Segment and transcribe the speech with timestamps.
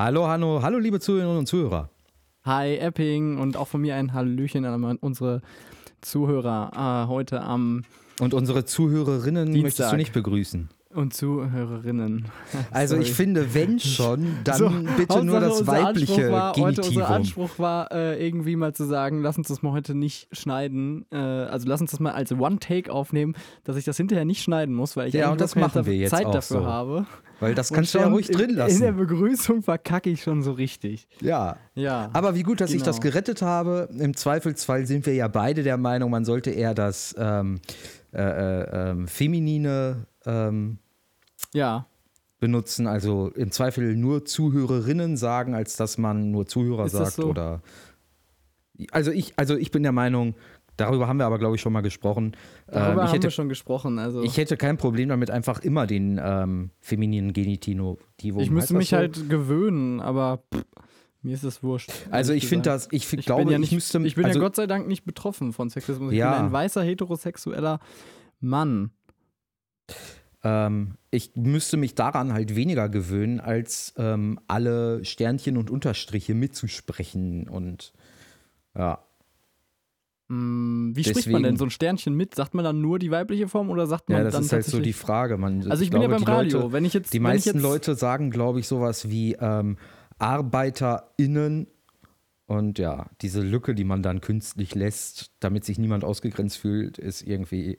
[0.00, 1.90] Hallo, hallo, hallo, liebe Zuhörerinnen und Zuhörer.
[2.44, 5.42] Hi, Epping und auch von mir ein Hallöchen an unsere
[6.02, 6.70] Zuhörer
[7.04, 7.82] äh, heute am.
[8.20, 9.62] Und unsere Zuhörerinnen Dienstag.
[9.64, 10.68] möchtest du nicht begrüßen.
[10.94, 12.24] Und Zuhörerinnen.
[12.70, 13.14] Also ich Sorry.
[13.14, 17.02] finde, wenn schon, dann So, bitte nur das weibliche war, heute unser Genitivum.
[17.06, 21.04] Anspruch war, äh, irgendwie mal zu sagen, lass uns das mal heute nicht schneiden.
[21.12, 24.74] Äh, also lass uns das mal als One-Take aufnehmen, dass ich das hinterher nicht schneiden
[24.74, 26.66] muss, weil ich Ja, und das machen wir jetzt Zeit auch dafür so.
[26.66, 27.06] habe.
[27.40, 28.96] Weil das kannst du ja ruhig in, drin In der lassen.
[28.96, 31.06] Begrüßung verkacke ich schon so richtig.
[31.20, 31.56] Ja.
[31.74, 32.10] Ja.
[32.12, 32.86] Aber wie gut, dass ich Genau.
[32.86, 33.88] das gerettet habe.
[33.96, 37.60] Im Zweifelsfall sind wir ja beide der Meinung, man sollte eher das ähm,
[38.12, 40.78] äh, äh, ähm, Feminine ähm,
[41.54, 41.86] ja.
[42.40, 42.86] benutzen.
[42.86, 47.12] Also im Zweifel nur Zuhörerinnen sagen, als dass man nur Zuhörer Ist sagt.
[47.12, 47.28] so?
[47.28, 47.62] Oder
[48.92, 50.34] also ich, also ich bin der Meinung,
[50.76, 52.36] darüber haben wir aber, glaube ich, schon mal gesprochen.
[52.68, 53.98] Darüber ähm, ich haben hätte wir schon gesprochen.
[53.98, 57.98] Also Ich hätte kein Problem damit, einfach immer den ähm, femininen Genitivum.
[58.22, 58.96] ich müsste mich so?
[58.96, 60.64] halt gewöhnen, aber pff,
[61.22, 61.90] mir ist das wurscht.
[62.10, 63.98] Also ich finde das, ich, Ich glaube, ja nicht, ich müsste.
[64.06, 66.12] ich bin also, ja Gott sei Dank nicht betroffen von Sexismus.
[66.12, 66.36] Ich Ja.
[66.36, 67.80] bin ein weißer heterosexueller
[68.40, 68.92] Mann.
[70.44, 77.48] Ähm, ich müsste mich daran halt weniger gewöhnen, als ähm, alle Sternchen und Unterstriche mitzusprechen
[77.48, 77.92] und
[78.76, 79.02] ja.
[80.28, 82.34] Hm, wie spricht man Deswegen- denn so ein Sternchen mit?
[82.34, 84.64] Sagt man dann nur die weibliche Form oder sagt man Ja, das dann ist halt
[84.66, 85.38] so die Frage.
[85.38, 86.58] Man, Also ich, bin ja glaube, beim die Radio.
[86.60, 89.78] Leute, wenn ich jetzt, die meisten ich jetzt, Leute sagen, glaube ich, sowas wie ähm,
[90.18, 91.66] ArbeiterInnen
[92.46, 97.22] und ja, diese Lücke, die man dann künstlich lässt, damit sich niemand ausgegrenzt fühlt, ist
[97.22, 97.78] irgendwie,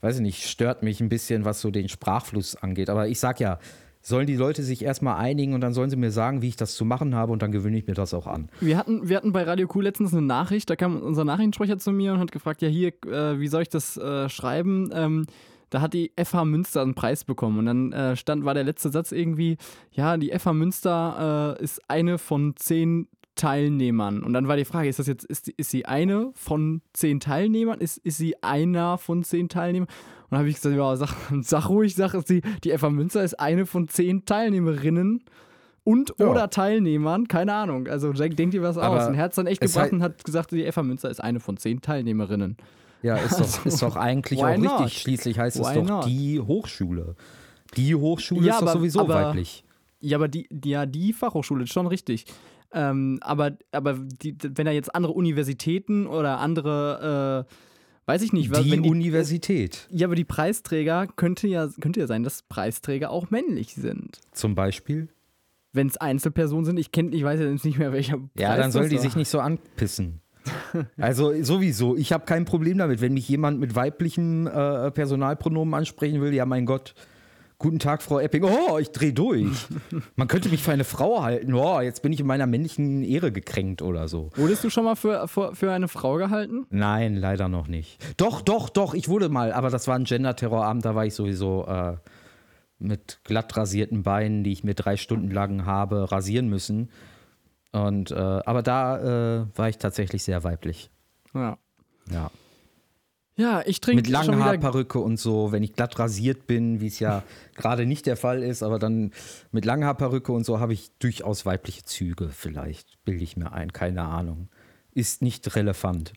[0.00, 2.90] weiß ich nicht, stört mich ein bisschen, was so den Sprachfluss angeht.
[2.90, 3.58] Aber ich sag ja,
[4.06, 6.76] sollen die Leute sich erstmal einigen und dann sollen sie mir sagen, wie ich das
[6.76, 8.48] zu machen habe und dann gewöhne ich mir das auch an.
[8.60, 11.90] Wir hatten, wir hatten bei Radio Q letztens eine Nachricht, da kam unser Nachrichtensprecher zu
[11.90, 14.90] mir und hat gefragt, ja hier, äh, wie soll ich das äh, schreiben?
[14.92, 15.26] Ähm,
[15.70, 18.90] da hat die FH Münster einen Preis bekommen und dann äh, stand, war der letzte
[18.90, 19.56] Satz irgendwie,
[19.90, 24.22] ja, die FH Münster äh, ist eine von zehn Teilnehmern.
[24.22, 27.80] Und dann war die Frage, ist das jetzt, ist, ist sie eine von zehn Teilnehmern?
[27.80, 29.88] Ist, ist sie einer von zehn Teilnehmern?
[29.88, 31.10] Und dann habe ich gesagt, ja, sag,
[31.42, 35.22] sag ruhig, sag sie, die FH Münster ist eine von zehn Teilnehmerinnen
[35.84, 36.26] und Ja.
[36.26, 37.86] oder Teilnehmern, keine Ahnung.
[37.86, 39.08] Also denk, denk dir was Aber aus.
[39.08, 41.22] Und er hat es dann echt es gebracht und hat gesagt, die FH Münster ist
[41.22, 42.56] eine von zehn Teilnehmerinnen.
[43.02, 44.80] Ja, ist doch, ist doch eigentlich auch not?
[44.80, 45.02] richtig.
[45.02, 46.06] Schließlich heißt es Why doch not?
[46.06, 47.14] die Hochschule.
[47.76, 49.62] Die Hochschule Ja, ist doch aber- sowieso aber- weiblich.
[50.00, 52.26] Ja, aber die, ja, die Fachhochschule ist schon richtig.
[52.72, 57.54] Ähm, aber aber die, wenn da jetzt andere Universitäten oder andere, äh,
[58.06, 62.06] weiß ich nicht, was- Die, die, Universität ja, aber die Preisträger könnte ja, könnte ja
[62.06, 64.18] sein, dass Preisträger auch männlich sind.
[64.32, 65.08] zum Beispiel.
[65.72, 68.18] Wenn es Einzelpersonen sind, ich kenne, ich weiß ja jetzt nicht mehr welcher.
[68.38, 69.02] Ja, Preis dann soll die war.
[69.02, 70.20] sich nicht so anpissen.
[70.96, 76.20] Also sowieso, ich habe kein Problem damit, wenn mich jemand mit weiblichen äh, Personalpronomen ansprechen
[76.20, 76.32] will.
[76.32, 76.94] Ja, mein Gott.
[77.58, 78.44] Guten Tag, Frau Epping.
[78.44, 79.66] Oh, ich drehe durch.
[80.16, 81.54] Man könnte mich für eine Frau halten.
[81.54, 84.30] Oh, jetzt bin ich in meiner männlichen Ehre gekränkt oder so.
[84.36, 86.66] Wurdest du schon mal für, für, für eine Frau gehalten?
[86.68, 87.98] Nein, leider noch nicht.
[88.18, 91.66] Doch, doch, doch, ich wurde mal, aber das war ein Gender-Terrorabend, da war ich sowieso
[91.66, 91.96] äh,
[92.78, 96.90] mit glatt rasierten Beinen, die ich mir drei Stunden lang habe rasieren müssen.
[97.72, 100.90] Und, äh, aber da äh, war ich tatsächlich sehr weiblich.
[101.32, 101.56] Ja.
[102.10, 102.30] Ja.
[103.38, 106.98] Ja, ich trinke Mit langen Haarperücke und so, wenn ich glatt rasiert bin, wie es
[106.98, 107.22] ja
[107.54, 109.12] gerade nicht der Fall ist, aber dann
[109.52, 113.72] mit langen Haarperücke und so habe ich durchaus weibliche Züge, vielleicht, bilde ich mir ein,
[113.74, 114.48] keine Ahnung.
[114.92, 116.14] Ist nicht relevant.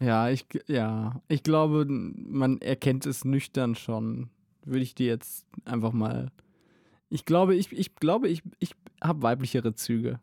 [0.00, 4.30] Ja, ich, ja, ich glaube, man erkennt es nüchtern schon.
[4.64, 6.30] Würde ich dir jetzt einfach mal.
[7.10, 10.20] Ich glaube, ich, ich glaube, ich, ich habe weiblichere Züge.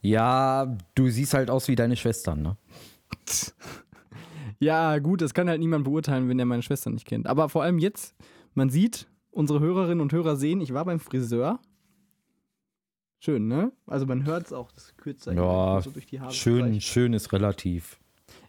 [0.00, 2.56] Ja, du siehst halt aus wie deine Schwestern, ne?
[4.60, 7.26] Ja, gut, das kann halt niemand beurteilen, wenn er meine Schwester nicht kennt.
[7.26, 8.14] Aber vor allem jetzt,
[8.54, 11.60] man sieht, unsere Hörerinnen und Hörer sehen, ich war beim Friseur.
[13.20, 13.72] Schön, ne?
[13.86, 17.32] Also man hört es auch, das kürzer Ja, so durch die Haare Schön, schön ist
[17.32, 17.98] relativ.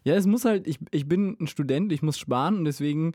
[0.04, 3.12] Ja, es muss halt, ich, ich bin ein Student, ich muss sparen und deswegen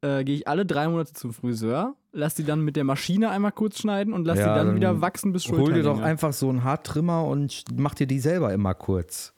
[0.00, 3.52] äh, gehe ich alle drei Monate zum Friseur, lass die dann mit der Maschine einmal
[3.52, 6.32] kurz schneiden und lass Ja, die dann, dann wieder wachsen bis Hol dir doch einfach
[6.32, 9.32] so einen Haartrimmer und mach dir die selber immer kurz.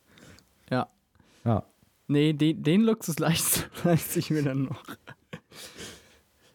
[0.70, 0.88] Ja.
[1.44, 1.64] Ja.
[2.06, 3.68] Nee, den, den Luxus leiste,
[4.18, 4.82] ich mir dann noch.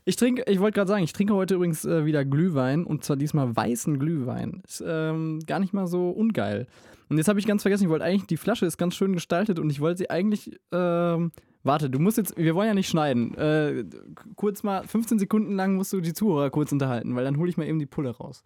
[0.06, 3.16] Ich trinke, ich wollte gerade sagen, ich trinke heute übrigens äh, wieder Glühwein und zwar
[3.16, 4.63] diesmal weißen Glühwein.
[4.68, 6.68] Ist ähm, gar nicht mal so ungeil.
[7.10, 9.60] Und jetzt habe ich ganz vergessen, ich wollte eigentlich, die Flasche ist ganz schön gestaltet
[9.60, 11.31] und ich wollte sie eigentlich, ähm,
[11.63, 13.36] warte, du musst jetzt, wir wollen ja nicht schneiden.
[13.36, 13.86] Äh,
[14.36, 17.57] kurz mal, 15 Sekunden lang musst du die Zuhörer kurz unterhalten, weil dann hole ich
[17.57, 18.44] mal eben die Pulle raus.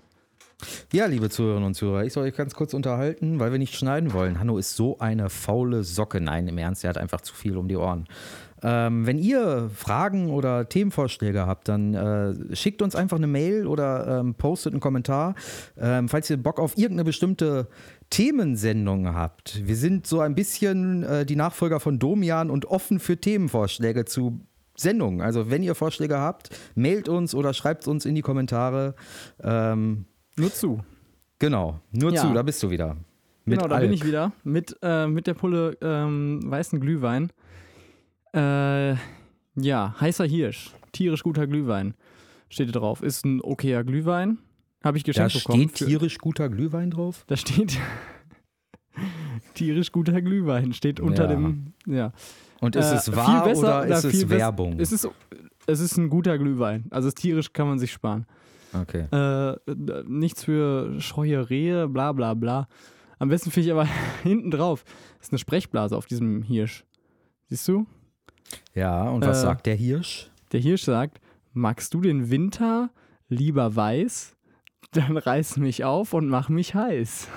[0.92, 4.14] Ja, liebe Zuhörerinnen und Zuhörer, ich soll euch ganz kurz unterhalten, weil wir nicht schneiden
[4.14, 4.40] wollen.
[4.40, 6.22] Hanno ist so eine faule Socke.
[6.22, 8.08] Nein, im Ernst, er hat einfach zu viel um die Ohren.
[8.64, 14.20] Ähm, wenn ihr Fragen oder Themenvorschläge habt, dann äh, schickt uns einfach eine Mail oder
[14.20, 15.36] ähm, postet einen Kommentar.
[15.78, 17.68] Ähm, falls ihr Bock auf irgendeine bestimmte
[18.10, 19.68] Themensendung habt.
[19.68, 24.40] Wir sind so ein bisschen äh, die Nachfolger von Domian und offen für Themenvorschläge zu
[24.76, 25.22] Sendungen.
[25.22, 28.96] Also wenn ihr Vorschläge habt, mailt uns oder schreibt uns in die Kommentare.
[29.42, 30.06] Ähm,
[30.38, 30.80] Nur zu.
[31.40, 32.22] genau, nur Ja.
[32.22, 32.98] zu, da bist du wieder.
[33.46, 33.86] Mit genau, da Alk.
[33.86, 37.30] bin ich wieder mit, äh, mit der Pulle ähm, weißen Glühwein.
[38.34, 38.96] Äh,
[39.56, 41.94] ja, heißer Hirsch, tierisch guter Glühwein
[42.50, 43.02] steht drauf.
[43.04, 44.38] Ist ein okayer Glühwein.
[44.84, 45.64] Habe ich Da geschenkt bekommen.
[45.70, 47.24] steht für- tierisch guter Glühwein drauf.
[47.28, 47.78] Da steht
[49.54, 51.30] tierisch guter Glühwein, steht unter Ja.
[51.30, 52.12] dem, ja.
[52.62, 54.80] Und ist Äh, es wahr besser oder ist es Werbung?
[54.80, 55.08] Es ist,
[55.68, 56.86] es ist ein guter Glühwein.
[56.92, 58.26] Also tierisch kann man sich sparen.
[58.74, 59.06] Okay.
[59.12, 59.56] Äh,
[60.06, 62.68] nichts für scheue Rehe, bla bla bla.
[63.20, 63.88] Am besten finde ich aber
[64.24, 64.84] hinten drauf
[65.22, 66.84] ist eine Sprechblase auf diesem Hirsch.
[67.48, 67.86] Siehst du?
[68.74, 70.30] Ja, und was äh, sagt der Hirsch?
[70.52, 71.22] Der Hirsch sagt,
[71.54, 72.90] magst du den Winter
[73.30, 74.36] lieber weiß?
[74.92, 77.28] Dann reiß mich auf und mach mich heiß.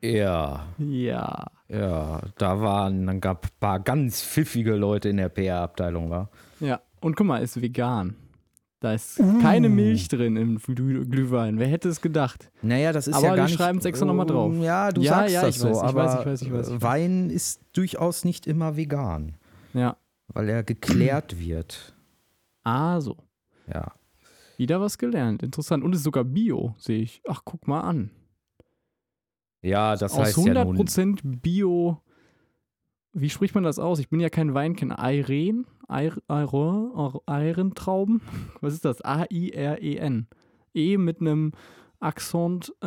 [0.00, 1.46] Ja, Ja.
[1.68, 6.30] ja, da waren, dann gab ein paar ganz pfiffige Leute in der PR-Abteilung, war.
[6.58, 6.80] Ja.
[7.00, 8.16] Und guck mal, ist vegan.
[8.82, 11.56] Da ist keine Milch drin im Glüh Glühwein.
[11.60, 12.50] Wer hätte es gedacht?
[12.62, 13.54] Naja, das ist Aber ja die gar nicht.
[13.54, 14.52] schreiben's extra noch mal drauf.
[14.60, 16.52] Ja, du Ja, sagst ja, das ich so, weiß, ich aber weiß, ich weiß, ich
[16.52, 16.82] weiß, ich weiß.
[16.82, 19.36] Wein ist durchaus nicht immer vegan,
[19.72, 19.96] Ja.
[20.26, 21.94] weil er geklärt wird.
[22.64, 23.16] Ah, so.
[23.72, 23.92] Ja.
[24.56, 25.44] Wieder was gelernt.
[25.44, 25.84] Interessant.
[25.84, 27.22] Und ist sogar Bio, sehe ich.
[27.28, 28.10] Ach, guck mal an.
[29.62, 30.76] Ja, das Aus heißt ja nun.
[30.76, 32.01] 100% Bio.
[33.12, 33.98] Wie spricht man das aus?
[33.98, 34.98] Ich bin ja kein Weinkenner.
[34.98, 35.66] Eiren?
[37.26, 38.22] Eirentrauben?
[38.60, 39.02] Was ist das?
[39.02, 40.26] A-I-R-E-N.
[40.74, 41.52] E mit einem
[42.00, 42.86] Akzent, äh,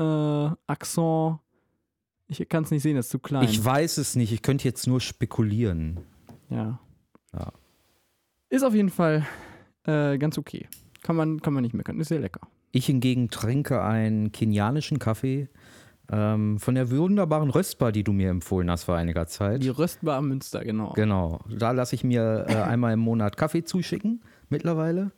[0.67, 1.39] Akzent.
[2.27, 3.43] Ich kann es nicht sehen, das ist zu klein.
[3.43, 5.99] Ich weiß es nicht, ich könnte jetzt nur spekulieren.
[6.49, 6.79] ja.
[7.33, 7.51] Ja.
[8.49, 9.25] Ist auf jeden Fall
[9.83, 10.67] äh, ganz okay.
[11.01, 11.99] Kann man, kann man nicht meckern.
[11.99, 12.47] Ist sehr lecker.
[12.71, 15.49] Ich hingegen trinke einen kenianischen Kaffee
[16.11, 19.63] ähm, von der wunderbaren Röstbar, die du mir empfohlen hast vor einiger Zeit.
[19.63, 20.93] Die Röstbar am Münster, genau.
[20.93, 25.11] Genau, da lasse ich mir äh, einmal im Monat Kaffee zuschicken mittlerweile.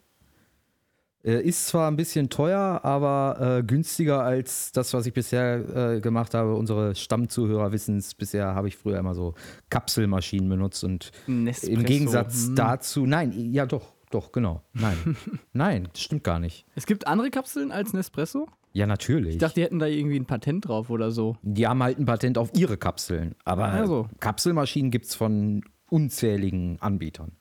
[1.23, 5.99] Äh, ist zwar ein bisschen teuer, aber äh, günstiger als das, was ich bisher äh,
[5.99, 6.53] gemacht habe.
[6.55, 9.33] Unsere Stammzuhörer wissen es, bisher habe ich früher immer so
[9.69, 11.73] Kapselmaschinen benutzt und Nespresso.
[11.73, 12.55] im Gegensatz Hm.
[12.55, 15.17] dazu, nein, ja doch, doch, genau, nein,
[15.53, 16.65] nein, das stimmt gar nicht.
[16.75, 18.47] Es gibt andere Kapseln als Nespresso?
[18.73, 19.33] Ja, natürlich.
[19.33, 21.35] Ich dachte, die hätten da irgendwie ein Patent drauf oder so.
[21.41, 24.07] Die haben halt ein Patent auf ihre Kapseln, aber Also.
[24.19, 27.31] Kapselmaschinen gibt es von unzähligen Anbietern.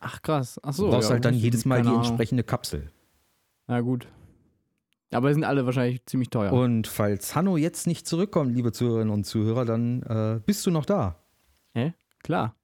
[0.00, 0.60] Ach krass.
[0.62, 0.86] Ach so.
[0.86, 2.90] Du brauchst ja, halt dann jedes Mal die entsprechende Kapsel.
[3.66, 4.06] Na gut.
[5.12, 6.52] Aber sind alle wahrscheinlich ziemlich teuer.
[6.52, 10.84] Und falls Hanno jetzt nicht zurückkommt, liebe Zuhörerinnen und Zuhörer, dann äh, bist du noch
[10.84, 11.16] da.
[11.74, 11.94] Hä?
[12.22, 12.54] Klar.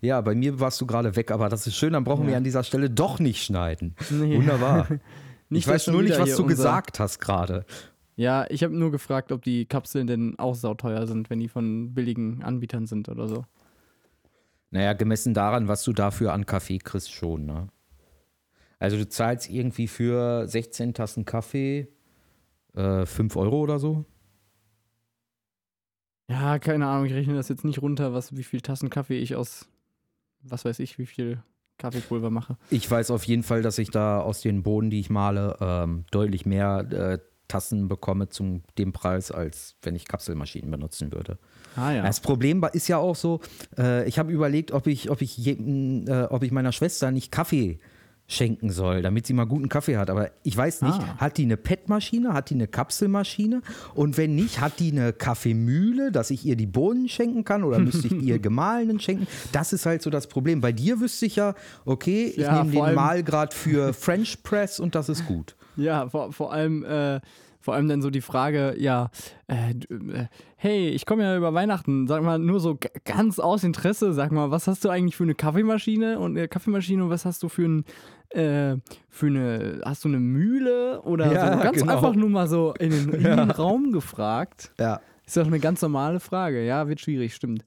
[0.00, 2.30] Ja, bei mir warst du gerade weg, aber das ist schön, dann brauchen Ja.
[2.30, 3.94] wir an dieser Stelle doch nicht schneiden.
[4.10, 4.36] Nee.
[4.36, 4.88] Wunderbar.
[5.50, 7.64] ich dass weiß nur nicht, was du unser- gesagt hast gerade.
[8.16, 11.92] Ja, ich habe nur gefragt, ob die Kapseln denn auch sauteuer sind, wenn die von
[11.92, 13.44] billigen Anbietern sind oder so.
[14.70, 17.68] Naja, gemessen daran, was du dafür an Kaffee kriegst, schon, ne?
[18.78, 21.88] Also du zahlst irgendwie für 16 Tassen Kaffee
[22.74, 24.04] äh, 5 Euro oder so.
[26.28, 29.36] Ja, keine Ahnung, ich rechne das jetzt nicht runter, was, wie viel Tassen Kaffee ich
[29.36, 29.68] aus,
[30.42, 31.42] was weiß ich, wie viel
[31.78, 32.56] Kaffeepulver mache.
[32.70, 36.04] Ich weiß auf jeden Fall, dass ich da aus den Bohnen, die ich male, ähm,
[36.10, 37.18] deutlich mehr äh,
[37.48, 41.38] Tassen bekomme zum dem Preis, als wenn ich Kapselmaschinen benutzen würde.
[41.76, 42.02] Ah ja.
[42.02, 43.40] Das Problem ist ja auch so,
[43.78, 47.30] äh, ich habe überlegt, ob ich, ob, ich jedem, äh, ob ich meiner Schwester nicht
[47.30, 47.78] Kaffee
[48.28, 50.10] schenken soll, damit sie mal guten Kaffee hat.
[50.10, 51.16] Aber ich weiß nicht, Ah.
[51.18, 53.62] hat die eine PET-Maschine, hat die eine Kapselmaschine?
[53.94, 57.78] Und wenn nicht, hat die eine Kaffeemühle, dass ich ihr die Bohnen schenken kann oder
[57.78, 59.26] müsste ich ihr gemahlenen schenken?
[59.52, 60.60] Das ist halt so das Problem.
[60.60, 61.54] Bei dir wüsste ich ja,
[61.84, 65.54] okay, ich Ja, nehme den Mahlgrad für French Press und das ist gut.
[65.76, 67.20] Ja, vor, vor allem, äh,
[67.66, 69.10] vor allem dann so die Frage, ja,
[69.48, 74.12] äh, äh, hey, ich komme ja über Weihnachten, sag mal, nur so ganz aus Interesse,
[74.12, 77.42] sag mal, was hast du eigentlich für eine Kaffeemaschine und äh, Kaffeemaschine und was hast
[77.42, 77.84] du für ein
[78.30, 78.76] äh,
[79.08, 81.62] für eine, hast du eine Mühle oder Ja, so?
[81.64, 81.92] Ganz genau.
[81.96, 84.70] einfach nur mal so in den, in den Raum gefragt.
[84.78, 85.00] Ja.
[85.26, 86.64] Ist doch eine ganz normale Frage.
[86.64, 87.64] Ja, wird schwierig, stimmt.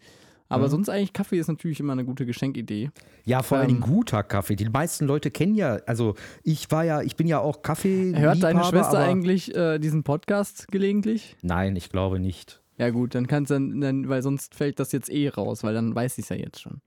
[0.49, 0.69] Aber Ja.
[0.69, 2.89] sonst eigentlich Kaffee ist natürlich immer eine gute Geschenkidee.
[3.23, 4.55] Ja, vor allem Ähm, guter Kaffee.
[4.55, 8.13] Die meisten Leute kennen ja, also ich war ja, ich bin ja auch Kaffee.
[8.15, 11.37] Hört deine Schwester eigentlich äh, diesen Podcast gelegentlich?
[11.43, 12.61] Nein, ich glaube nicht.
[12.77, 15.93] Ja gut, dann kannst dann, dann, weil sonst fällt das jetzt eh raus, weil dann
[15.93, 16.81] weiß ich es ja jetzt schon.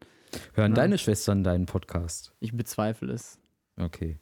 [0.54, 0.76] Hören Ja.
[0.76, 2.32] deine Schwestern deinen Podcast?
[2.40, 3.38] Ich bezweifle es.
[3.78, 4.18] Okay.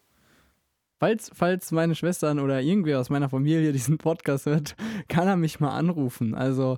[0.99, 4.77] Falls, falls meine Schwestern oder irgendwer aus meiner Familie diesen Podcast hört,
[5.09, 6.35] kann er mich mal anrufen.
[6.35, 6.77] Also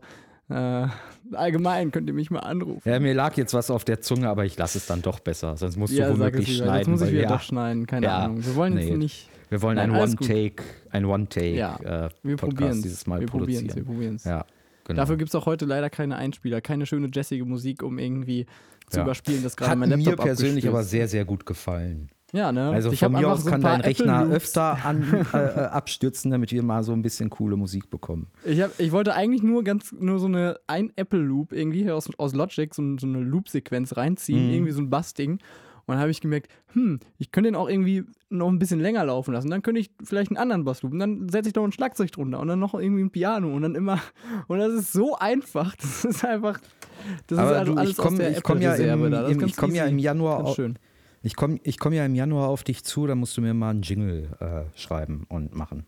[0.52, 0.88] Äh,
[1.36, 2.88] allgemein könnt ihr mich mal anrufen.
[2.88, 5.56] Ja, mir lag jetzt was auf der Zunge, aber ich lasse es dann doch besser.
[5.56, 6.76] Sonst musst Ja, du womöglich schneiden.
[6.78, 8.44] Jetzt muss ich wieder ja, doch schneiden, keine Ja, Ahnung.
[8.44, 8.86] Wir wollen nee.
[8.88, 9.28] jetzt nicht.
[9.48, 10.00] Wir wollen Nein, ein.
[10.00, 12.82] One-Take, ein One-Take Ja, äh, Wir Podcast probieren es.
[12.82, 13.76] dieses Mal wir probieren es.
[13.76, 13.84] Wir produzieren.
[13.86, 14.24] probieren es.
[14.24, 14.44] Ja,
[14.84, 14.96] genau.
[14.96, 18.46] Dafür gibt es auch heute leider keine Einspieler, keine schöne jazzige Musik, um irgendwie
[18.88, 22.10] zu überspielen, dass gerade Hat mein mir Laptop persönlich aber sehr, sehr gut gefallen.
[22.32, 22.70] Ja, ne?
[22.70, 26.50] Also ich von mir aus so kann dein Rechner öfter an, äh, äh, abstürzen, damit
[26.50, 28.28] wir mal so ein bisschen coole Musik bekommen.
[28.44, 31.94] Ich, hab, ich wollte eigentlich nur ganz nur so eine ein Apple Loop irgendwie hier
[31.94, 34.54] aus, aus Logic so, so eine Loop-Sequenz reinziehen, Mhm.
[34.54, 35.32] irgendwie so ein Bassding.
[35.84, 39.04] Und dann habe ich gemerkt, hm, ich könnte den auch irgendwie noch ein bisschen länger
[39.04, 39.50] laufen lassen.
[39.50, 40.92] Dann könnte ich vielleicht einen anderen Bassloop.
[40.92, 43.62] Und dann setze ich noch ein Schlagzeug drunter und dann noch irgendwie ein Piano und
[43.62, 43.98] dann immer.
[44.48, 45.74] Und das ist so einfach.
[45.76, 46.60] Das ist einfach.
[47.26, 49.84] Das Aber ist also du, alles ich komme komm ja, im, im, ich komm ja
[49.86, 50.78] im Januar Ganz au- schön.
[51.22, 53.70] Ich komm, ich komm ja im Januar auf dich zu, da musst du mir mal
[53.70, 55.86] einen Jingle äh, schreiben und machen.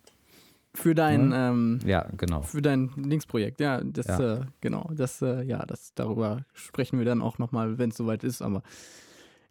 [0.75, 2.43] Für dein, ähm, Ja, genau.
[2.43, 4.35] für dein Linksprojekt, ja, das, Ja.
[4.35, 8.25] Äh, genau, das, äh, ja, das, darüber sprechen wir dann auch nochmal, wenn es soweit
[8.25, 8.63] ist, aber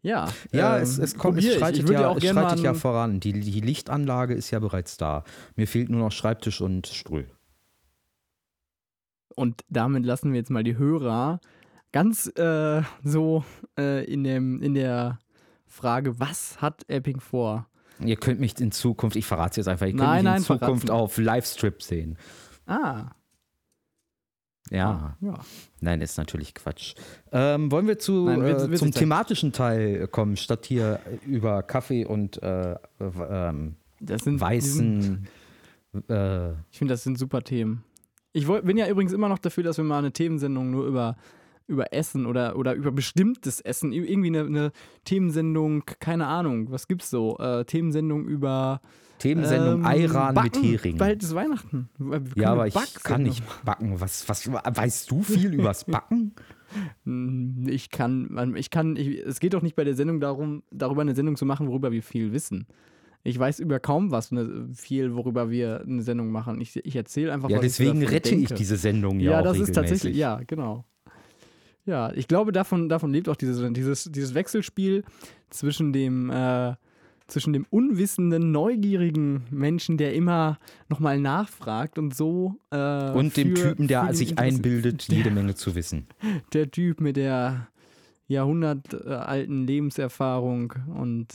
[0.01, 0.27] ja.
[0.51, 1.53] Ja, ähm, es, es, kommt, es ich.
[1.53, 3.21] schreitet, ich würde ja, auch es schreitet ja voran.
[3.21, 5.23] Die, die Lichtanlage ist ja bereits da.
[5.55, 7.25] Mir fehlt nur noch Schreibtisch und Stuhl.
[9.35, 11.39] Und damit lassen wir jetzt mal die Hörer
[11.93, 13.45] ganz äh, so
[13.79, 15.19] äh, in, dem, in der
[15.73, 17.67] Frage, was hat Epping vor?
[17.99, 20.37] Ihr könnt mich in Zukunft, ich verrate es jetzt einfach, ihr könnt Nein, mich nein,
[20.37, 21.03] in Zukunft verraten.
[21.03, 22.17] auf Livestream sehen.
[22.65, 23.11] Ah,
[24.71, 25.39] Ja, ja.
[25.81, 26.95] nein, ist natürlich Quatsch.
[27.31, 31.63] Ähm, wollen wir zu, Nein, wird- äh, wird zum thematischen Teil kommen, statt hier über
[31.63, 35.27] Kaffee und äh, ähm, sind, die sind, weißen.
[36.09, 37.83] Äh, ich finde, das sind super Themen.
[38.31, 41.17] Ich bin ja übrigens immer noch dafür, dass wir mal eine Themensendung nur über,
[41.67, 44.71] über Essen oder, oder über bestimmtes Essen, irgendwie eine, eine
[45.05, 47.37] Themensendung, keine Ahnung, was gibt's so?
[47.37, 48.81] Äh, Themensendung über
[49.19, 50.61] Themensendung ähm, Ayran Backen.
[50.61, 50.97] mit Hering.
[50.97, 51.89] Bald ist Weihnachten.
[52.35, 53.99] Ja, aber ich kann nicht backen.
[54.01, 56.33] Was, was, weißt du viel übers Backen?
[57.05, 61.01] Hm, Ich kann, ich kann, ich, es geht doch nicht bei der Sendung darum, darüber
[61.01, 62.67] eine Sendung zu machen, worüber wir viel wissen.
[63.25, 66.59] Ich weiß über kaum was, ne, viel, worüber wir eine Sendung machen.
[66.59, 68.53] Ich, ich erzähle einfach, Ja, was deswegen ich rette ich denke.
[68.55, 69.75] diese Sendung ja, Ja, auch das ist regelmäßig.
[69.91, 70.83] tatsächlich, ja, genau.
[71.85, 75.03] Ja, ich glaube, davon, davon lebt auch diese, dieses, dieses Wechselspiel
[75.49, 76.75] zwischen dem, äh,
[77.27, 80.59] zwischen dem unwissenden, neugierigen Menschen, der immer
[80.89, 82.55] nochmal nachfragt und so.
[82.71, 86.07] Äh, Und dem für- Typen, der sich einbildet, der- jede Menge zu wissen.
[86.53, 87.67] der Typ mit der
[88.27, 91.27] jahrhundertalten Lebenserfahrung und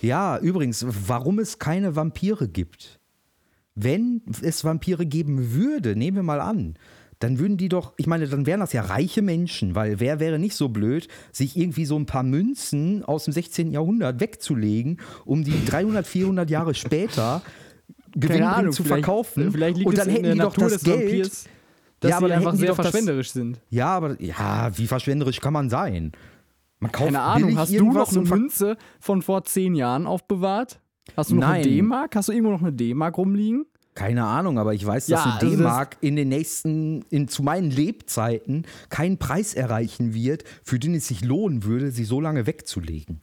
[0.00, 2.98] Ja, übrigens, warum es keine Vampire gibt.
[3.74, 6.74] Wenn es Vampire geben würde, nehmen wir mal an,
[7.22, 10.38] dann würden die doch, ich meine, dann wären das ja reiche Menschen, weil wer wäre
[10.38, 13.70] nicht so blöd, sich irgendwie so ein paar Münzen aus dem 16.
[13.70, 17.42] Jahrhundert wegzulegen, um die 300, 400 Jahre später
[18.14, 19.50] gewinnbringend zu verkaufen.
[19.52, 21.00] Vielleicht liegt und dann es in hätten der die doch Natur das des Geld.
[21.10, 21.44] Vampirs,
[22.00, 23.60] dass Ja, aber sie einfach sehr doch das- verschwenderisch sind.
[23.70, 26.12] Ja, aber ja, wie verschwenderisch kann man sein?
[26.80, 30.80] Man kauft Keine Ahnung, hast du noch eine Münze von vor zehn Jahren aufbewahrt?
[31.16, 31.62] Hast du noch eine Nein.
[31.62, 32.16] D-Mark?
[32.16, 33.66] Hast du irgendwo noch eine D-Mark rumliegen?
[33.94, 37.42] Keine Ahnung, aber ich weiß, dass Ja, ein also D-Mark in den nächsten, in, zu
[37.42, 42.46] meinen Lebzeiten keinen Preis erreichen wird, für den es sich lohnen würde, sie so lange
[42.46, 43.20] wegzulegen.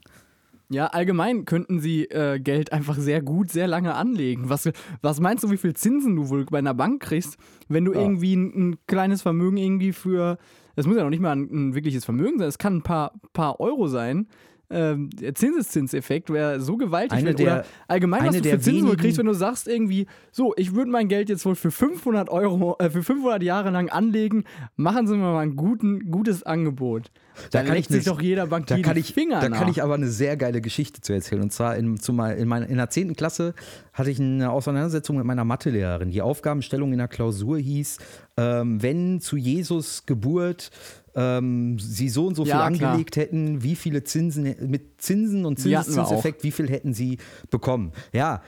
[0.72, 4.48] Ja, allgemein könnten sie äh, Geld einfach sehr gut, sehr lange anlegen.
[4.48, 4.70] Was,
[5.02, 7.36] was meinst du, wie viel Zinsen du wohl bei einer Bank kriegst,
[7.68, 8.02] wenn du Ja.
[8.02, 10.38] irgendwie ein, ein kleines Vermögen irgendwie für,
[10.76, 13.14] es muss ja noch nicht mal ein, ein wirkliches Vermögen sein, es kann ein paar,
[13.32, 14.28] paar Euro sein.
[14.72, 17.18] Ähm, der Zinseszinseffekt wäre so gewaltig.
[17.18, 20.06] Eine wenn, der- oder allgemein, was du für Zinsen wenigen- kriegst, wenn du sagst irgendwie,
[20.30, 23.88] so, ich würde mein Geld jetzt wohl für 500 Euro, äh, für 500 Jahre lang
[23.88, 24.44] anlegen,
[24.76, 27.10] machen Sie mir mal ein guten, gutes Angebot.
[27.52, 29.58] Da, kann legt ich sich doch jeder Bank Da kann, ich, Finger da nach.
[29.60, 31.40] kann ich aber eine sehr geile Geschichte zu erzählen.
[31.42, 33.16] Und zwar in, zu mal, in, meiner, in der 10.
[33.16, 33.54] Klasse
[33.94, 36.10] hatte ich eine Auseinandersetzung mit meiner Mathelehrerin.
[36.10, 37.98] Die Aufgabenstellung in der Klausur hieß,
[38.36, 40.70] ähm, wenn zu Jesus Geburt
[41.14, 42.90] ähm, sie so und so viel Ja, klar.
[42.92, 47.18] angelegt hätten, wie viele Zinsen mit Zinsen und Zinseszinseffekt, wie viel hätten sie
[47.50, 47.92] bekommen?
[48.12, 48.42] Ja,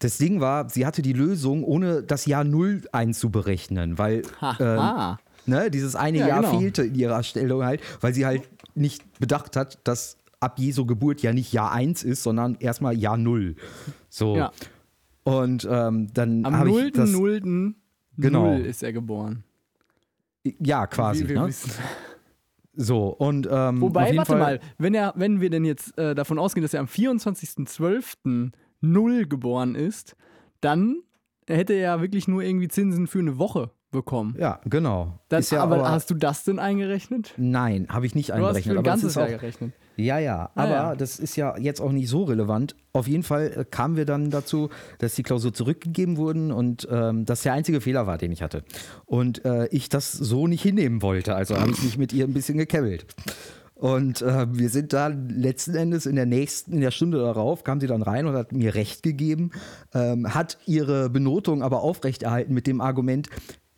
[0.00, 4.22] das Ding war, sie hatte die Lösung, ohne das Jahr Null einzuberechnen, weil
[4.60, 5.16] ähm.
[5.46, 6.58] Ne, dieses eine Ja, Jahr genau.
[6.60, 8.42] fehlte in ihrer Stellung halt, weil sie halt
[8.74, 13.16] nicht bedacht hat, dass ab Jesu Geburt ja nicht Jahr 1 ist, sondern erstmal Jahr
[13.16, 13.56] 0.
[14.10, 14.36] So.
[14.36, 14.52] Ja.
[15.24, 16.90] Und ähm, dann Am habe ich 0.
[16.90, 17.10] das.
[17.10, 17.74] 0.
[18.18, 18.56] Genau.
[18.56, 19.42] Null ist er geboren.
[20.60, 21.24] Ja, quasi.
[21.24, 21.48] Wie wir Ne?
[21.48, 21.70] wissen.
[22.80, 26.38] So, und ähm, Wobei, warte Fall, mal, wenn, er, wenn wir denn jetzt äh, davon
[26.38, 28.52] ausgehen, dass er am 24.12.
[28.80, 30.14] Null geboren ist,
[30.60, 31.02] dann
[31.48, 34.36] hätte er ja wirklich nur irgendwie Zinsen für eine Woche bekommen.
[34.38, 35.18] Ja, genau.
[35.28, 37.34] Das, ist ja aber, aber, hast du das denn eingerechnet?
[37.36, 39.72] Nein, habe ich nicht Du hast für ein ganzes Jahr gerechnet.
[39.98, 40.94] Ja, ja, Ah, aber ja.
[40.96, 42.76] das ist ja jetzt auch nicht so relevant.
[42.92, 47.24] Auf jeden Fall äh, kamen wir dann dazu, dass die Klausur zurückgegeben wurden und ähm,
[47.24, 48.62] das der einzige Fehler war, den ich hatte.
[49.06, 51.34] Und äh, ich das so nicht hinnehmen wollte.
[51.34, 53.06] Also habe ich mich mit ihr ein bisschen gekebbelt.
[53.74, 57.80] Und äh, wir sind dann letzten Endes in der nächsten, in der Stunde darauf, kam
[57.80, 59.52] sie dann rein und hat mir Recht gegeben,
[59.94, 63.28] ähm, hat ihre Benotung aber aufrechterhalten mit dem Argument,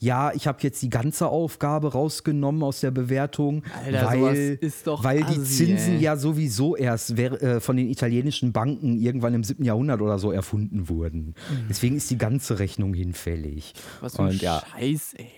[0.02, 4.87] ja, ich habe jetzt die ganze Aufgabe rausgenommen aus der Bewertung, Alter, weil, sowas ist
[4.87, 6.00] doch weil die assi, Zinsen ey.
[6.00, 9.62] ja sowieso erst äh, von den italienischen Banken irgendwann im 7.
[9.62, 11.35] Jahrhundert oder so erfunden wurden.
[11.69, 13.75] Deswegen ist die ganze Rechnung hinfällig.
[13.76, 13.80] Mhm.
[14.00, 15.28] Was für ein Und ja, Scheiß, ey.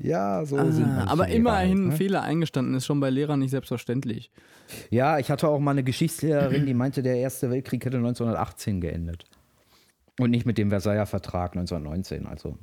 [0.00, 1.96] ja, so sind Ah, manche aber Lehrer immerhin halt, ein ne?
[1.96, 4.32] Fehler eingestanden ist schon bei Lehrern nicht selbstverständlich.
[4.90, 9.26] Ja, ich hatte auch mal eine Geschichtslehrerin, die meinte, der Erste Weltkrieg hätte 1918 geendet.
[10.18, 12.26] Und nicht mit dem Versailler Vertrag 1919.
[12.26, 12.58] Also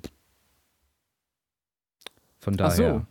[2.47, 2.93] von Ach daher.
[2.99, 3.05] so.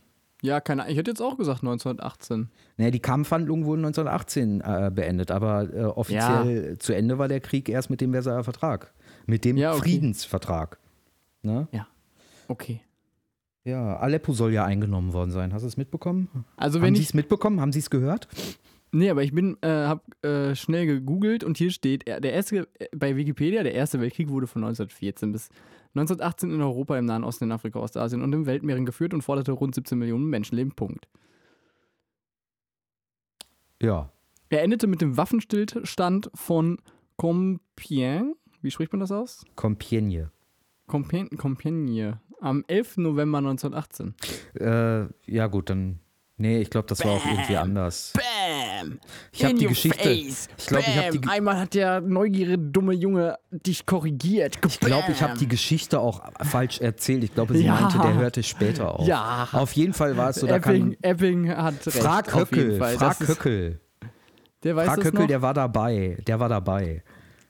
[0.47, 0.91] Ja, keine Ahnung.
[0.91, 2.49] Ich hätte jetzt auch gesagt 1918.
[2.77, 7.69] Naja, die Kampfhandlungen wurden 1918 äh, beendet, aber äh, offiziell zu Ende war der Krieg
[7.69, 8.93] erst mit dem Versailler Vertrag.
[9.25, 9.81] Mit dem Ja, okay.
[9.81, 10.77] Friedensvertrag.
[11.41, 11.67] Ne?
[12.47, 12.81] Okay.
[13.63, 15.53] Ja, Aleppo soll ja eingenommen worden sein.
[15.53, 16.29] Hast du es mitbekommen?
[16.55, 17.07] Also Haben wenn Sie ich.
[17.09, 17.59] es mitbekommen?
[17.59, 18.27] Haben Sie es gehört?
[18.91, 22.67] Nee, aber ich bin, äh, hab äh, schnell gegoogelt und hier steht, äh, der erste,
[22.79, 25.49] äh, bei Wikipedia, der Erste Weltkrieg wurde von 1914 bis
[25.89, 29.51] 1918 in Europa, im Nahen Osten, in Afrika, Ostasien und im Weltmeeren geführt und forderte
[29.51, 30.73] rund 17 Millionen Menschenleben.
[30.73, 31.07] Punkt.
[33.81, 34.11] Ja.
[34.49, 36.77] Er endete mit dem Waffenstillstand von
[37.17, 38.33] Compiègne.
[38.61, 39.43] Wie spricht man das aus?
[39.55, 40.29] Compiègne.
[40.87, 42.19] Compiègne, Compiègne.
[42.39, 42.97] Am 11.
[42.97, 44.13] November 1918.
[44.55, 45.99] Äh, ja, gut, dann.
[46.37, 48.13] Nee, ich glaube, das war auch irgendwie anders.
[48.13, 48.66] Bam!
[49.31, 50.09] Ich habe die Geschichte.
[50.09, 54.57] Ich glaube, ich habe die, Einmal hat der neugierige dumme Junge dich korrigiert.
[54.65, 57.23] ich glaub, ich hab die Geschichte auch falsch erzählt.
[57.23, 57.79] Ich glaube, sie Ja.
[57.79, 59.07] meinte, der hörte später auf.
[59.07, 59.47] Ja.
[59.51, 60.97] Auf jeden Fall war es so, da Epping, kann.
[61.11, 61.97] Epping hat recht.
[61.97, 62.95] Frag auf jeden Höckel, Fall.
[62.97, 63.79] frag Das ist- Höckel.
[64.63, 65.27] Der weiß Frag das Höckel, noch?
[65.27, 66.17] der war dabei.
[66.27, 67.03] Der war dabei.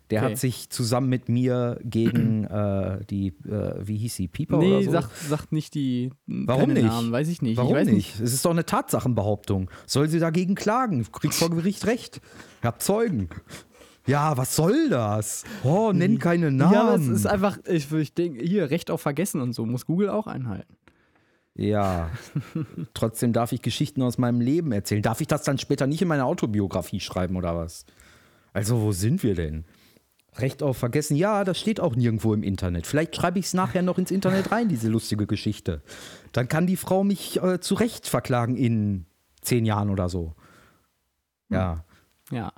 [0.10, 0.32] Der Okay.
[0.32, 4.84] hat sich zusammen mit mir gegen äh, die, äh, wie hieß sie, Pieper nee, oder
[4.84, 4.92] so?
[4.92, 6.86] sagt, sagt nicht die Warum nicht?
[6.86, 7.58] Namen, weiß ich nicht.
[7.58, 8.20] Warum ich weiß nicht?
[8.20, 9.70] Es ist doch eine Tatsachenbehauptung.
[9.86, 11.06] Soll sie dagegen klagen?
[11.12, 12.22] Kriegt vor Gericht recht.
[12.62, 13.30] Ich hab Zeugen.
[14.06, 15.44] Ja, was soll das?
[15.66, 16.74] Oh, nenn keine Namen.
[16.74, 19.86] Ja, aber es ist einfach, ich, ich denke, hier, Recht auf Vergessen und so, muss
[19.86, 20.78] Google auch einhalten.
[21.56, 22.10] Ja.
[22.94, 25.02] Trotzdem darf ich Geschichten aus meinem Leben erzählen.
[25.02, 27.86] Darf ich das dann später nicht in meine Autobiografie schreiben oder was?
[28.54, 29.66] Also, wo sind wir denn?
[30.40, 31.16] Recht auf Vergessen.
[31.16, 32.88] Ja, das steht auch nirgendwo im Internet.
[32.88, 35.82] Vielleicht schreibe ich es nachher noch ins Internet rein, diese lustige Geschichte.
[36.32, 39.06] Dann kann die Frau mich äh, zu Recht verklagen in
[39.42, 40.34] zehn Jahren oder so.
[41.50, 41.84] Ja.
[42.30, 42.52] Ja,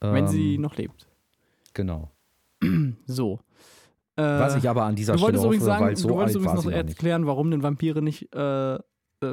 [0.00, 1.06] wenn sie ähm, noch lebt.
[1.74, 2.10] Genau.
[3.06, 3.40] So.
[4.16, 6.64] Äh, Was ich aber an dieser Stelle hoffe, sagen, weil so du wolltest alt übrigens
[6.64, 8.78] noch erklären, warum denn Vampire nicht äh,
[9.22, 9.26] äh,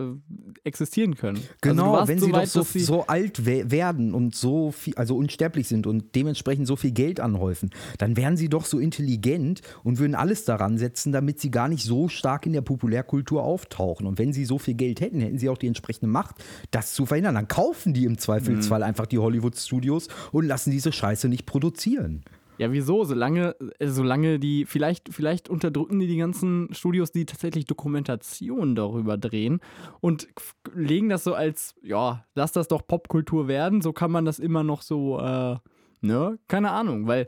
[0.63, 1.39] existieren können.
[1.61, 3.69] Genau, also du warst wenn so sie doch weit, so, dass sie so alt we
[3.71, 8.37] werden und so viel, also unsterblich sind und dementsprechend so viel Geld anhäufen, dann wären
[8.37, 12.45] sie doch so intelligent und würden alles daran setzen, damit sie gar nicht so stark
[12.45, 14.07] in der Populärkultur auftauchen.
[14.07, 16.35] Und wenn sie so viel Geld hätten, hätten sie auch die entsprechende Macht,
[16.71, 17.35] das zu verhindern.
[17.35, 18.85] Dann kaufen die im Zweifelsfall Mhm.
[18.85, 22.23] einfach die Hollywood-Studios und lassen diese Scheiße nicht produzieren.
[22.63, 23.03] Ja, wieso?
[23.03, 29.17] Solange, äh, solange die, vielleicht, vielleicht unterdrücken die die ganzen Studios, die tatsächlich Dokumentationen darüber
[29.17, 29.59] drehen
[29.99, 30.29] und
[30.73, 34.63] legen das so als, ja, lass das doch Popkultur werden, so kann man das immer
[34.63, 35.57] noch so, äh,
[35.99, 36.39] ne?
[36.47, 37.27] Keine Ahnung, weil,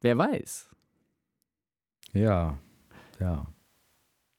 [0.00, 0.70] wer weiß.
[2.14, 2.58] Ja,
[3.20, 3.48] ja.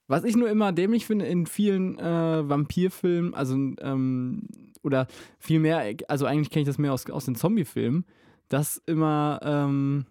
[0.08, 4.48] Was ich nur immer dämlich finde in vielen äh, Vampirfilmen, also, ähm,
[4.82, 5.06] oder
[5.38, 8.06] vielmehr, also eigentlich kenne ich das mehr aus, aus den Zombie-Filmen,
[8.50, 10.06] dass immer, ähm,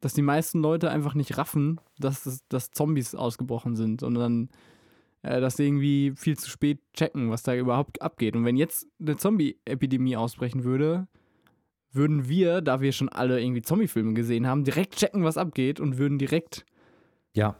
[0.00, 4.48] dass die meisten Leute einfach nicht raffen, dass, dass Zombies ausgebrochen sind und dann,
[5.22, 8.34] äh, dass sie irgendwie viel zu spät checken, was da überhaupt abgeht.
[8.34, 11.08] Und wenn jetzt eine Zombie-Epidemie ausbrechen würde,
[11.92, 15.98] würden wir, da wir schon alle irgendwie Zombie-Filme gesehen haben, direkt checken, was abgeht und
[15.98, 16.64] würden direkt
[17.34, 17.56] Ja,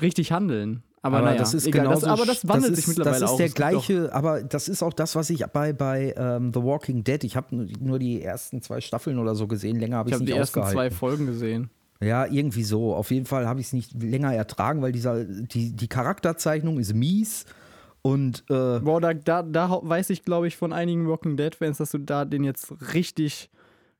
[0.00, 0.82] richtig handeln.
[1.02, 1.82] Aber, aber naja, das ist egal.
[1.84, 3.36] genauso, das, aber das wandelt das sich ist, mittlerweile Das ist auch.
[3.38, 7.04] der auch- gleiche, aber das ist auch das, was ich bei, bei ähm, The Walking
[7.04, 10.16] Dead, ich habe nur die ersten zwei Staffeln oder so gesehen, länger habe Ich ich
[10.16, 10.90] es habe nicht die ersten ausgehalten.
[10.92, 11.70] zwei Folgen gesehen.
[12.00, 12.94] Ja, irgendwie so.
[12.94, 16.94] Auf jeden Fall habe ich es nicht länger ertragen, weil dieser, die, die Charakterzeichnung ist
[16.94, 17.44] mies
[18.02, 21.90] und äh, Boah, da, da, da weiß ich, glaube ich, von einigen Walking Dead-Fans, dass
[21.90, 23.50] du da den jetzt richtig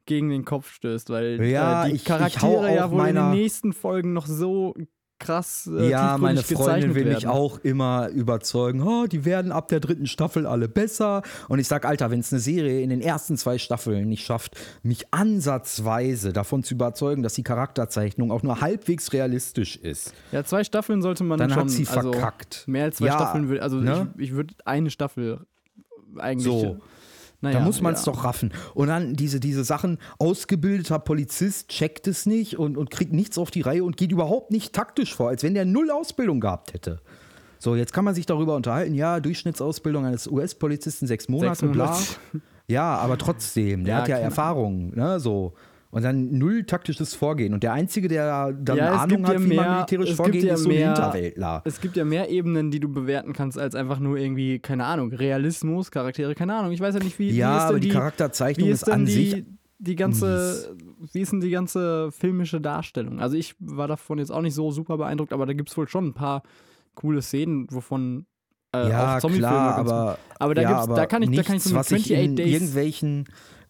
[0.06, 3.14] gegen den Kopf stößt, weil Ja, äh, die ich- ich Charaktere ja auf wohl in
[3.16, 4.74] den nächsten Folgen noch so
[5.18, 7.14] krass äh, ja, meine Freundin will werden.
[7.14, 11.22] mich auch immer überzeugen, oh, die werden ab der dritten Staffel alle besser.
[11.48, 14.56] Und ich sag, Alter, wenn es eine Serie in den ersten zwei Staffeln nicht schafft,
[14.82, 20.64] mich ansatzweise davon zu überzeugen, dass die Charakterzeichnung auch nur halbwegs realistisch ist, Ja, zwei
[20.64, 21.60] Staffeln sollte man dann schon.
[21.60, 22.64] hat sie also, verkackt.
[22.66, 24.08] Mehr als zwei Ja, Staffeln, also ne?
[24.16, 25.40] ich, ich würde eine Staffel
[26.16, 26.78] eigentlich So.
[27.40, 28.12] Naja, da muss man es ja.
[28.12, 28.52] doch raffen.
[28.74, 33.50] Und dann diese, diese Sachen, ausgebildeter Polizist checkt es nicht und, und kriegt nichts auf
[33.50, 37.00] die Reihe und geht überhaupt nicht taktisch vor, als wenn der null Ausbildung gehabt hätte.
[37.60, 41.86] So, jetzt kann man sich darüber unterhalten, ja, Durchschnittsausbildung eines US-Polizisten sechs Monate, Sechs bla.
[41.86, 42.06] Monate.
[42.68, 45.54] Ja, aber trotzdem, der Ja, hat ja keine Erfahrung, ne, so.
[45.90, 47.54] Und dann null taktisches Vorgehen.
[47.54, 50.16] Und der Einzige, der dann Ja, Ahnung hat, ja wie man mehr- militärisch es gibt
[50.18, 51.62] vorgeht, ja ist so ein Hinterwäldler.
[51.64, 55.12] Es gibt ja mehr Ebenen, die du bewerten kannst, als einfach nur irgendwie, keine Ahnung,
[55.14, 56.72] Realismus, Charaktere, keine Ahnung.
[56.72, 58.82] Ich weiß ja nicht, wie, wie Ja, ist denn aber die die, Charakterzeichnung wie ist
[58.82, 59.44] ist an die, sich
[59.78, 60.76] die ganze,
[61.12, 63.20] wie ist denn die ganze filmische Darstellung?
[63.20, 65.88] Also ich war davon jetzt auch nicht so super beeindruckt, aber da gibt es wohl
[65.88, 66.42] schon ein paar
[66.96, 68.26] coole Szenen, wovon
[68.74, 71.64] äh, ja, auch Zombiefilme aber, aber da ja, gibt's- da kann ich- da kann ich
[71.64, 73.24] nichts, so mit was ich 28 in Days- irgendwelchen,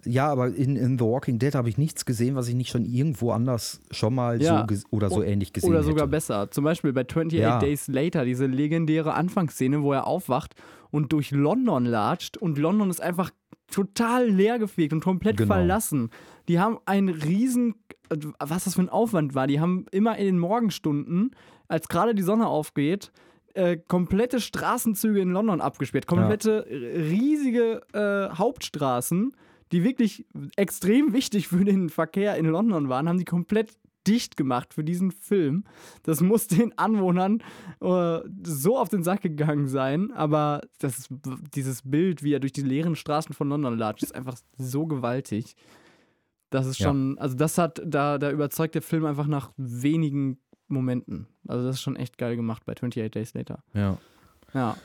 [0.05, 2.85] ja, aber in, in The Walking Dead habe ich nichts gesehen, was ich nicht schon
[2.85, 4.67] irgendwo anders schon mal Ja.
[4.71, 6.11] so oder so O- ähnlich gesehen Oder sogar hätte.
[6.11, 6.51] besser.
[6.51, 7.59] Zum Beispiel bei 28 Ja.
[7.59, 10.55] Days Later, diese legendäre Anfangsszene, wo er aufwacht
[10.91, 13.31] und durch London latscht und London ist einfach
[13.71, 15.55] total leergefegt und komplett Genau.
[15.55, 16.11] verlassen.
[16.49, 17.75] Die haben einen riesen,
[18.09, 21.33] äh, was das für ein Aufwand war, die haben immer in den Morgenstunden,
[21.67, 23.13] als gerade die Sonne aufgeht,
[23.55, 26.07] äh, komplette Straßenzüge in London abgesperrt.
[26.07, 29.33] Komplette riesige äh, Hauptstraßen,
[29.73, 30.27] die wirklich
[30.57, 33.77] extrem wichtig für den Verkehr in London waren, haben die komplett
[34.07, 35.65] dicht gemacht für diesen Film.
[36.03, 37.43] Das muss den Anwohnern
[37.83, 41.09] äh, so auf den Sack gegangen sein, aber das,
[41.55, 45.55] dieses Bild, wie er durch die leeren Straßen von London latscht, ist einfach so gewaltig.
[46.51, 46.89] Das ist Ja.
[46.89, 51.27] schon, also das hat, da, da überzeugt der Film einfach nach wenigen Momenten.
[51.47, 53.63] Also das ist schon echt geil gemacht bei 28 Days Later.
[53.75, 53.99] Ja,
[54.55, 54.77] Ja,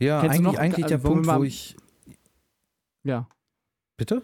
[0.00, 1.76] ja Kennst eigentlich, noch- eigentlich der Punkt, wo ich.
[3.04, 3.28] ja.
[4.00, 4.22] Bitte?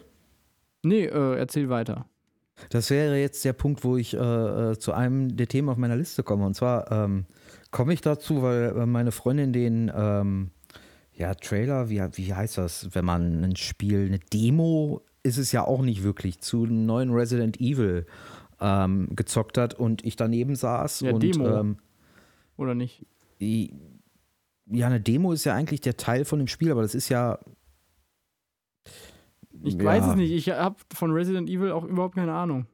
[0.81, 2.07] Nee, äh, erzähl weiter.
[2.71, 4.17] Das wäre jetzt der Punkt, wo ich äh,
[4.71, 6.47] äh, zu einem der Themen auf meiner Liste komme.
[6.47, 7.25] Und zwar ähm,
[7.69, 10.49] komme ich dazu, weil äh, meine Freundin den ähm,
[11.13, 15.63] ja, Trailer, wie, wie heißt das, wenn man ein Spiel, eine Demo ist es ja
[15.63, 18.07] auch nicht wirklich, zu einem neuen Resident Evil
[18.59, 21.47] ähm, gezockt hat und ich daneben saß Ja, und Demo.
[21.55, 21.77] Ähm,
[22.55, 23.05] Oder nicht?
[23.39, 27.37] ja, eine Demo ist ja eigentlich der Teil von dem Spiel, aber das ist ja.
[29.63, 30.31] Ich ja, weiß es nicht.
[30.31, 32.67] Ich habe von Resident Evil auch überhaupt keine Ahnung.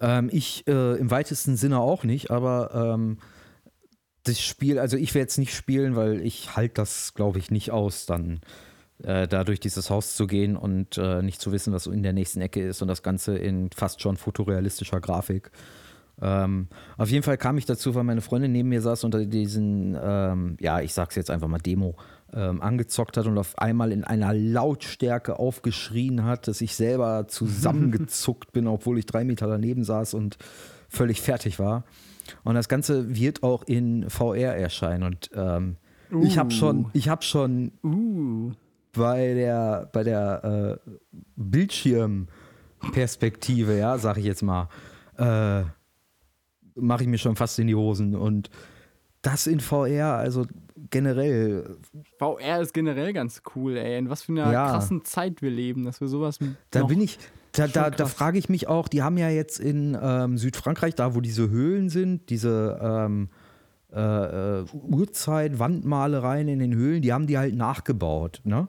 [0.00, 3.18] Ähm, ich äh, im weitesten Sinne auch nicht, aber ähm,
[4.24, 7.70] das Spiel, also ich werde jetzt nicht spielen, weil ich halte das, glaube ich, nicht
[7.70, 8.40] aus, dann
[9.02, 12.12] äh, da durch dieses Haus zu gehen und äh, nicht zu wissen, was in der
[12.12, 15.50] nächsten Ecke ist und das Ganze in fast schon fotorealistischer Grafik.
[16.20, 19.18] Ähm, auf jeden Fall kam ich dazu, weil meine Freundin neben mir saß und da
[19.18, 21.96] diesen, ähm, ja, ich sag's jetzt einfach mal Demo,
[22.32, 28.52] ähm, angezockt hat und auf einmal in einer Lautstärke aufgeschrien hat, dass ich selber zusammengezuckt
[28.52, 30.36] bin, obwohl ich drei Meter daneben saß und
[30.88, 31.84] völlig fertig war.
[32.44, 35.04] Und das Ganze wird auch in VR erscheinen.
[35.04, 35.76] Und ähm,
[36.22, 38.52] ich habe schon, ich habe schon Uh.
[38.92, 40.90] bei der, bei der äh,
[41.36, 44.68] Bildschirmperspektive, ja, sag ich jetzt mal,
[45.18, 45.62] äh,
[46.74, 48.14] mache ich mir schon fast in die Hosen.
[48.14, 48.50] Und
[49.22, 50.44] das in VR, also
[50.90, 51.76] generell,
[52.18, 53.98] VR ist generell ganz cool, ey.
[53.98, 54.70] In was für einer Ja.
[54.70, 56.38] krassen Zeit wir leben, dass wir sowas.
[56.70, 57.18] da bin ich,
[57.52, 61.14] da, da, da frage ich mich auch, die haben ja jetzt in ähm, Südfrankreich, da
[61.14, 63.28] wo diese Höhlen sind, diese ähm,
[63.92, 68.40] äh, äh, Urzeit-Wandmalereien in den Höhlen, die haben die halt nachgebaut.
[68.44, 68.68] Ne?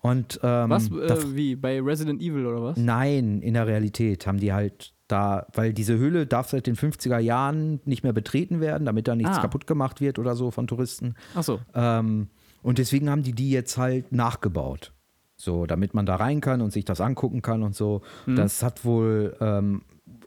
[0.00, 0.90] Und ähm, Was?
[0.90, 1.56] Äh, wie?
[1.56, 2.76] Bei Resident Evil oder was?
[2.76, 7.18] Nein, in der Realität haben die halt da, weil diese Höhle darf seit den 50er
[7.18, 9.40] Jahren nicht mehr betreten werden, damit da nichts Ah.
[9.42, 11.14] kaputt gemacht wird oder so von Touristen.
[11.34, 11.60] Achso.
[11.74, 12.28] Ähm,
[12.62, 14.92] und deswegen haben die die jetzt halt nachgebaut.
[15.36, 18.02] So, damit man da rein kann und sich das angucken kann und so.
[18.26, 18.36] Mhm.
[18.36, 19.82] Das hat wohl ähm,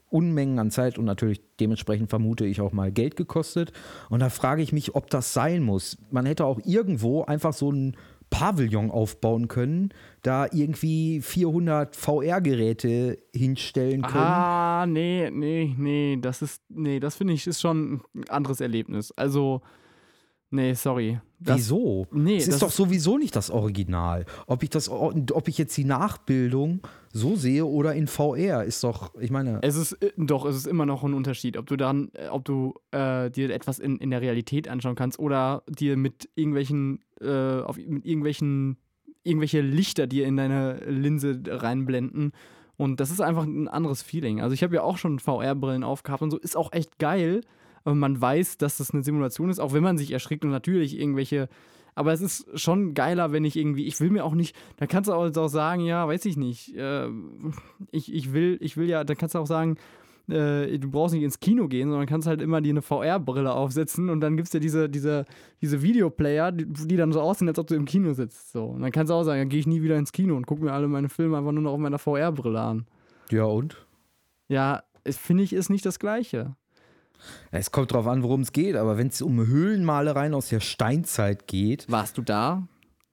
[0.08, 3.72] Unmengen an Zeit und natürlich dementsprechend vermute ich auch mal Geld gekostet.
[4.10, 5.98] Und da frage ich mich, ob das sein muss.
[6.10, 7.96] Man hätte auch irgendwo einfach so ein
[8.32, 9.92] Pavillon aufbauen können,
[10.22, 14.24] da irgendwie 400 VR-Geräte hinstellen können.
[14.24, 16.18] Ah, nee, nee, nee.
[16.20, 16.62] Das ist.
[16.70, 19.12] Nee, das finde ich ist schon ein anderes Erlebnis.
[19.12, 19.60] Also.
[20.54, 21.18] Nee, sorry.
[21.40, 22.06] Das, Wieso?
[22.12, 24.26] Nee, es das ist doch ist- sowieso nicht das Original.
[24.46, 29.14] Ob ich das, ob ich jetzt die Nachbildung so sehe oder in VR, ist doch,
[29.18, 32.10] ich meine, Es ist äh, doch, es ist immer noch ein Unterschied, ob du dann,
[32.14, 36.28] äh, ob du äh, dir etwas in, in der Realität anschauen kannst oder dir mit
[36.34, 38.76] irgendwelchen, äh, auf, mit irgendwelchen,
[39.24, 42.32] irgendwelche Lichter dir in deine Linse reinblenden.
[42.76, 44.40] Und das ist einfach ein anderes Feeling.
[44.42, 47.40] Also ich habe ja auch schon VR-Brillen aufgehabt und so, ist auch echt geil.
[47.84, 50.98] Aber man weiß, dass das eine Simulation ist, auch wenn man sich erschrickt und natürlich
[50.98, 51.48] irgendwelche.
[51.94, 55.10] Aber es ist schon geiler, wenn ich irgendwie, ich will mir auch nicht, da kannst
[55.10, 57.08] du auch, sagen, ja, weiß ich nicht, äh,
[57.90, 59.76] ich, ich will, ich will ja, da kannst du auch sagen,
[60.28, 64.08] äh, du brauchst nicht ins Kino gehen, sondern kannst halt immer dir eine VR-Brille aufsetzen
[64.08, 65.24] und dann gibt es ja diese, diese,
[65.60, 68.52] diese Videoplayer, die, die, dann so aussehen, als ob du im Kino sitzt.
[68.52, 68.64] So.
[68.66, 70.64] Und dann kannst du auch sagen, dann gehe ich nie wieder ins Kino und gucke
[70.64, 72.86] mir alle meine Filme einfach nur noch auf meiner VR-Brille an.
[73.30, 73.86] Ja, und?
[74.48, 76.56] Ja, finde ich, ist nicht das Gleiche.
[77.50, 81.46] Es kommt drauf an, worum es geht, aber wenn es um Höhlenmalereien aus der Steinzeit
[81.46, 81.90] geht.
[81.90, 82.66] Warst du da?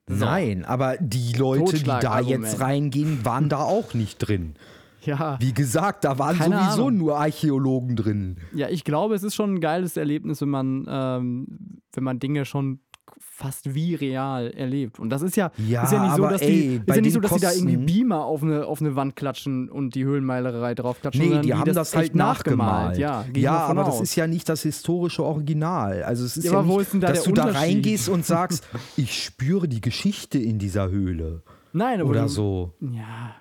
[0.08, 0.26] So.
[0.26, 4.56] Nein, aber die Leute, die da jetzt reingehen, waren da auch nicht drin.
[5.02, 5.38] Ja.
[5.40, 6.98] Wie gesagt, da waren Keine sowieso Ahnung.
[6.98, 8.36] nur Archäologen drin.
[8.54, 11.48] Ja, ich glaube, es ist schon ein geiles Erlebnis, wenn man, ähm,
[11.94, 12.82] wenn man Dinge schon
[13.20, 15.00] fast wie real erlebt.
[15.00, 17.14] Und das ist ja, Ja, ist ja nicht so, dass, ey, die, ist ja nicht
[17.14, 20.04] so, dass die da irgendwie Kosten- Beamer auf eine, auf eine Wand klatschen und die
[20.06, 21.30] Höhlenmalerei draufklatschen.
[21.30, 22.98] Nee, die haben das, halt echt nachgemalt.
[22.98, 24.02] Ja, ja aber das aus.
[24.02, 26.04] ist ja nicht das historische Original.
[26.04, 29.68] Also es ist Ja, ja, nicht, da dass du da reingehst und sagst, ich spüre
[29.68, 31.44] die Geschichte in dieser Höhle.
[31.72, 32.74] Nein, aber Oder du, so.
[32.82, 33.36] Ja,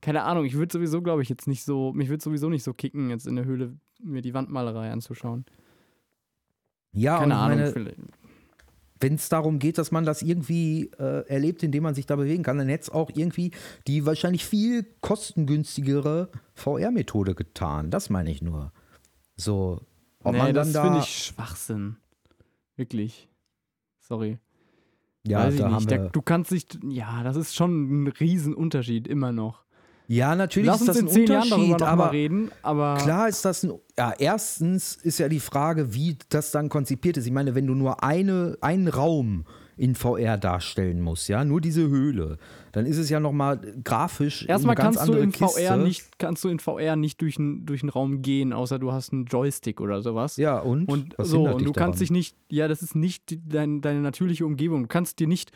[0.00, 0.44] keine Ahnung.
[0.44, 3.26] Ich würde sowieso, glaube ich, jetzt nicht so, mich würde sowieso nicht so kicken, jetzt
[3.26, 5.44] in der Höhle mir die Wandmalerei anzuschauen.
[6.92, 7.58] Ja, Keine Ahnung.
[7.58, 7.94] meine,
[9.00, 12.42] wenn es darum geht, dass man das irgendwie äh, erlebt, indem man sich da bewegen
[12.42, 13.52] kann, dann hätte es auch irgendwie
[13.86, 17.90] die wahrscheinlich viel kostengünstigere VR-Methode getan.
[17.90, 18.72] Das meine ich nur.
[19.36, 19.82] So,
[20.22, 21.04] ob nee, man das dann finde da.
[21.04, 21.96] ich Schwachsinn.
[22.76, 23.28] Wirklich.
[24.00, 24.38] Sorry.
[25.26, 25.90] ja, Weiß ich da haben nicht.
[25.90, 26.78] Da, du kannst nicht.
[26.84, 29.65] Ja, das ist schon ein Riesenunterschied immer noch.
[30.08, 33.62] Ja, natürlich Lass ist uns das in ein Unterschied, aber reden, aber Klar ist das
[33.64, 33.72] ein.
[33.98, 37.26] Ja, erstens ist ja die Frage, wie das dann konzipiert ist.
[37.26, 39.44] Ich meine, wenn du nur eine, einen Raum
[39.78, 42.38] in VR darstellen musst, ja, nur diese Höhle,
[42.72, 44.46] dann ist es ja nochmal grafisch.
[44.48, 45.60] erstmal eine ganz kannst du andere in Kiste.
[45.60, 48.92] VR nicht, kannst du in VR nicht durch, n- durch einen Raum gehen, außer du
[48.92, 50.36] hast einen Joystick oder sowas.
[50.38, 50.88] Ja, und?
[50.88, 51.98] Und so, und du kannst daran?
[51.98, 54.82] dich nicht, ja, das ist nicht dein, deine natürliche Umgebung.
[54.82, 55.52] Du kannst dir nicht,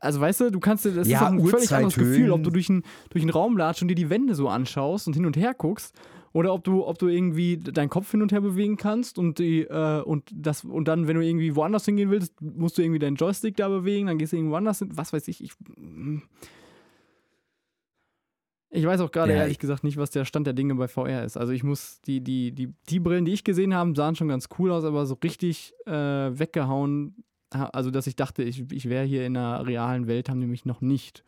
[0.00, 2.42] also weißt du, du kannst dir, das Ja, ist auch ein völlig anderes Gefühl, ob
[2.42, 5.26] du durch einen, durch einen Raum latschst und dir die Wände so anschaust und hin
[5.26, 5.94] und her guckst.
[6.32, 9.62] Oder ob du, ob du irgendwie deinen Kopf hin und her bewegen kannst und die,
[9.62, 13.16] äh, und das, und dann, wenn du irgendwie woanders hingehen willst, musst du irgendwie deinen
[13.16, 14.90] Joystick da bewegen, dann gehst du irgendwo anders hin.
[14.92, 15.52] Was weiß ich, ich.
[18.70, 20.88] Ich weiß auch gerade Ja, ehrlich ich- gesagt nicht, was der Stand der Dinge bei
[20.88, 21.36] VR ist.
[21.36, 24.48] Also ich muss, die, die, die, die Brillen, die ich gesehen habe, sahen schon ganz
[24.58, 27.22] cool aus, aber so richtig äh, weggehauen, ha-
[27.64, 30.64] also dass ich dachte, ich, ich wäre hier in einer realen Welt, haben die mich
[30.64, 31.24] noch nicht.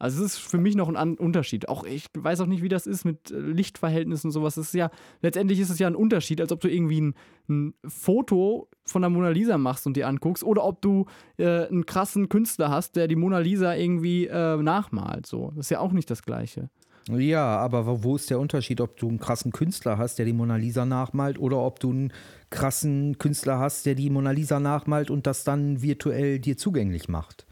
[0.00, 1.68] Also es ist für mich noch ein Unterschied.
[1.68, 4.56] Auch ich weiß auch nicht, wie das ist mit äh, Lichtverhältnissen und sowas.
[4.56, 7.14] Es ist ja, letztendlich ist es ja ein Unterschied, als ob du irgendwie ein,
[7.50, 11.04] ein Foto von der Mona Lisa machst und dir anguckst oder ob du
[11.36, 15.26] äh, einen krassen Künstler hast, der die Mona Lisa irgendwie äh, nachmalt.
[15.26, 15.52] So.
[15.54, 16.70] Das ist ja auch nicht das Gleiche.
[17.18, 20.56] Ja, aber wo- ist der Unterschied, ob du einen krassen Künstler hast, der die Mona
[20.56, 22.12] Lisa nachmalt, oder ob du einen
[22.50, 27.46] krassen Künstler hast, der die Mona Lisa nachmalt und das dann virtuell dir zugänglich macht?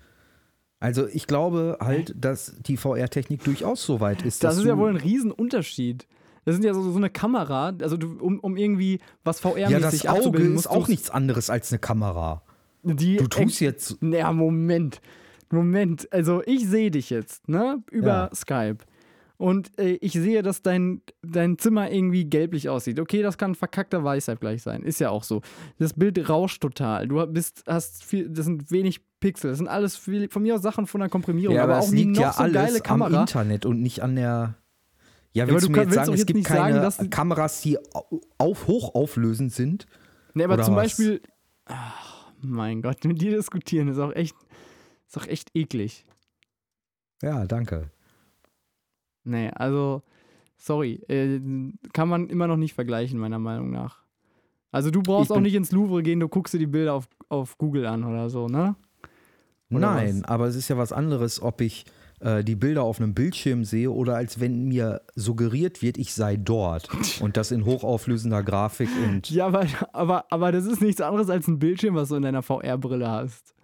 [0.81, 4.45] Also ich glaube halt, dass die VR-Technik durchaus so weit ist.
[4.45, 6.07] Das ist ja wohl ein Riesenunterschied.
[6.45, 9.81] Das sind ja so, so eine Kamera, also du, um, um irgendwie was VR-mäßig Ja,
[9.81, 12.43] das Auge ist musst auch nichts anderes als eine Kamera.
[12.85, 14.01] die Du tust jetzt.
[14.03, 15.01] Naja, Moment.
[15.51, 16.11] Moment.
[16.13, 17.83] Also, ich sehe dich jetzt, ne?
[17.91, 18.31] Über Ja.
[18.35, 18.79] Skype.
[19.39, 22.99] Und äh, ich sehe, dass dein, dein Zimmer irgendwie gelblich aussieht.
[22.99, 24.83] Okay, das kann verkackter Weißabgleich sein.
[24.83, 25.43] Ist ja auch so.
[25.79, 27.07] Das Bild rauscht total.
[27.07, 29.51] Du bist, hast viel, das sind wenig Pixel.
[29.51, 31.55] Das sind alles viel, von mir aus Sachen von der Komprimierung.
[31.55, 33.21] Ja, aber, aber auch liegt noch ja so geile alles am Kamera.
[33.21, 34.55] Internet und nicht an der.
[35.35, 38.21] Ja, willst du du mir jetzt sagen, es gibt sagen, keine dass- Kameras, die au-
[38.39, 39.87] auf, hochauflösend sind?
[40.35, 40.83] Nee, aber zum was?
[40.89, 41.21] Beispiel.
[41.67, 44.35] Ach, mein Gott, mit dir diskutieren ist auch echt,
[45.07, 46.05] ist auch echt eklig.
[47.23, 47.91] Ja, danke.
[49.29, 50.03] Nee, also,
[50.57, 51.41] sorry, äh,
[51.93, 54.03] kann man immer noch nicht vergleichen, meiner Meinung nach.
[54.71, 57.57] Also du brauchst auch nicht ins Louvre gehen, du guckst dir die Bilder auf, auf
[57.57, 58.77] Google an oder so, ne?
[59.71, 60.29] Oder Nein, was?
[60.29, 61.85] aber es ist ja was anderes, ob ich
[62.21, 66.37] äh, die Bilder auf einem Bildschirm sehe oder als wenn mir suggeriert wird, ich sei
[66.37, 66.89] dort
[67.21, 71.49] und das in hochauflösender Grafik und Ja, aber, aber, aber das ist nichts anderes als
[71.49, 73.55] ein Bildschirm, was du in deiner VR-Brille hast.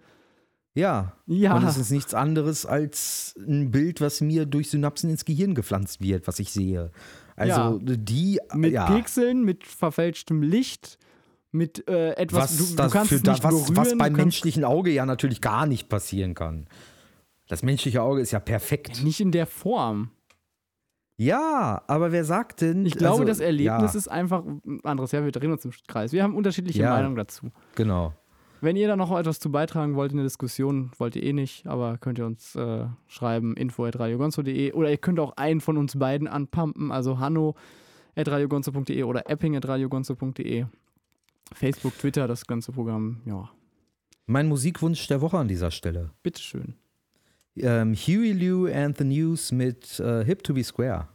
[0.75, 1.13] Ja.
[1.25, 1.55] Ja.
[1.55, 6.01] Und es ist nichts anderes als ein Bild, was mir durch Synapsen ins Gehirn gepflanzt
[6.01, 6.91] wird, was ich sehe.
[7.35, 10.97] Also die Mit ja, Pixeln, mit verfälschtem Licht,
[11.51, 13.77] mit äh, etwas, was, du, du kannst für es da, nicht was, berühren.
[13.77, 16.67] was beim menschlichen Auge ja natürlich gar nicht passieren kann.
[17.47, 19.03] Das menschliche Auge ist ja perfekt.
[19.03, 20.11] Nicht in der Form.
[21.17, 22.85] Ja, aber wer sagt denn?
[22.85, 25.13] Ich glaube, also, das Erlebnis ja, ist einfach ein anderes.
[25.13, 26.11] Ja, wir drehen uns im Kreis.
[26.11, 26.89] Wir haben unterschiedliche Ja.
[26.89, 27.51] Meinungen dazu.
[27.75, 28.13] Genau.
[28.65, 31.67] Wenn ihr da noch etwas zu beitragen wollt in der Diskussion, wollt ihr eh nicht,
[31.67, 36.27] aber könnt ihr uns äh, schreiben, info.radiogonzo.de oder ihr könnt auch einen von uns beiden
[36.27, 40.65] anpumpen, also hanno.radiogonzo.de oder epping.radiogonzo.de.
[41.53, 43.51] Facebook, Twitter, das ganze Programm, ja,
[44.25, 46.09] Mein Musikwunsch der Woche an dieser Stelle.
[46.23, 46.73] bitteschön.
[47.57, 51.07] Ähm, Huey Liu and the News mit äh, Hip to be Square.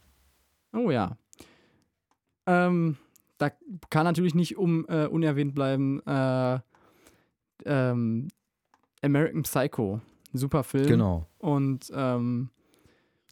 [0.72, 1.16] Oh ja.
[2.46, 2.96] Ähm,
[3.38, 3.50] da
[3.90, 6.60] kann natürlich nicht um, äh, unerwähnt bleiben äh,
[7.66, 8.28] ähm,
[9.02, 10.00] American Psycho.
[10.32, 10.86] Super Film.
[10.86, 11.26] Genau.
[11.38, 12.50] Und ähm,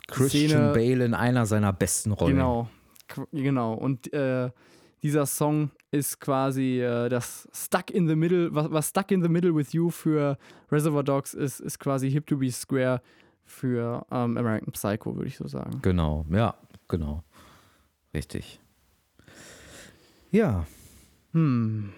[0.09, 2.35] Christian Szene- Bale in einer seiner besten Rollen.
[2.37, 2.69] Genau,
[3.33, 3.75] genau.
[3.75, 4.51] Und äh,
[5.03, 9.29] dieser Song ist quasi äh, das Stuck in the Middle, was, was Stuck in the
[9.29, 10.37] Middle with You für
[10.73, 13.01] Reservoir Dogs ist, ist quasi Hip to be Square
[13.45, 15.79] für ähm, American Psycho, würde ich so sagen.
[15.83, 16.55] Genau, ja,
[16.89, 17.23] genau.
[18.13, 18.61] Richtig.
[20.31, 20.67] Ja,
[21.33, 21.93] Hm.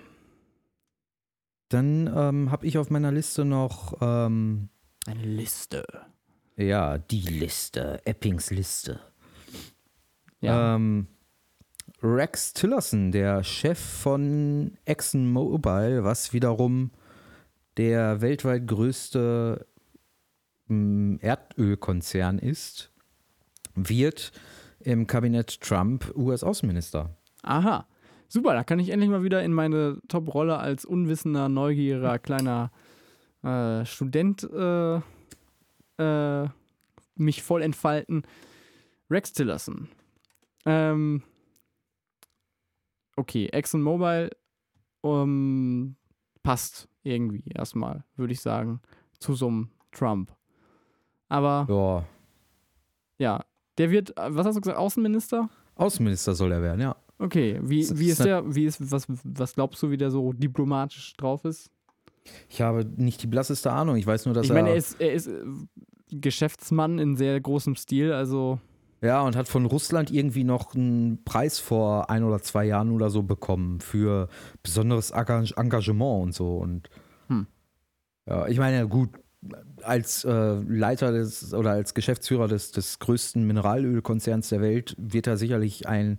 [1.70, 4.68] Dann ähm, habe ich auf meiner Liste noch, ähm,
[5.06, 5.86] Eine Liste.
[6.56, 9.00] ja, die Liste, Eppings Liste.
[10.40, 10.74] Ja.
[10.74, 11.06] Ähm,
[12.02, 16.90] Rex Tillerson, der Chef von ExxonMobil, was wiederum
[17.76, 19.66] der weltweit größte
[20.66, 22.90] mm, Erdölkonzern ist,
[23.74, 24.32] wird
[24.80, 27.16] im Kabinett Trump US-Außenminister.
[27.42, 27.86] Aha.
[28.32, 32.70] Super, da kann ich endlich mal wieder in meine Top-Rolle als unwissender, neugieriger, kleiner
[33.42, 35.00] äh, Student äh,
[35.98, 36.48] äh,
[37.16, 38.22] mich voll entfalten.
[39.10, 39.88] Rex Tillerson.
[40.64, 41.24] Ähm,
[43.16, 44.30] okay, ExxonMobil
[45.00, 45.96] um,
[46.44, 48.80] passt irgendwie erstmal, würde ich sagen,
[49.18, 50.32] zu so einem Trump.
[51.28, 52.04] Aber Ja,
[53.18, 53.44] ja,
[53.76, 55.50] der wird, äh, was hast du gesagt, Außenminister?
[55.74, 56.94] Außenminister soll er werden, ja.
[57.20, 60.32] Okay, wie, wie ist ist der, wie ist, was, was glaubst du, wie der so
[60.32, 61.70] diplomatisch drauf ist?
[62.48, 63.96] Ich habe nicht die blasseste Ahnung.
[63.96, 65.44] Ich weiß nur, dass ich er, meine, er ist, er ist äh,
[66.10, 68.58] Geschäftsmann in sehr großem Stil, also
[69.02, 73.10] ja und hat von Russland irgendwie noch einen Preis vor ein oder zwei Jahren oder
[73.10, 74.28] so bekommen für
[74.62, 76.56] besonderes Engag- Engagement und so.
[76.56, 76.88] Und
[77.28, 77.46] Hm.
[78.26, 79.10] ja, ich meine, gut,
[79.82, 85.36] als äh, Leiter des oder als Geschäftsführer des, des größten Mineralölkonzerns der Welt wird er
[85.36, 86.16] sicherlich ein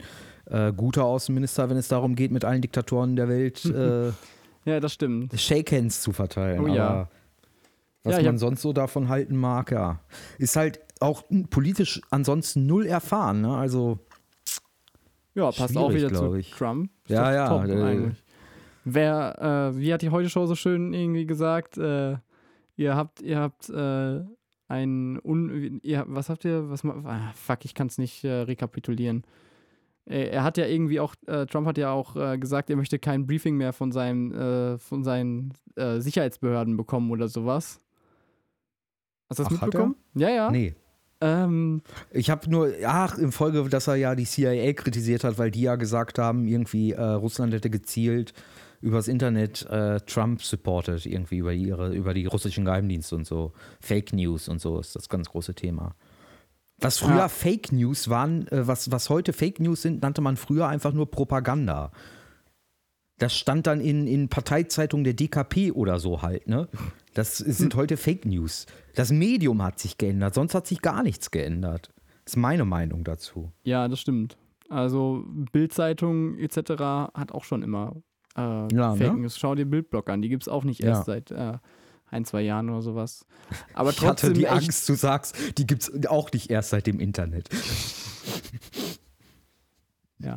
[0.51, 4.11] äh, guter Außenminister, wenn es darum geht, mit allen Diktatoren der Welt äh,
[4.65, 5.39] ja, das stimmt.
[5.39, 6.59] Shake Hands zu verteilen.
[6.61, 6.87] Oh ja.
[6.87, 7.09] Aber
[8.03, 9.99] was Ja, man hab- sonst so davon halten mag, ja.
[10.37, 13.55] Ist halt auch politisch ansonsten null erfahren, ne?
[13.55, 13.97] Also,
[15.33, 16.51] Ja, passt auch wieder zu ich.
[16.51, 16.91] Trump.
[17.05, 18.23] Ist Ja, ja, Top äh, eigentlich.
[18.83, 21.77] Wer, äh, wie hat die heute Show so schön irgendwie gesagt?
[21.77, 22.17] Äh,
[22.75, 24.21] ihr habt, ihr habt äh,
[24.67, 29.23] ein un, ihr, was habt ihr, was ah, fuck, ich kann es nicht äh, rekapitulieren.
[30.05, 33.27] Er hat ja irgendwie auch, äh, Trump hat ja auch äh, gesagt, er möchte kein
[33.27, 37.79] Briefing mehr von seinem, äh, von seinen äh, Sicherheitsbehörden bekommen oder sowas.
[39.29, 39.95] Hast du das Ach, mitbekommen?
[40.15, 40.51] Ja, ja.
[40.51, 40.75] nee.
[41.21, 45.51] Ähm, Ich habe nur, ach, in Folge, dass er ja die CIA kritisiert hat, weil
[45.51, 48.33] die ja gesagt haben, irgendwie äh, Russland hätte gezielt
[48.81, 53.53] übers Internet äh, Trump supported, irgendwie über ihre, über die russischen Geheimdienste und so.
[53.79, 55.95] Fake News und so ist das ganz große Thema.
[56.81, 57.27] Was früher Ja.
[57.29, 61.09] Fake News waren, äh, was, was heute Fake News sind, nannte man früher einfach nur
[61.09, 61.91] Propaganda.
[63.19, 66.67] Das stand dann in, in Parteizeitungen der DKP oder so halt, ne?
[67.13, 68.65] Das sind heute Fake News.
[68.95, 71.91] Das Medium hat sich geändert, sonst hat sich gar nichts geändert.
[72.25, 73.51] ist meine Meinung dazu.
[73.63, 74.37] Ja, das stimmt.
[74.69, 76.81] Also Bildzeitung etc.
[77.13, 77.95] hat auch schon immer
[78.35, 79.19] äh, Ja, Fake ne?
[79.19, 79.37] News.
[79.37, 80.87] Schau dir Bildblock an, die gibt es auch nicht Ja.
[80.89, 81.57] erst seit äh,
[82.11, 83.25] ein, zwei Jahren oder sowas.
[83.73, 86.85] Aber Ich hatte trotzdem die Angst, du sagst, die gibt es auch nicht erst seit
[86.87, 87.49] dem Internet.
[90.19, 90.35] Ja.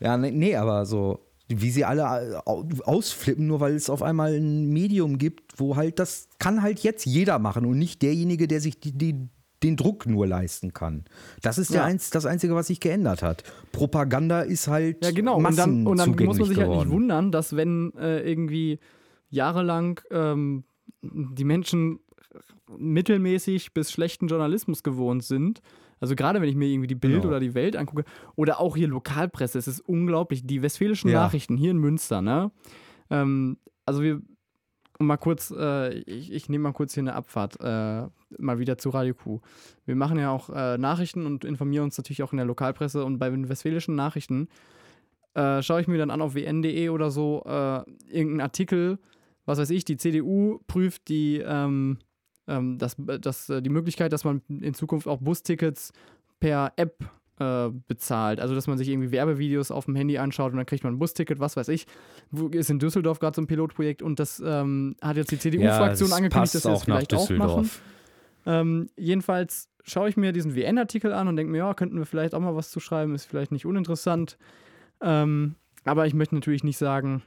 [0.00, 4.34] Ja, nee, nee, aber so, wie sie alle au- ausflippen, nur weil es auf einmal
[4.34, 8.60] ein Medium gibt, wo halt das kann halt jetzt jeder machen und nicht derjenige, der
[8.60, 9.28] sich die, die,
[9.62, 11.04] den Druck nur leisten kann.
[11.42, 11.84] Das ist der Ja.
[11.86, 13.44] eins, das Einzige, was sich geändert hat.
[13.70, 15.36] Propaganda ist halt Ja, genau.
[15.36, 16.90] Und dann, und dann muss man sich halt nicht geworden.
[16.90, 18.80] wundern, dass wenn äh, irgendwie
[19.30, 20.64] jahrelang ähm,
[21.12, 22.00] die Menschen
[22.78, 25.60] mittelmäßig bis schlechten Journalismus gewohnt sind,
[26.00, 27.28] also gerade wenn ich mir irgendwie die Bild Genau.
[27.28, 28.04] oder die Welt angucke,
[28.36, 31.22] oder auch hier Lokalpresse, es ist unglaublich, die westfälischen Ja.
[31.22, 32.50] Nachrichten hier in Münster, ne?
[33.10, 34.20] Ähm, also wir,
[34.98, 38.06] mal kurz, äh, ich, ich nehme mal kurz hier eine Abfahrt, äh,
[38.38, 39.40] mal wieder zu Radio Q.
[39.86, 43.18] Wir machen ja auch äh, Nachrichten und informieren uns natürlich auch in der Lokalpresse und
[43.18, 44.48] bei den westfälischen Nachrichten
[45.34, 48.98] äh, schaue ich mir dann an auf wn.de oder so äh, irgendeinen Artikel,
[49.44, 51.98] was weiß ich, die CDU prüft die, ähm,
[52.46, 55.92] ähm, das, das, äh, die Möglichkeit, dass man in Zukunft auch Bustickets
[56.40, 57.04] per App
[57.38, 58.40] äh, bezahlt.
[58.40, 60.98] Also, dass man sich irgendwie Werbevideos auf dem Handy anschaut und dann kriegt man ein
[60.98, 61.86] Busticket, was weiß ich.
[62.52, 66.16] Ist in Düsseldorf gerade so ein Pilotprojekt und das ähm, hat jetzt die CDU-Fraktion das
[66.16, 67.70] angekündigt, dass sie das vielleicht auch machen.
[68.46, 72.34] Ähm, jedenfalls schaue ich mir diesen WN-Artikel an und denke mir, ja, könnten wir vielleicht
[72.34, 74.38] auch mal was zu schreiben, ist vielleicht nicht uninteressant.
[75.00, 77.22] Ähm, aber ich möchte natürlich nicht sagen,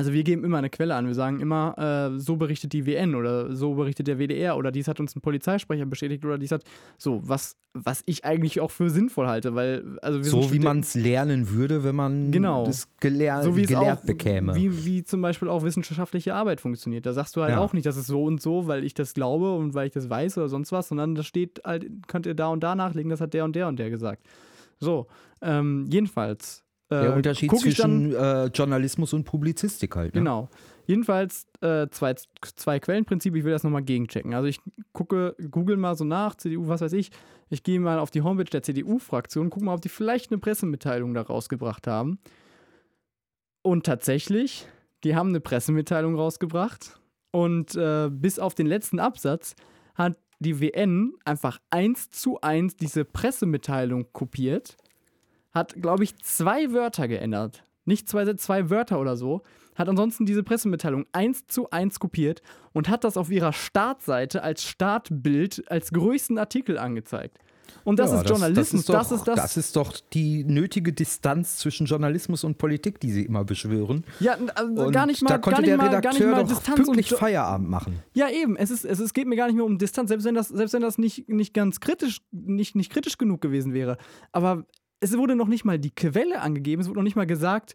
[0.00, 1.06] Also wir geben immer eine Quelle an.
[1.06, 1.76] Wir sagen immer,
[2.14, 5.20] äh, so berichtet die WN oder so berichtet der WDR oder dies hat uns ein
[5.20, 6.64] Polizeisprecher bestätigt oder dies hat
[6.96, 10.80] so, was, was ich eigentlich auch für sinnvoll halte, weil also wir So wie man
[10.80, 12.64] es lernen würde, wenn man Genau.
[12.64, 14.54] das gelehr so gelehrt auch, bekäme.
[14.54, 17.04] Wie, wie zum Beispiel auch wissenschaftliche Arbeit funktioniert.
[17.04, 17.58] Da sagst du halt Ja.
[17.58, 20.08] auch nicht, das ist so und so, weil ich das glaube und weil ich das
[20.08, 23.20] weiß oder sonst was, sondern da steht halt, könnt ihr da und da nachlegen, das
[23.20, 24.22] hat der und der und der gesagt.
[24.78, 25.08] So,
[25.42, 26.64] ähm, jedenfalls.
[26.90, 30.14] Äh, der Unterschied guck ich dann, zwischen äh, Journalismus und Publizistik halt.
[30.14, 30.20] Ne?
[30.20, 30.48] Genau.
[30.86, 32.14] Jedenfalls äh, zwei,
[32.56, 34.34] zwei Quellenprinzip, ich will das nochmal gegenchecken.
[34.34, 34.60] Also ich
[34.92, 37.10] gucke, google mal so nach, CDU, was weiß ich.
[37.48, 41.14] Ich gehe mal auf die Homepage der CDU-Fraktion, gucke mal, ob die vielleicht eine Pressemitteilung
[41.14, 42.18] da rausgebracht haben.
[43.62, 44.66] Und tatsächlich,
[45.04, 46.98] die haben eine Pressemitteilung rausgebracht.
[47.30, 49.54] Und äh, bis auf den letzten Absatz
[49.94, 54.76] hat die WN einfach eins zu eins diese Pressemitteilung kopiert,
[55.52, 57.64] hat, glaube ich, zwei Wörter geändert.
[57.84, 59.42] Nicht zwei, zwei Wörter oder so.
[59.74, 62.42] Hat ansonsten diese Pressemitteilung eins zu eins kopiert
[62.72, 67.38] und hat das auf ihrer Startseite als Startbild als größten Artikel angezeigt.
[67.84, 69.42] Und das Ja, ist Journalismus, Das, das ist, ist doch, das.
[69.44, 74.04] das ist doch die nötige Distanz zwischen Journalismus und Politik, die sie immer beschwören.
[74.18, 77.10] ja, also Und gar nicht mal, da konnte der Redakteur mal doch Distanz und pünktlich
[77.10, 78.00] Jo- Feierabend machen.
[78.12, 78.56] Ja, eben.
[78.56, 80.72] Es, ist, es, ist, geht mir gar nicht mehr um Distanz, selbst wenn das, selbst
[80.74, 83.96] wenn das nicht, nicht ganz kritisch, nicht, nicht kritisch genug gewesen wäre.
[84.32, 84.64] Aber
[85.00, 87.74] es wurde noch nicht mal die Quelle angegeben, es wurde noch nicht mal gesagt,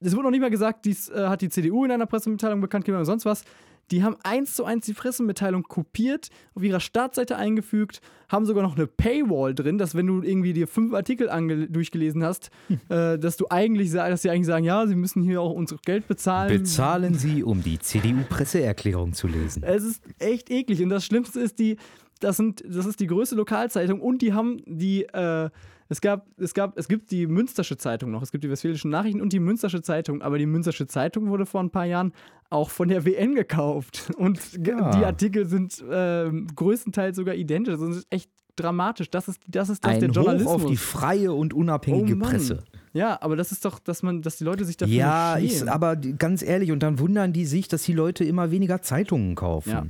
[0.00, 2.84] es wurde noch nicht mal gesagt, dies äh, hat die CDU in einer Pressemitteilung bekannt
[2.84, 3.44] gegeben oder sonst was.
[3.90, 8.00] Die haben eins zu eins die Pressemitteilung kopiert, auf ihrer Startseite eingefügt,
[8.30, 11.28] haben sogar noch eine Paywall drin, dass wenn du irgendwie dir fünf Artikel
[11.68, 12.50] durchgelesen hast,
[12.88, 16.08] äh, dass du eigentlich dass sie eigentlich sagen, ja, sie müssen hier auch unser Geld
[16.08, 16.62] bezahlen.
[16.62, 19.62] Bezahlen Sie, um die CDU-Presseerklärung zu lesen.
[19.62, 20.82] Es ist echt eklig.
[20.82, 21.76] Und das Schlimmste ist die,
[22.20, 25.50] das sind, das ist die größte Lokalzeitung und die haben die, äh,
[25.88, 29.20] es gab, es gab, es gibt die Münstersche Zeitung noch, es gibt die Westfälischen Nachrichten
[29.20, 32.12] und die Münstersche Zeitung, aber die Münstersche Zeitung wurde vor ein paar Jahren
[32.50, 34.10] auch von der WN gekauft.
[34.16, 34.90] Und Ja.
[34.96, 37.76] die Artikel sind äh, größtenteils sogar identisch.
[37.78, 39.10] Das ist echt dramatisch.
[39.10, 40.52] Das ist, das ist doch der Ein Hoch Journalismus.
[40.62, 42.18] auf die freie und unabhängige Oh.
[42.20, 42.62] Presse.
[42.92, 45.96] Ja, aber das ist doch, dass man, dass die Leute sich dafür Ja, ich, aber
[45.96, 49.70] ganz ehrlich, und dann wundern die sich, dass die Leute immer weniger Zeitungen kaufen.
[49.70, 49.84] Ja.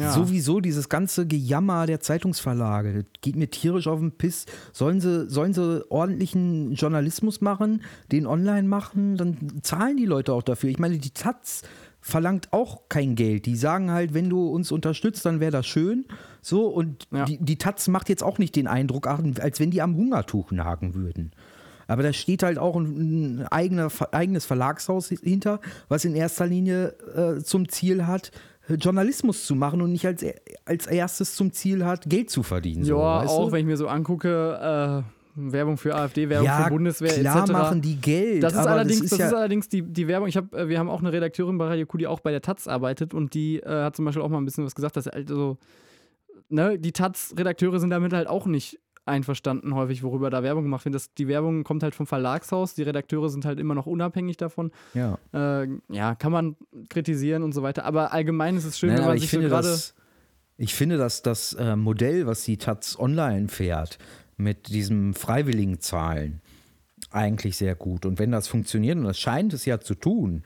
[0.00, 0.12] Ja.
[0.12, 4.46] Sowieso dieses ganze Gejammer der Zeitungsverlage, das geht mir tierisch auf den Piss.
[4.72, 10.42] Sollen sie, sollen sie ordentlichen Journalismus machen, den online machen, dann zahlen die Leute auch
[10.42, 10.70] dafür.
[10.70, 11.62] Ich meine, die Taz
[12.00, 13.44] verlangt auch kein Geld.
[13.46, 16.06] Die sagen halt, wenn du uns unterstützt, dann wäre das schön.
[16.40, 17.26] So, und Ja.
[17.26, 20.94] die, die Taz macht jetzt auch nicht den Eindruck, als wenn die am Hungertuch nagen
[20.94, 21.32] würden.
[21.88, 27.42] Aber da steht halt auch ein, eigener, eigenes Verlagshaus hinter, was in erster Linie äh,
[27.42, 28.30] zum Ziel hat,
[28.76, 30.24] Journalismus zu machen und nicht als,
[30.64, 32.84] als erstes zum Ziel hat, Geld zu verdienen.
[32.84, 33.52] so, ja, weißt auch du?
[33.52, 37.52] wenn ich mir so angucke, äh, Werbung für AfD, Werbung ja, für Bundeswehr klar etc.
[37.52, 38.42] machen die Geld.
[38.42, 40.28] Das ist allerdings, das das ist ist ja, allerdings die, die Werbung.
[40.28, 42.42] Ich hab, äh, wir haben auch eine Redakteurin bei Radio Q, die auch bei der
[42.42, 45.06] Taz arbeitet und die äh, hat zum Beispiel auch mal ein bisschen was gesagt, dass
[45.06, 45.58] halt so,
[46.48, 48.78] ne, die Taz-Redakteure sind damit halt auch nicht
[49.10, 50.94] einverstanden häufig, worüber da Werbung gemacht wird.
[50.94, 54.70] Das, die Werbung kommt halt vom Verlagshaus, die Redakteure sind halt immer noch unabhängig davon.
[54.94, 55.18] ja.
[55.34, 56.56] Äh, ja, kann man
[56.88, 59.36] kritisieren und so weiter, aber allgemein ist es schön, Nein, wenn man ich sich so
[59.36, 59.78] finde, gerade...
[60.56, 63.98] ich finde, dass das äh, Modell, was die Taz online fährt,
[64.36, 66.40] mit diesem freiwilligen Zahlen,
[67.10, 68.06] eigentlich sehr gut.
[68.06, 70.44] Und wenn das funktioniert, und das scheint es ja zu tun,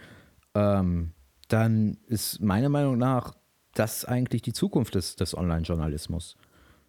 [0.54, 1.12] ähm,
[1.48, 3.34] dann ist meiner Meinung nach
[3.74, 6.36] das eigentlich die Zukunft des, des Online-Journalismus.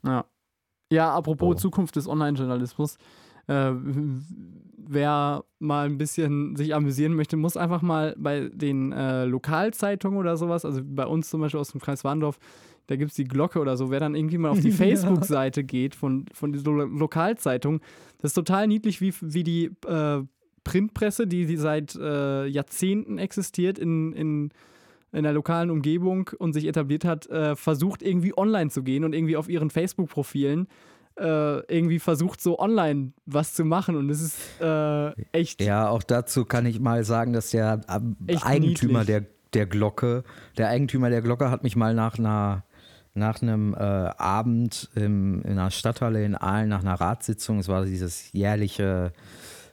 [0.05, 0.26] Ja.
[0.92, 1.68] Ja, apropos So.
[1.70, 2.98] Zukunft des Online-Journalismus.
[3.48, 3.72] Äh,
[4.88, 10.38] wer mal ein bisschen sich amüsieren möchte, muss einfach mal bei den äh, Lokalzeitungen oder
[10.38, 12.40] sowas, also bei uns zum Beispiel aus dem Kreis Warndorf,
[12.88, 14.72] da gibt es die Glocke oder so, wer dann irgendwie mal auf die.
[14.72, 17.82] Facebook-Seite geht von, von dieser Lo Lokalzeitung,
[18.20, 20.22] das ist total niedlich, wie, wie die äh,
[20.64, 24.50] Printpresse, die, die seit äh, Jahrzehnten existiert in, in
[25.16, 29.13] in der lokalen Umgebung und sich etabliert hat, äh, versucht irgendwie online zu gehen und
[29.13, 30.68] irgendwie auf ihren Facebook-Profilen
[31.18, 33.95] äh, irgendwie versucht, so online was zu machen.
[33.95, 35.61] Und das ist äh, echt.
[35.61, 37.82] Ja, auch dazu kann ich mal sagen, dass der
[38.28, 39.05] Echt Eigentümer niedlich.
[39.05, 40.24] der, der Glocke,
[40.57, 42.63] der Eigentümer der Glocke hat mich mal nach einer
[43.18, 47.86] nach einem äh, Abend im, in einer Stadthalle in Aalen nach einer Ratssitzung, es war
[47.86, 49.13] dieses jährliche,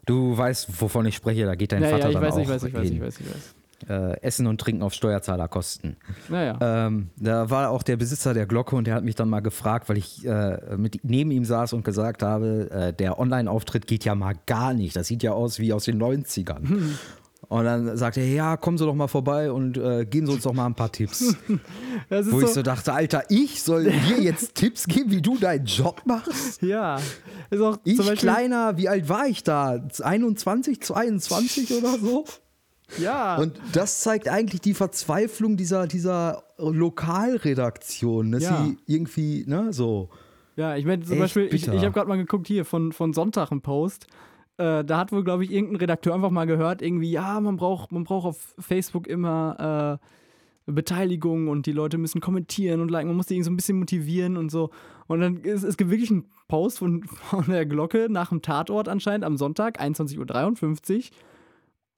[0.06, 2.38] du weißt, wovon ich spreche, da geht dein ja, ja, Vater ich dann weiß, auch
[2.38, 2.94] ich weiß, ich weiß, hin.
[2.94, 3.54] ich weiß, ich weiß.
[3.88, 5.96] Äh, Essen und Trinken auf Steuerzahlerkosten.
[6.28, 6.58] Naja.
[6.60, 9.88] Ähm, da war auch der Besitzer der Glocke und der hat mich dann mal gefragt,
[9.88, 14.14] weil ich äh, mit, neben ihm saß und gesagt habe, äh, der Online-Auftritt geht ja
[14.14, 14.96] mal gar nicht.
[14.96, 16.96] Das sieht ja aus wie aus den 90ern.
[17.48, 20.44] Und dann sagte er, ja, kommen Sie doch mal vorbei und äh, geben Sie uns
[20.44, 21.36] doch mal ein paar Tipps.
[22.08, 25.66] Wo so, ich so dachte, Alter, ich soll dir jetzt Tipps geben, wie du deinen
[25.66, 26.62] Job machst?
[26.62, 26.98] ja.
[27.50, 29.82] Ist auch Ich Beispiel, kleiner, wie alt war ich da?
[30.02, 32.24] 21, 22 oder so?
[32.98, 33.36] Ja.
[33.36, 38.64] Und das zeigt eigentlich die Verzweiflung dieser, dieser Lokalredaktion, dass Ja.
[38.64, 40.10] sie irgendwie, ne, so.
[40.56, 41.74] Ja, ich meine zum Echt Beispiel, ich, bitter.
[41.74, 44.06] ich habe gerade mal geguckt hier von, von Sonntag ein Post.
[44.58, 47.90] Äh, da hat wohl, glaube ich, irgendein Redakteur einfach mal gehört, irgendwie, ja, man braucht,
[47.92, 49.98] man braucht auf Facebook immer
[50.66, 53.56] äh, Beteiligung und die Leute müssen kommentieren und liken, man muss die irgendwie so ein
[53.56, 54.70] bisschen motivieren und so.
[55.06, 58.88] Und dann ist es gibt wirklich einen Post von, von der Glocke nach dem Tatort
[58.88, 60.18] anscheinend am Sonntag, 21.53
[60.98, 61.02] Uhr.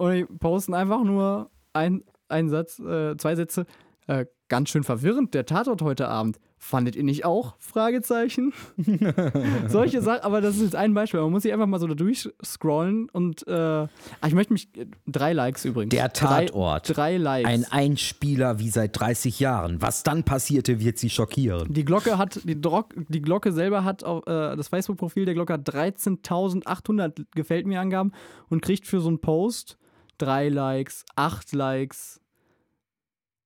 [0.05, 3.65] Und die posten einfach nur ein, einen Satz, äh, zwei Sätze.
[4.07, 6.39] Äh, ganz schön verwirrend, der Tatort heute Abend.
[6.59, 7.55] Fandet ihr nicht auch?
[7.59, 8.53] Fragezeichen.
[9.69, 11.21] Solche Sachen, aber das ist jetzt ein Beispiel.
[11.21, 13.89] Man muss sich einfach mal so da durchscrollen und äh, ah,
[14.27, 14.69] ich möchte mich.
[15.07, 15.91] Drei Likes übrigens.
[15.91, 16.89] Der Tatort.
[16.91, 17.51] Drei, drei Likes.
[17.51, 19.81] Ein Einspieler wie seit 30 Jahren.
[19.81, 21.73] Was dann passierte, wird sie schockieren.
[21.73, 25.55] die Glocke hat, die, Drock, die Glocke selber hat, auf, äh, das Facebook-Profil der Glocke
[25.55, 28.13] hat 13.800 gefällt mir Angaben
[28.51, 29.79] und kriegt für so einen Post
[30.19, 32.21] drei Likes, acht Likes,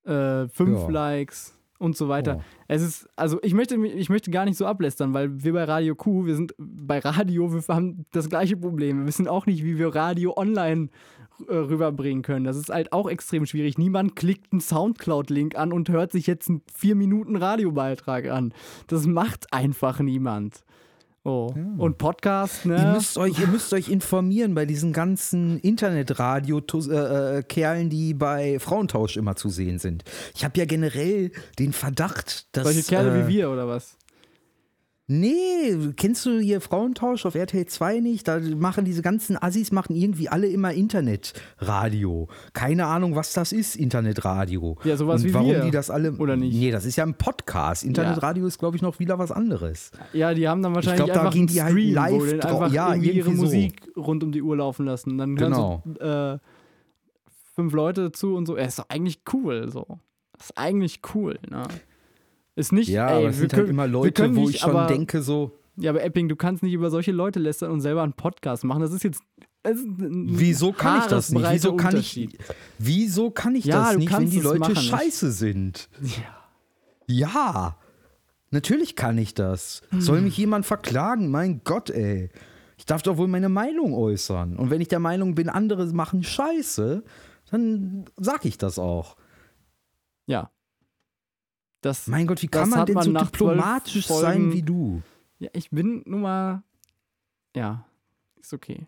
[0.04, 0.88] äh, fünf Ja.
[0.88, 2.38] Likes und so weiter.
[2.38, 2.44] Oh.
[2.66, 5.94] Es ist, also ich möchte, ich möchte gar nicht so ablästern, weil wir bei Radio
[5.94, 9.00] Q, wir sind bei Radio, wir haben das gleiche Problem.
[9.00, 10.88] Wir wissen auch nicht, wie wir Radio online
[11.46, 12.44] äh, rüberbringen können.
[12.44, 13.78] Das ist halt auch extrem schwierig.
[13.78, 18.52] Niemand klickt einen Soundcloud-Link an und hört sich jetzt einen 4-Minuten-Radiobeitrag an.
[18.88, 20.64] Das macht einfach niemand.
[21.28, 21.54] Oh.
[21.76, 22.78] Und Podcast, ne?
[22.78, 29.36] Ihr müsst, euch, ihr müsst euch informieren bei diesen ganzen Internetradio-Kerlen, die bei Frauentausch immer
[29.36, 30.04] zu sehen sind.
[30.34, 32.64] Ich habe ja generell den Verdacht, dass.
[32.64, 33.98] Solche Kerle äh, wie wir oder was?
[35.10, 38.28] Nee, kennst du hier Frauentausch auf RTL 2 nicht?
[38.28, 42.28] Da machen diese ganzen Assis machen irgendwie alle immer Internetradio.
[42.52, 44.76] Keine Ahnung, was das ist, Internetradio.
[44.84, 45.60] Ja, sowas Und wie warum wir.
[45.62, 46.12] die das alle.
[46.12, 46.54] Oder nicht?
[46.54, 47.84] Nee, das ist ja ein Podcast.
[47.84, 49.92] Internetradio ist, glaube ich, noch wieder was anderes.
[50.12, 51.74] Ja, die haben dann wahrscheinlich glaub, da einfach gehen einen die halt
[52.12, 53.42] live einfach ja, irgendwie ihre so.
[53.44, 55.16] Musik rund um die Uhr laufen lassen.
[55.16, 55.82] Dann hören Genau.
[55.86, 56.38] so, äh,
[57.54, 58.58] fünf Leute zu und so.
[58.58, 59.86] Ja, ist doch eigentlich cool so.
[60.38, 61.62] ist eigentlich cool, ne?
[62.58, 64.60] Ist nicht, Ja, ey, aber wir es sind können, halt immer Leute, wo nicht, ich
[64.60, 65.52] schon aber, denke, so.
[65.76, 68.80] Ja, aber Epping, du kannst nicht über solche Leute lästern und selber einen Podcast machen.
[68.80, 69.22] Das ist jetzt.
[69.62, 71.48] Das ist Wieso kann ich das nicht?
[71.52, 72.28] Wieso kann ich,
[72.78, 75.88] wieso kann ich Ja, das nicht, wenn die Leute machen, scheiße sind?
[76.02, 76.34] Ja.
[77.10, 77.76] Ja,
[78.50, 79.82] natürlich kann ich das.
[79.90, 80.00] Hm.
[80.00, 81.30] Soll mich jemand verklagen?
[81.30, 82.30] Mein Gott, ey.
[82.76, 84.56] Ich darf doch wohl meine Meinung äußern.
[84.56, 87.04] Und wenn ich der Meinung bin, andere machen Scheiße,
[87.50, 89.16] dann sag ich das auch.
[90.26, 90.50] ja.
[91.80, 95.02] Das, Mein Gott, wie kann man denn man so diplomatisch Folgen- sein wie du?
[95.38, 96.62] ja, ich bin nun mal.
[97.54, 97.84] Ja,
[98.40, 98.86] ist okay.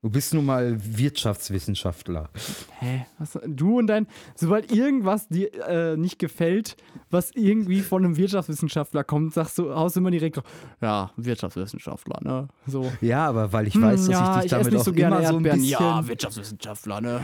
[0.00, 2.30] Du bist nun mal Wirtschaftswissenschaftler.
[2.78, 3.06] Hä?
[3.18, 4.06] Was, du und dein.
[4.36, 6.76] Sobald irgendwas dir äh, nicht gefällt,
[7.10, 10.40] was irgendwie von einem Wirtschaftswissenschaftler kommt, sagst du, haust immer direkt,
[10.80, 12.48] ja, Wirtschaftswissenschaftler, ne?
[12.66, 12.92] So.
[13.00, 14.92] Ja, aber weil ich Hm, weiß, dass ja, ich dich ich damit nicht auch so
[14.92, 15.58] gerne immer so ein Erdbeeren.
[15.58, 17.20] bisschen, Ja, Wirtschaftswissenschaftler, ne?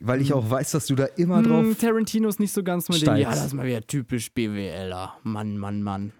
[0.00, 2.86] Weil ich auch weiß, dass du da immer drauf Hm, Tarantino ist nicht so ganz
[2.86, 2.96] Ding.
[2.96, 3.22] steigst.
[3.22, 5.14] Ja, das ist mal wieder typisch BWLer.
[5.22, 6.12] Mann, Mann, Mann.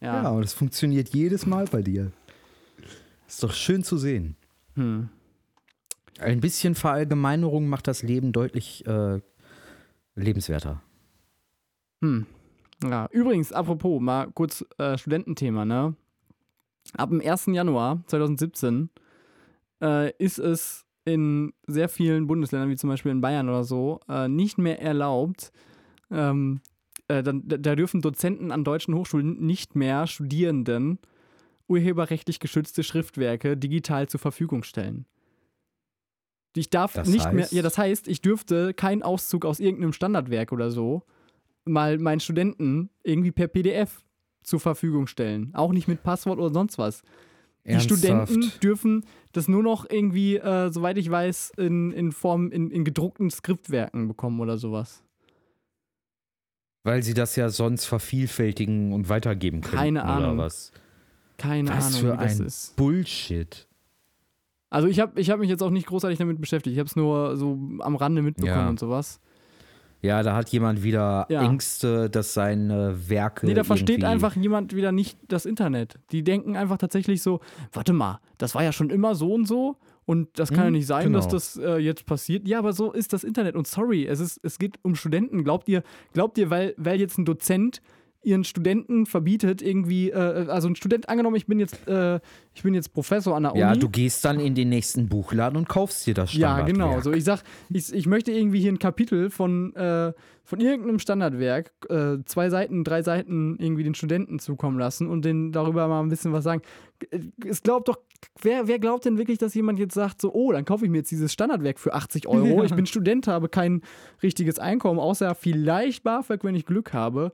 [0.00, 0.22] Ja.
[0.22, 2.12] Ja, und es funktioniert jedes Mal bei dir.
[3.26, 4.36] Ist doch schön zu sehen.
[4.74, 5.08] Hm.
[6.20, 9.20] Ein bisschen Verallgemeinerung macht das Leben deutlich äh,
[10.14, 10.82] lebenswerter.
[12.00, 12.26] Hm.
[12.82, 15.94] Ja, übrigens, apropos, mal kurz äh, Studententhema, ne?
[16.96, 17.46] Ab dem 1.
[17.46, 18.88] Januar 2017
[19.82, 24.28] äh, ist es in sehr vielen Bundesländern, wie zum Beispiel in Bayern oder so, äh,
[24.28, 25.50] nicht mehr erlaubt.
[26.10, 26.60] Ähm,
[27.08, 30.98] äh, da, da dürfen Dozenten an deutschen Hochschulen nicht mehr Studierenden
[31.66, 35.06] urheberrechtlich geschützte Schriftwerke digital zur Verfügung stellen.
[36.56, 37.52] Ich darf Das nicht mehr, heißt?
[37.52, 41.02] ja, das heißt, ich dürfte keinen Auszug aus irgendeinem Standardwerk oder so
[41.64, 44.02] mal meinen Studenten irgendwie per PDF
[44.42, 45.54] zur Verfügung stellen.
[45.54, 47.02] Auch nicht mit Passwort oder sonst was.
[47.68, 52.70] Die Studenten dürfen das nur noch irgendwie, äh, soweit ich weiß, in, in Form, in,
[52.70, 55.02] in gedruckten Skriptwerken bekommen oder sowas.
[56.84, 59.76] Weil sie das ja sonst vervielfältigen und weitergeben können.
[59.76, 60.34] Keine Ahnung.
[60.34, 60.72] Oder was?
[61.36, 62.76] Keine Was Ahnung, für wie das ein ist.
[62.76, 63.66] Bullshit.
[64.70, 66.74] Also ich habe ich hab mich jetzt auch nicht großartig damit beschäftigt.
[66.74, 68.68] Ich habe es nur so am Rande mitbekommen Ja.
[68.68, 69.20] und sowas.
[70.00, 71.42] Ja, da hat jemand wieder Ja.
[71.42, 73.46] Ängste, dass seine Werke.
[73.46, 75.98] Nee, da versteht einfach jemand wieder nicht das Internet.
[76.12, 77.40] Die denken einfach tatsächlich so,
[77.72, 80.72] warte mal, das war ja schon immer so und so und das kann ja Hm,
[80.72, 81.18] nicht sein, genau.
[81.18, 82.46] dass das äh, jetzt passiert.
[82.46, 85.42] Ja, aber so ist das Internet und sorry, es, ist, es geht um Studenten.
[85.44, 85.82] Glaubt ihr,
[86.14, 87.82] glaubt ihr weil, weil jetzt ein Dozent
[88.22, 92.18] ihren Studenten verbietet, irgendwie, äh, also ein Student, angenommen, ich bin jetzt, äh,
[92.52, 93.60] ich bin jetzt Professor an der Uni.
[93.60, 96.66] Ja, du gehst dann in den nächsten Buchladen und kaufst dir das Ja, Standardwerk.
[96.94, 97.00] genau.
[97.00, 100.12] So, ich sag, ich, ich möchte irgendwie hier ein Kapitel von, äh,
[100.44, 105.52] von irgendeinem Standardwerk, äh, zwei Seiten, drei Seiten irgendwie den Studenten zukommen lassen und denen
[105.52, 106.62] darüber mal ein bisschen was sagen.
[107.46, 107.98] Es glaubt doch,
[108.42, 110.98] wer, wer glaubt denn wirklich, dass jemand jetzt sagt, so, oh, dann kaufe ich mir
[110.98, 112.64] jetzt dieses Standardwerk für 80 Euro.
[112.64, 113.82] Ich bin Student, habe kein
[114.24, 117.32] richtiges Einkommen, außer vielleicht BAföG, wenn ich Glück habe.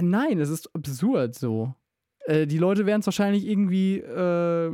[0.00, 1.74] Nein, das ist absurd so.
[2.26, 4.70] Äh, die Leute werden es wahrscheinlich irgendwie äh,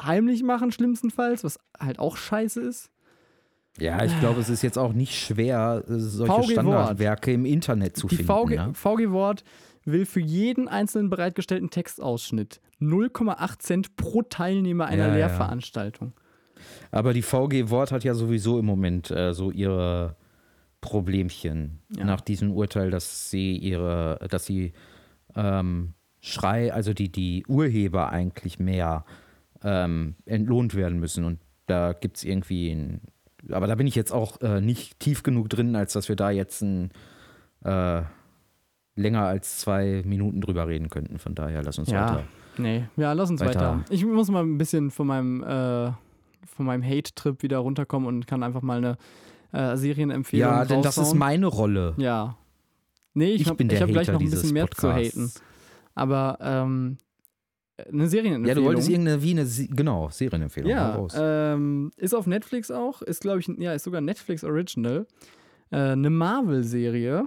[0.00, 2.90] heimlich machen, schlimmstenfalls, was halt auch scheiße ist.
[3.78, 6.52] Ja, ich glaube, es ist jetzt auch nicht schwer, äh, solche.
[6.52, 8.32] Standardwerke im Internet zu Die finden.
[8.32, 8.74] VG, ne?
[8.74, 9.44] VG Wort
[9.84, 15.14] will für jeden einzelnen bereitgestellten Textausschnitt 0,8 Cent pro Teilnehmer einer Ja, ja.
[15.16, 16.12] Lehrveranstaltung.
[16.90, 20.16] Aber die VG Wort hat ja sowieso im Moment äh, so ihre
[20.86, 22.04] Problemchen Ja.
[22.04, 24.72] nach diesem Urteil, dass sie ihre, dass sie
[25.34, 29.04] ähm, Schrei, also die, die Urheber eigentlich mehr
[29.62, 31.24] ähm, entlohnt werden müssen.
[31.24, 33.00] Und da gibt es irgendwie ein,
[33.50, 36.30] aber da bin ich jetzt auch äh, nicht tief genug drin, als dass wir da
[36.30, 36.90] jetzt ein
[37.64, 38.02] äh,
[38.96, 41.18] länger als zwei Minuten drüber reden könnten.
[41.18, 42.08] Von daher lass uns Ja.
[42.10, 42.24] weiter.
[42.58, 43.76] Nee, ja, lass uns weiter.
[43.78, 43.84] Weiter.
[43.90, 45.92] Ich muss mal ein bisschen von meinem, äh,
[46.46, 48.96] von meinem Hate-Trip wieder runterkommen und kann einfach mal eine
[49.56, 51.94] äh, Serienempfehlung Ja, denn das ist meine Rolle.
[51.98, 52.36] Ja.
[53.14, 55.16] Nee, ich, Ich hab- bin der ich habe gleich noch ein bisschen mehr zu Podcasts.
[55.16, 55.32] haten.
[55.94, 56.98] Aber ähm,
[57.90, 58.46] eine Serienempfehlung.
[58.46, 60.70] Ja, du wolltest irgendeine, wie eine, genau, Serienempfehlung.
[60.70, 65.06] Ja, ähm, ist auf Netflix auch, ist glaube ich, ja, ist sogar Netflix Original.
[65.70, 67.26] Äh, eine Marvel-Serie.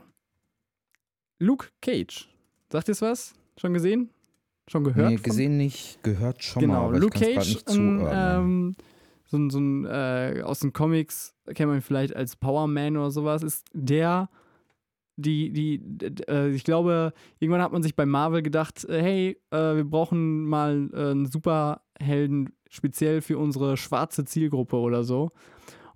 [1.40, 2.30] Luke Cage.
[2.72, 3.34] Sagt ihr's was?
[3.58, 4.10] Schon gesehen?
[4.68, 5.10] Schon gehört?
[5.10, 5.24] nee, von?
[5.24, 8.76] gesehen nicht, gehört schon mal, Genau, Luke Cage, ähm,
[9.26, 13.12] so ein, so ein äh, aus den Comics kennt man vielleicht als Power Man oder
[13.12, 14.30] sowas, ist der,
[15.18, 15.82] die, die,
[16.28, 20.46] äh, ich glaube, irgendwann hat man sich bei Marvel gedacht, äh, hey, äh, wir brauchen
[20.46, 25.32] mal äh, einen Superhelden speziell für unsere schwarze Zielgruppe oder so.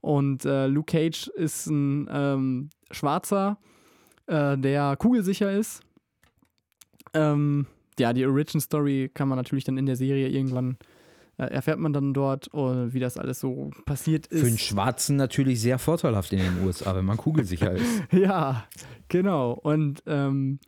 [0.02, 3.58] Und äh, Luke Cage ist ein ähm, Schwarzer,
[4.28, 5.82] äh, der kugelsicher ist.
[7.14, 10.78] Ähm, ja, die Origin Story kann man natürlich dann in der Serie irgendwann
[11.38, 14.62] erfährt man dann dort, äh, wie das alles so passiert Für einen ist.
[14.62, 18.04] Schwarzen natürlich sehr vorteilhaft in den USA, wenn man kugelsicher ist.
[18.12, 18.66] Ja,
[19.08, 19.54] genau.
[19.54, 20.60] Und ähm,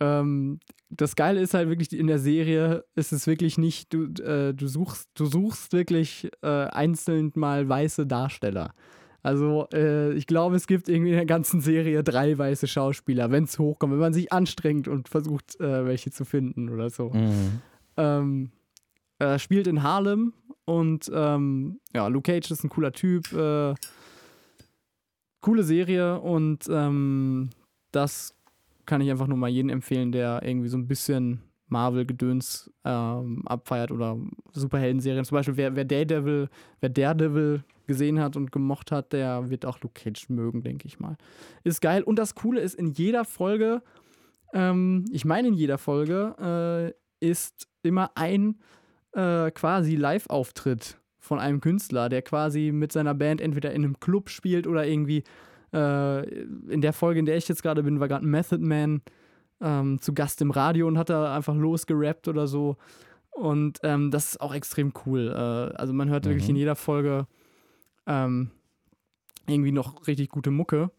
[0.00, 0.60] ähm,
[0.90, 4.66] das Geile ist halt wirklich, in der Serie ist es wirklich nicht, du, äh, du
[4.66, 8.74] suchst, du suchst wirklich äh, einzeln mal weiße Darsteller.
[9.22, 13.44] Also äh, ich glaube, es gibt irgendwie in der ganzen Serie drei weiße Schauspieler, wenn
[13.44, 17.10] es hochkommt, wenn man sich anstrengt und versucht, äh, welche zu finden oder so.
[17.10, 17.60] Mhm.
[17.96, 18.50] Ähm,
[19.18, 20.32] er spielt in Harlem
[20.64, 23.32] und ähm, ja, Luke Cage ist ein cooler Typ.
[23.32, 23.74] Äh,
[25.40, 27.50] coole Serie und ähm,
[27.92, 28.34] das
[28.86, 33.90] kann ich einfach nur mal jedem empfehlen, der irgendwie so ein bisschen Marvel-Gedöns ähm, abfeiert
[33.90, 34.18] oder
[34.52, 35.24] Superhelden-Serien.
[35.24, 36.48] Zum Beispiel, wer, wer Daredevil,
[36.80, 40.98] wer Daredevil gesehen hat und gemocht hat, der wird auch Luke Cage mögen, denke ich
[40.98, 41.16] mal.
[41.64, 42.02] Ist geil.
[42.02, 43.82] Und das Coole ist, in jeder Folge,
[44.52, 48.58] ähm, ich meine in jeder Folge, äh, ist immer ein
[49.18, 54.30] äh, quasi Live-Auftritt von einem Künstler, der quasi mit seiner Band entweder in einem Club
[54.30, 55.24] spielt oder irgendwie
[55.74, 56.28] äh,
[56.70, 59.02] in der Folge, in der ich jetzt gerade bin, war gerade ein Method Man
[59.60, 62.76] ähm, zu Gast im Radio und hat da einfach losgerappt oder so.
[63.30, 65.28] Und ähm, das ist auch extrem cool.
[65.34, 66.50] Äh, also man hört wirklich Mhm.
[66.50, 67.26] in jeder Folge
[68.06, 68.50] ähm,
[69.46, 70.90] irgendwie noch richtig gute Mucke.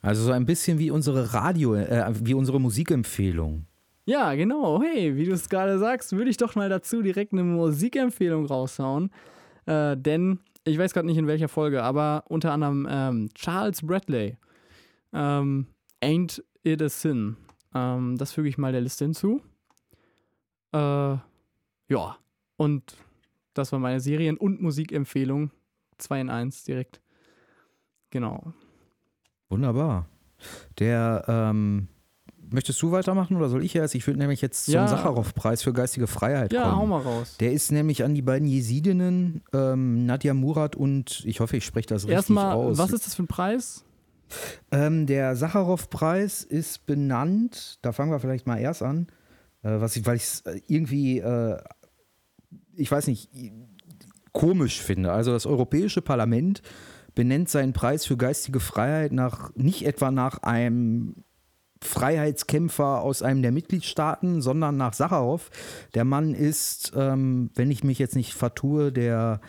[0.00, 3.66] Also so ein bisschen wie unsere Radio, äh, wie unsere Musikempfehlung.
[4.04, 4.82] Ja, genau.
[4.82, 9.10] Hey, wie du es gerade sagst, würde ich doch mal dazu direkt eine Musikempfehlung raushauen.
[9.66, 14.36] Äh, denn ich weiß gerade nicht in welcher Folge, aber unter anderem ähm, Charles Bradley.
[15.12, 15.66] Ähm,
[16.02, 17.36] Ain't It a Sin.
[17.74, 19.40] Ähm, das füge ich mal der Liste hinzu.
[20.72, 21.16] Äh,
[21.88, 22.16] ja,
[22.56, 22.96] und
[23.54, 25.50] das war meine Serien- und Musikempfehlung.
[25.98, 27.00] 2 in 1 direkt.
[28.10, 28.52] Genau.
[29.48, 30.08] Wunderbar.
[30.78, 31.88] Der, ähm,
[32.52, 33.94] möchtest du weitermachen oder soll ich erst?
[33.94, 34.88] Ich würde nämlich jetzt zum Ja.
[34.88, 36.76] Sacharow-Preis für geistige Freiheit Ja, kommen.
[36.76, 37.36] hau mal raus.
[37.40, 41.88] Der ist nämlich an die beiden Jesidinnen, ähm, Nadja Murat und ich hoffe, ich spreche
[41.88, 42.78] das richtig Erstmal, aus.
[42.78, 43.84] was ist das für ein Preis?
[44.70, 49.08] Ähm, der Sacharow-Preis ist benannt, da fangen wir vielleicht mal erst an,
[49.62, 51.58] äh, was ich, weil ich es irgendwie, äh,
[52.74, 53.30] ich weiß nicht,
[54.32, 55.12] komisch finde.
[55.12, 56.62] Also das Europäische Parlament
[57.14, 61.24] benennt seinen Preis für geistige Freiheit nach nicht etwa nach einem
[61.82, 65.50] Freiheitskämpfer aus einem der Mitgliedstaaten, sondern nach Sacharow.
[65.94, 69.40] Der Mann ist, ähm, wenn ich mich jetzt nicht vertue, der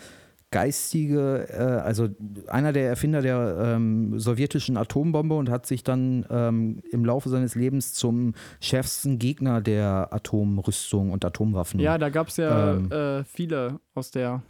[0.52, 2.10] geistige, äh, also
[2.48, 7.56] einer der Erfinder der ähm, sowjetischen Atombombe und hat sich dann ähm, im Laufe seines
[7.56, 11.80] Lebens zum schärfsten Gegner der Atomrüstung und Atomwaffen.
[11.80, 12.92] Ja, da gab es ja Ähm.
[12.92, 14.44] äh, viele aus der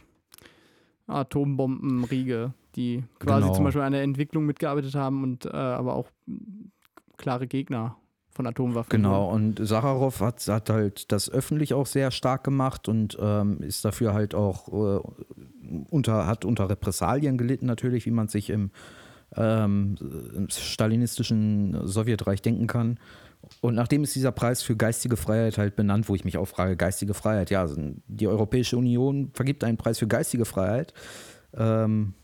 [1.06, 3.54] Atombombenriege, die quasi Genau.
[3.54, 6.10] zum Beispiel an der Entwicklung mitgearbeitet haben und äh, aber auch
[7.16, 7.96] klare Gegner
[8.34, 8.90] von Atomwaffen.
[8.90, 13.84] Genau, und Sacharow hat, hat halt das öffentlich auch sehr stark gemacht und ähm, ist
[13.84, 15.00] dafür halt auch äh,
[15.90, 18.70] unter, hat unter Repressalien gelitten, natürlich, wie man sich im,
[19.36, 19.96] ähm,
[20.34, 22.98] im stalinistischen Sowjetreich denken kann.
[23.60, 26.76] Und nachdem ist dieser Preis für geistige Freiheit halt benannt, wo ich mich auch frage,
[26.76, 27.76] geistige Freiheit, ja, also
[28.08, 30.92] die Europäische Union vergibt einen Preis für geistige Freiheit.
[31.56, 32.14] Ähm,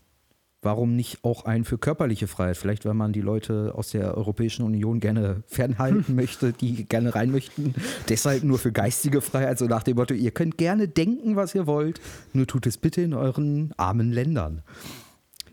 [0.61, 2.57] warum nicht auch einen für körperliche Freiheit?
[2.57, 7.31] Vielleicht, wenn man die Leute aus der Europäischen Union gerne fernhalten möchte, die gerne rein
[7.31, 7.73] möchten.
[8.09, 11.67] Deshalb nur für geistige Freiheit, so nach dem Motto, ihr könnt gerne denken, was ihr
[11.67, 11.99] wollt,
[12.33, 14.63] nur tut es bitte in euren armen Ländern.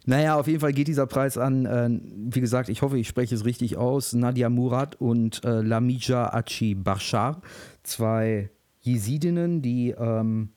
[0.09, 1.91] Naja, auf jeden Fall geht dieser Preis an, äh,
[2.33, 6.75] wie gesagt, ich hoffe, ich spreche es richtig aus, Nadia Murad und äh, Lamija Achi
[6.75, 7.43] Bashar,
[7.83, 8.51] zwei
[8.81, 10.55] Jesidinnen, die ähm,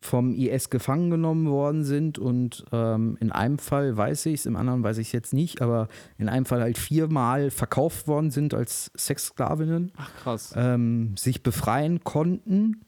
[0.00, 4.56] vom IS gefangen genommen worden sind und ähm, in einem Fall weiß ich es, im
[4.56, 5.88] anderen weiß ich es jetzt nicht, aber
[6.18, 10.52] in einem Fall halt viermal verkauft worden sind als Sexsklavinnen Ach krass.
[10.56, 12.80] ähm, sich befreien konnten.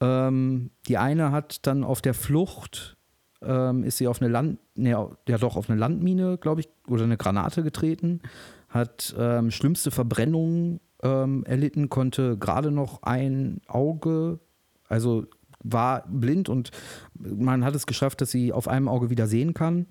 [0.00, 2.96] Ähm, die eine hat dann auf der Flucht,
[3.42, 7.04] ähm, ist sie auf eine Land, nee, ja doch, auf eine Landmine, glaube ich, oder
[7.04, 8.20] eine Granate getreten,
[8.68, 14.40] hat ähm, schlimmste Verbrennungen ähm, erlitten, konnte gerade noch ein Auge,
[14.88, 15.26] also
[15.64, 16.70] war blind und
[17.18, 19.86] man hat es geschafft, dass sie auf einem Auge wieder sehen kann.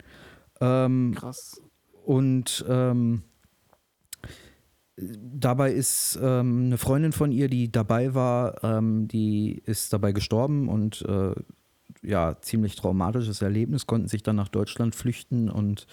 [0.61, 1.61] Ähm, Krass.
[2.05, 3.23] und ähm,
[4.95, 10.69] dabei ist ähm, eine Freundin von ihr, die dabei war, ähm, die ist dabei gestorben
[10.69, 11.33] und äh,
[12.03, 15.87] ja, ziemlich traumatisches Erlebnis, konnten sich dann nach Deutschland flüchten und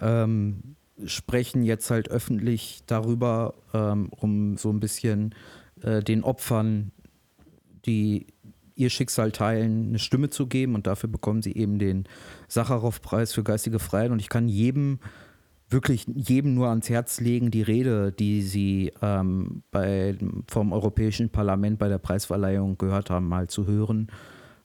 [0.00, 5.34] ähm, sprechen jetzt halt öffentlich darüber, ähm, um so ein bisschen
[5.82, 6.92] äh, den Opfern,
[7.84, 8.26] die
[8.82, 12.04] ihr Schicksal teilen, eine Stimme zu geben und dafür bekommen sie eben den
[12.48, 14.10] Sacharow-Preis für geistige Freiheit.
[14.10, 14.98] Und ich kann jedem
[15.68, 21.78] wirklich jedem nur ans Herz legen, die Rede, die sie ähm, bei, vom Europäischen Parlament
[21.78, 24.08] bei der Preisverleihung gehört haben, mal zu hören,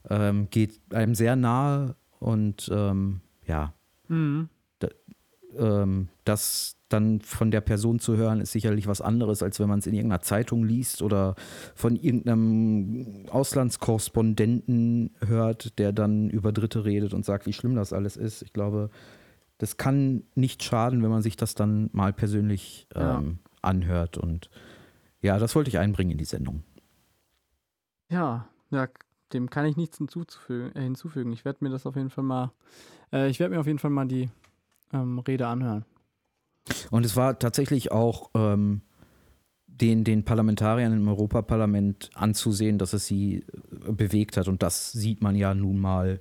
[0.10, 3.74] ähm, geht einem sehr nahe und ähm, ja,
[4.10, 4.50] Mhm.
[5.58, 9.80] Ähm, das dann von der Person zu hören, ist sicherlich was anderes, als wenn man
[9.80, 11.36] es in irgendeiner Zeitung liest oder
[11.76, 18.16] von irgendeinem Auslandskorrespondenten hört, der dann über Dritte redet und sagt, wie schlimm das alles
[18.16, 18.42] ist.
[18.42, 18.90] Ich glaube,
[19.58, 23.18] das kann nicht schaden, wenn man sich das dann mal persönlich Ja.
[23.18, 24.18] ähm, anhört.
[24.18, 24.50] Und
[25.22, 26.64] ja, das wollte ich einbringen in die Sendung.
[28.10, 28.88] Ja, ja,
[29.34, 30.00] dem kann ich nichts.
[30.00, 31.34] Äh, hinzufügen.
[31.34, 32.52] Ich werde mir das auf jeden Fall mal,
[33.12, 34.30] äh, ich werde mir auf jeden Fall mal die
[34.94, 35.86] ähm, Rede anhören.
[36.92, 38.82] Und es war tatsächlich auch ähm,
[39.68, 43.46] den, den Parlamentariern im Europaparlament anzusehen, dass es sie
[43.88, 44.48] äh, bewegt hat.
[44.48, 46.20] Und das sieht man ja nun mal,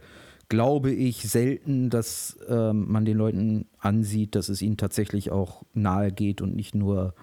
[0.49, 6.13] glaube ich, selten, dass ähm, man den Leuten ansieht, dass es ihnen tatsächlich auch nahe
[6.13, 7.15] geht und nicht nur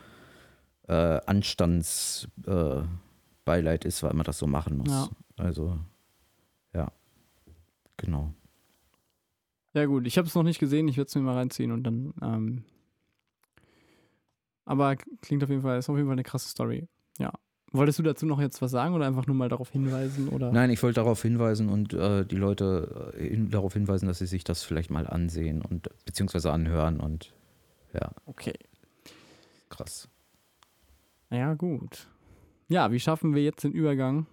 [0.87, 4.89] äh, Anstandsbeileid äh, ist, weil man das so machen muss.
[4.89, 5.09] Ja.
[5.37, 5.77] Also,
[6.73, 6.91] ja,
[7.97, 8.33] genau.
[9.74, 11.84] Ja gut, ich habe es noch nicht gesehen, ich werde es mir mal reinziehen und
[11.84, 12.13] dann.
[12.21, 12.63] Ähm,
[14.65, 16.88] aber klingt auf jeden Fall, ist auf jeden Fall eine krasse Story.
[17.19, 17.32] Ja.
[17.71, 20.30] Wolltest du dazu noch jetzt was sagen oder einfach nur mal darauf hinweisen?
[20.30, 20.51] Oder?
[20.51, 24.28] Nein, ich wollte darauf hinweisen und äh, die Leute äh, hin, darauf hinweisen, dass sie
[24.28, 27.34] sich das vielleicht mal ansehen und beziehungsweise anhören und
[27.93, 28.53] ja, Okay.
[29.69, 30.07] krass.
[31.32, 32.07] Ja, gut.
[32.67, 34.28] Ja, wie schaffen wir jetzt den Übergang?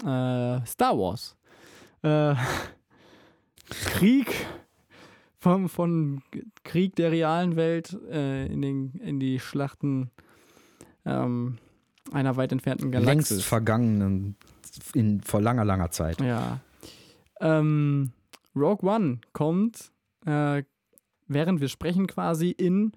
[0.00, 1.34] Äh, Star Wars.
[2.02, 2.34] Äh,
[3.70, 4.26] Krieg
[5.42, 6.22] vom, von
[6.62, 10.10] Krieg der realen Welt äh, in, den, in die Schlachten
[11.04, 11.58] ähm,
[12.12, 13.44] einer weit entfernten Längst Galaxis.
[13.44, 14.36] vergangenen,
[14.94, 16.20] in, vor langer, langer Zeit.
[16.20, 16.60] Ja.
[17.40, 18.12] Ähm,
[18.54, 19.90] Rogue One kommt,
[20.26, 20.62] äh,
[21.26, 22.92] während wir sprechen, quasi in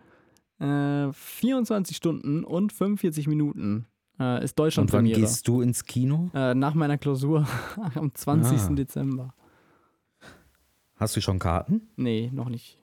[0.60, 3.88] äh, 24 Stunden und 45 Minuten
[4.20, 5.22] äh, ist Deutschland Und wann Premiere.
[5.22, 6.30] gehst du ins Kino?
[6.36, 7.48] Äh, nach meiner Klausur
[7.96, 8.60] am 20.
[8.60, 8.74] Ah.
[8.76, 9.34] Dezember.
[10.96, 11.90] Hast du schon Karten?
[11.96, 12.80] Nee, noch nicht.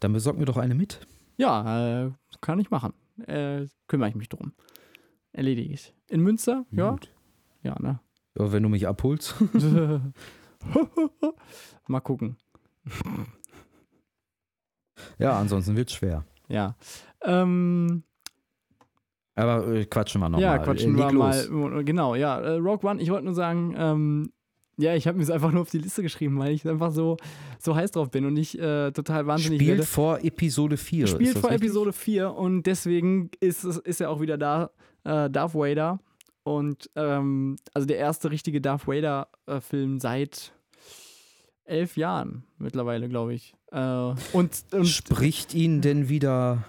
[0.00, 1.00] Dann besorg mir doch eine mit.
[1.36, 2.92] Ja, äh, kann ich machen.
[3.26, 4.52] Äh, kümmere ich mich drum.
[5.32, 5.94] Erledige ich.
[6.08, 6.64] In Münster?
[6.70, 6.90] Ja.
[6.92, 7.12] Gut.
[7.62, 8.00] Ja, ne?
[8.38, 9.34] Ja, wenn du mich abholst.
[11.88, 12.36] Mal gucken.
[15.18, 16.24] ja, ansonsten wird's schwer.
[16.48, 16.76] Ja.
[17.22, 18.02] Ähm,
[19.34, 20.42] Aber äh, quatschen wir nochmal.
[20.42, 21.48] Ja, quatschen äh, wir los.
[21.48, 21.84] mal.
[21.84, 22.38] Genau, ja.
[22.40, 24.32] Äh, Rogue One, ich wollte nur sagen, ähm,
[24.80, 27.16] Ja, ich habe mir es einfach nur auf die Liste geschrieben, weil ich einfach so,
[27.58, 29.82] so heiß drauf bin und ich äh, total wahnsinnig Spielt werde.
[29.86, 31.06] vor Episode 4.
[31.06, 31.66] Spielt vor richtig?
[31.66, 34.70] Episode 4 und deswegen ist, ist er auch wieder da,
[35.04, 36.00] äh, Darth Vader.
[36.42, 40.52] Und ähm, also der erste richtige Darth Vader-Film seit
[41.64, 43.54] elf Jahren mittlerweile, glaube ich.
[43.72, 43.78] Äh,
[44.32, 46.64] und und Spricht ihn denn wieder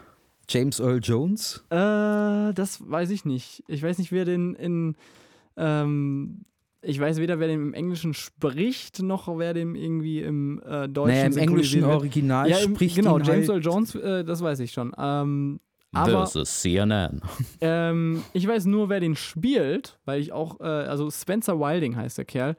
[0.49, 1.64] James Earl Jones?
[1.70, 3.64] äh, das weiß ich nicht.
[3.68, 4.95] Ich weiß nicht, wer den in.
[5.57, 6.43] Ähm,
[6.82, 11.16] ich weiß weder, wer den im Englischen spricht, noch wer dem irgendwie im äh, Deutschen
[11.16, 11.84] Naja, im englischen.
[11.84, 14.92] Original ja, im, spricht genau, ihn James halt Earl Jones, äh, das weiß ich schon.
[14.98, 15.60] Ähm,
[15.94, 17.22] aber This is CNN.
[17.62, 22.18] ähm, ich weiß nur, wer den spielt, weil ich auch, äh, also Spencer Wilding heißt
[22.18, 22.56] der Kerl,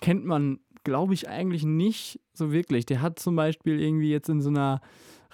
[0.00, 2.86] kennt man, glaube ich, eigentlich nicht so wirklich.
[2.86, 4.80] Der hat zum Beispiel irgendwie jetzt in so einer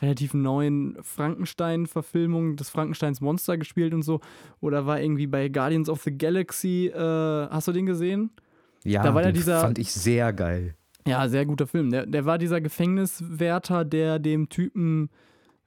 [0.01, 4.21] relativ neuen Frankenstein-Verfilmung des Frankensteins Monster gespielt und so.
[4.61, 6.99] Oder war irgendwie bei Guardians of the Galaxy, äh,
[7.49, 8.31] hast du den gesehen?
[8.85, 10.75] Ja, Da war ja den dieser- fand ich sehr geil.
[11.07, 11.91] Ja, sehr guter Film.
[11.91, 15.09] Der, der war dieser Gefängniswärter, der dem Typen,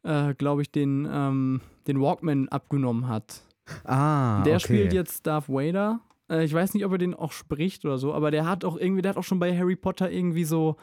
[0.04, 3.42] äh, glaube ich, den, ähm, den Walkman abgenommen hat.
[3.86, 4.64] Ah, Der okay.
[4.64, 6.02] spielt jetzt Darth Vader.
[6.30, 8.78] Äh, ich weiß nicht, ob er den auch spricht oder so, aber der hat auch
[8.78, 10.76] irgendwie, der hat auch schon bei Harry Potter irgendwie so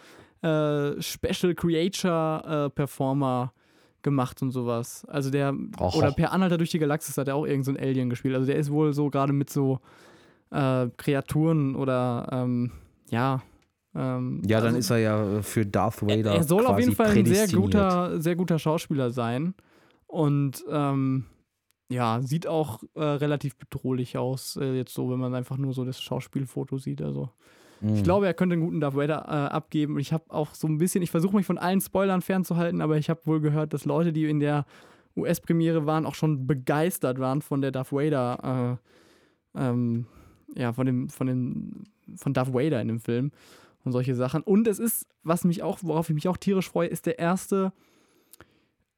[0.46, 3.52] äh, Special Creature äh, Performer
[4.02, 5.04] gemacht und sowas.
[5.08, 5.96] Also der, Och.
[5.96, 8.34] oder per Anhalter durch die Galaxis hat er auch irgend so Alien gespielt.
[8.34, 9.80] Also der ist wohl so gerade mit so
[10.50, 12.70] äh, Kreaturen oder ähm,
[13.10, 13.42] ja.
[13.94, 16.34] Ähm, Ja, dann also, ist er ja für Darth Vader.
[16.34, 19.54] er soll auf jeden Fall ein sehr guter, sehr guter Schauspieler sein.
[20.06, 21.24] Und ähm,
[21.88, 25.84] ja, sieht auch äh, relativ bedrohlich aus, äh, jetzt so, wenn man einfach nur so
[25.84, 27.02] das Schauspielfoto sieht.
[27.02, 27.30] Also
[27.80, 27.94] Mhm.
[27.96, 29.98] ich glaube, er könnte einen guten Darth Vader äh, abgeben.
[29.98, 33.10] Ich habe auch so ein bisschen, ich versuche mich von allen Spoilern fernzuhalten, aber ich
[33.10, 34.64] habe wohl gehört, dass Leute, die in der
[35.16, 38.78] US-Premiere waren, auch schon begeistert waren von der Darth Vader,
[39.54, 40.06] äh, ähm,
[40.54, 41.84] ja, von dem, von dem,
[42.16, 43.32] von Darth Vader in dem Film
[43.84, 44.42] und solche Sachen.
[44.42, 47.72] Und es ist, was mich auch, worauf ich mich auch tierisch freue, ist der erste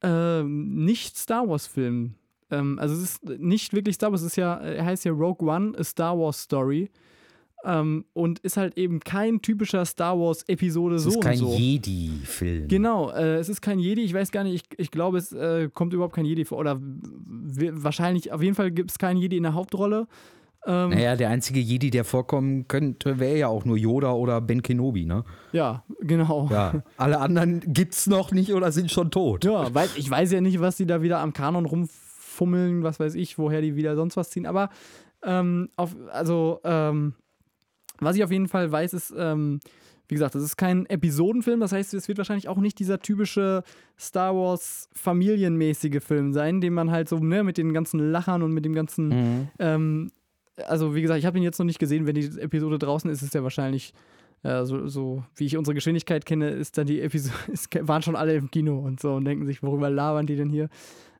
[0.02, 2.14] ähm, nicht-Star Wars-Film.
[2.50, 5.48] Ähm, also es ist nicht wirklich Star Wars, es ist ja, er heißt ja Rogue
[5.48, 6.90] One, a Star Wars Story.
[7.64, 11.56] Ähm, und ist halt eben kein typischer Star Wars-Episode Es so ist kein und so.
[11.56, 12.68] Jedi-Film.
[12.68, 15.68] Genau, äh, es ist kein Jedi, ich weiß gar nicht, ich, ich glaube, es äh,
[15.72, 16.58] kommt überhaupt kein Jedi vor.
[16.58, 20.06] Oder wahrscheinlich, auf jeden Fall gibt es keinen Jedi in der Hauptrolle.
[20.66, 24.62] Ähm, Naja, der einzige Jedi, der vorkommen könnte, wäre ja auch nur Yoda oder Ben
[24.62, 25.24] Kenobi, ne?
[25.52, 26.48] Ja, genau.
[26.50, 26.82] Ja.
[26.96, 29.44] Alle anderen gibt's noch nicht oder sind schon tot.
[29.44, 33.14] Ja, weil ich weiß ja nicht, was die da wieder am Kanon rumfummeln, was weiß
[33.14, 34.46] ich, woher die wieder sonst was ziehen.
[34.46, 34.70] Aber
[35.24, 37.14] ähm, auf, also, ähm,
[38.00, 39.60] was ich auf jeden Fall weiß, ist, ähm,
[40.08, 43.62] wie gesagt, das ist kein Episodenfilm, das heißt, es wird wahrscheinlich auch nicht dieser typische
[43.98, 48.52] Star Wars familienmäßige Film sein, den man halt so, ne, mit den ganzen Lachern und
[48.52, 49.48] mit dem ganzen, Mhm.
[49.58, 50.10] ähm,
[50.66, 53.22] also wie gesagt, ich habe ihn jetzt noch nicht gesehen, wenn die Episode draußen ist,
[53.22, 53.92] ist der wahrscheinlich
[54.44, 58.16] äh, so, so wie ich unsere Geschwindigkeit kenne, ist dann die Episode, es waren schon
[58.16, 60.68] alle im Kino und so und denken sich, worüber labern die denn hier?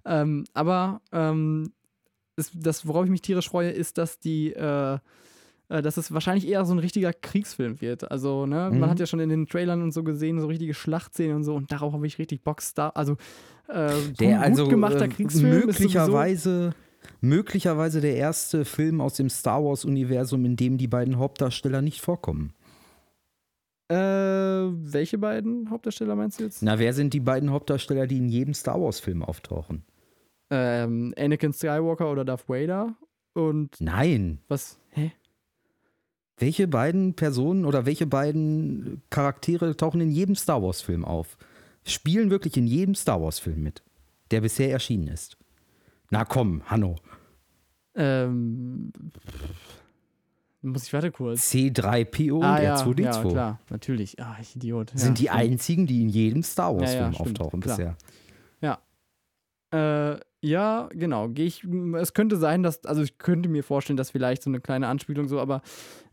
[0.07, 1.73] Ähm, aber ähm,
[2.37, 4.99] es, das, worauf ich mich tierisch freue, ist, dass die, äh,
[5.69, 8.11] dass es wahrscheinlich eher so ein richtiger Kriegsfilm wird.
[8.11, 8.81] Also, ne, Mhm.
[8.81, 11.55] man hat ja schon in den Trailern und so gesehen, so richtige Schlachtszenen und so
[11.55, 12.63] und darauf habe ich richtig Bock.
[12.63, 13.13] Star, also
[13.69, 16.75] äh, Der gut, also gut gemachter äh, Kriegsfilm möglicherweise,
[17.21, 22.55] möglicherweise der erste Film aus dem Star Wars-Universum, in dem die beiden Hauptdarsteller nicht vorkommen.
[23.91, 26.63] Äh, welche beiden Hauptdarsteller meinst du jetzt?
[26.63, 29.83] Na, wer sind die beiden Hauptdarsteller, die in jedem Star Wars-Film auftauchen?
[30.51, 32.97] Ähm, Anakin Skywalker oder Darth Vader?
[33.35, 34.41] Und Nein.
[34.49, 34.79] was?
[36.39, 41.37] Welche beiden Personen oder welche beiden Charaktere tauchen in jedem Star Wars-Film auf?
[41.85, 43.83] Spielen wirklich in jedem Star Wars-Film mit,
[44.31, 45.37] der bisher erschienen ist.
[46.11, 46.97] Na komm, Hanno.
[47.95, 48.93] Ähm,
[50.63, 51.51] muss ich warte kurz.
[51.53, 54.21] C3PO ah, und ja, R2D2 ja, klar, natürlich.
[54.21, 54.93] Ah, ich Idiot.
[54.93, 55.39] Ja, sind die stimmt.
[55.39, 57.77] einzigen, die in jedem Star Wars-Film Ja, ja, auftauchen klar.
[57.77, 57.97] bisher.
[59.71, 61.31] Äh, ja, genau.
[61.37, 61.65] Ich.
[61.97, 65.27] Es könnte sein, dass, also ich könnte mir vorstellen, dass vielleicht so eine kleine Anspielung
[65.29, 65.63] so, aber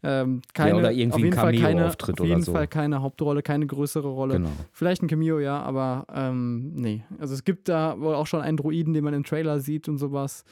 [0.03, 0.77] ähm, keine.
[0.77, 2.51] oder irgendwie auf jeden Fall keine, Cameo-Auftritt Auf jeden so.
[2.53, 4.35] Fall keine Hauptrolle, keine größere Rolle.
[4.35, 4.49] Genau.
[4.71, 7.03] Vielleicht ein Cameo, ja, aber ähm, nee.
[7.19, 9.97] Also es gibt da wohl auch schon einen Druiden, den man im Trailer sieht und
[9.99, 10.43] sowas.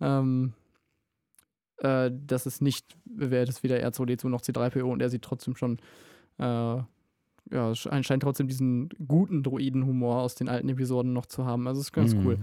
[0.00, 0.52] Ähm,
[1.78, 5.78] äh, das ist nicht, wäre das weder R2D2 noch C3PO und er sieht trotzdem schon,
[6.38, 11.68] äh, ja, es scheint trotzdem diesen guten Druiden-Humor aus den alten Episoden noch zu haben.
[11.68, 12.26] Also ist ganz Mhm.
[12.26, 12.38] cool.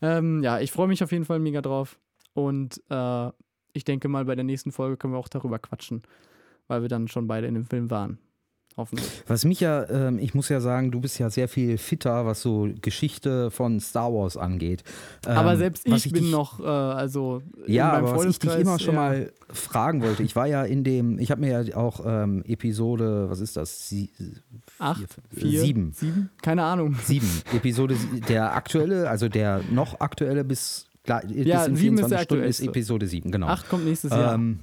[0.00, 1.98] Ähm, ja, ich freue mich auf jeden Fall mega drauf.
[2.34, 3.30] Und äh,
[3.72, 6.02] ich denke mal, bei der nächsten Folge können wir auch darüber quatschen,
[6.66, 8.18] weil wir dann schon beide in dem Film waren.
[8.78, 9.10] Hoffentlich.
[9.26, 12.40] Was mich ja, ähm, ich muss ja sagen, du bist ja sehr viel fitter, was
[12.40, 14.84] so Geschichte von Star Wars angeht.
[15.26, 18.54] Ähm, aber selbst was ich, bin dich, noch, äh, also Ja, aber was ich dich
[18.56, 21.76] immer schon eher- mal fragen wollte, ich war ja in dem, ich habe mir ja
[21.76, 23.88] auch ähm, Episode, was ist das?
[23.88, 24.10] Sie,
[24.78, 25.00] Acht,
[25.34, 25.92] vier, vier, sieben.
[25.92, 26.30] sieben?
[26.40, 26.94] Keine Ahnung.
[27.04, 27.28] Sieben.
[27.52, 27.96] Episode,
[28.28, 32.18] der aktuelle, also der noch aktuelle bis, gla- bis Ja, in sieben ist 24 der
[32.24, 32.64] Stunden ist aktuellste.
[32.66, 33.48] Episode 7, genau.
[33.48, 34.34] Acht kommt nächstes Jahr.
[34.34, 34.60] Ähm,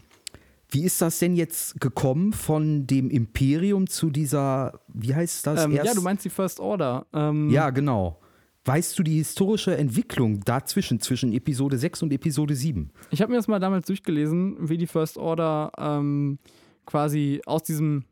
[0.70, 5.66] wie ist das denn jetzt gekommen von dem Imperium zu dieser, wie heißt das?
[5.66, 7.06] Ähm, ja, du meinst die First Order.
[7.14, 8.20] Ähm, Ja, genau.
[8.68, 12.90] Weißt du die historische Entwicklung dazwischen, zwischen Episode 6 und Episode 7?
[13.12, 16.40] Ich habe mir das mal damals durchgelesen, wie die First Order ähm,
[16.88, 18.06] quasi aus diesem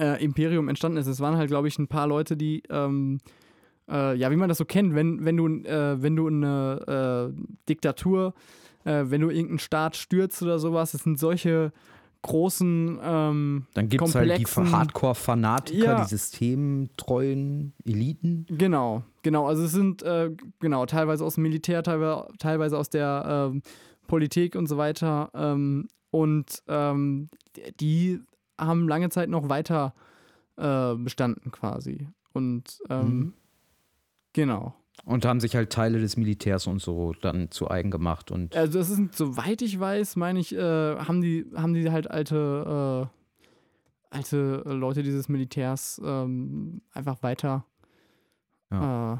[0.00, 1.08] äh, Imperium entstanden ist.
[1.08, 3.18] Es waren halt, glaube ich, ein paar Leute, die, ähm,
[3.90, 7.42] äh, ja, wie man das so kennt, wenn, wenn du, äh, wenn du eine äh,
[7.68, 8.34] Diktatur,
[8.84, 11.72] äh, wenn du irgendeinen Staat stürzt oder sowas, es sind solche
[12.22, 16.02] großen ähm, Dann gibt es halt die Hardcore-Fanatiker, Ja.
[16.02, 18.46] die systemtreuen Eliten.
[18.48, 19.46] Genau, genau.
[19.46, 23.62] Also es sind äh, genau teilweise aus dem Militär, teilweise, aus der ähm,
[24.06, 25.30] Politik und so weiter.
[25.34, 27.30] Ähm, und ähm,
[27.80, 28.20] die
[28.58, 29.94] haben lange Zeit noch weiter
[30.56, 32.06] äh, bestanden quasi.
[32.32, 33.32] Und ähm, Mhm.
[34.34, 34.74] genau.
[35.10, 38.30] Und haben sich halt Teile des Militärs und so dann zu eigen gemacht.
[38.30, 42.08] Und Also das ist, soweit ich weiß, meine ich, äh, haben die, haben die halt
[42.08, 47.64] alte, äh, alte Leute dieses Militärs ähm, einfach weiter.
[48.70, 49.16] Äh,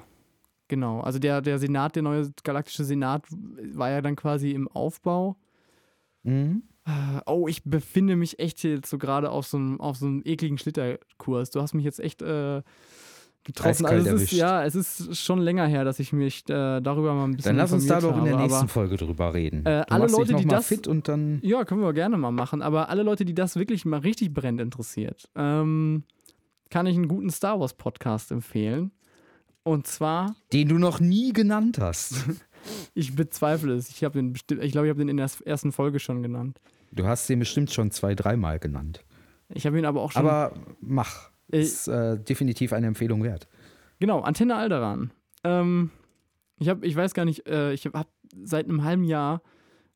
[0.68, 1.01] genau.
[1.01, 5.36] Also der, der Senat, der neue galaktische Senat, war ja dann quasi im Aufbau.
[6.22, 6.62] Mhm.
[6.86, 10.22] Äh, oh, ich befinde mich echt jetzt so gerade auf so einem auf so einem
[10.24, 11.51] ekligen Schlitterkurs.
[11.51, 12.62] Du hast mich jetzt echt äh,
[13.45, 13.86] getroffen.
[13.86, 17.14] Eiskalt Also es ist, ja, es ist schon länger her, dass ich mich äh, darüber
[17.14, 19.64] mal ein bisschen dann lass uns da doch in der nächsten aber- Folge drüber reden.
[19.66, 22.62] Äh, alle Leute, die das- fit und dann Ja, können wir gerne mal machen.
[22.62, 26.05] Aber alle Leute, die das wirklich mal richtig brennend interessiert, ähm,
[26.70, 28.93] kann ich einen guten Star Wars Podcast empfehlen.
[29.62, 32.14] Und zwar, den du noch nie genannt hast.
[32.95, 33.91] ich bezweifle es.
[33.91, 36.61] Ich habe den ich glaube, ich habe den in der ersten Folge schon genannt.
[36.93, 39.05] Du hast den bestimmt schon zwei, dreimal genannt.
[39.49, 40.22] Ich habe ihn aber auch schon.
[40.22, 41.29] Aber mach.
[41.53, 43.48] Äh, Ist äh, definitiv eine Empfehlung wert.
[43.98, 45.12] Genau, Antenne Alderan.
[45.44, 45.90] Ähm,
[46.59, 48.07] ich habe, ich weiß gar nicht, äh, ich habe
[48.44, 49.42] seit einem halben Jahr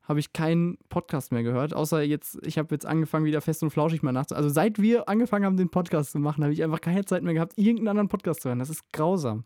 [0.03, 3.71] habe ich keinen Podcast mehr gehört, außer jetzt, ich habe jetzt angefangen wieder fest und
[3.71, 4.31] flauschig mal nachts.
[4.31, 7.33] Also seit wir angefangen haben, den Podcast zu machen, habe ich einfach keine Zeit mehr
[7.33, 8.59] gehabt, irgendeinen anderen Podcast zu hören.
[8.59, 9.43] Das ist grausam.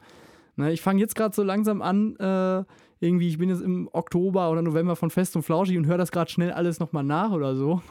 [0.58, 2.66] Ne, ich fange jetzt gerade so langsam an, äh,
[3.00, 6.12] irgendwie, ich bin jetzt im Oktober oder November von Fest und Flauschig und höre das
[6.12, 7.82] gerade schnell alles nochmal nach oder so.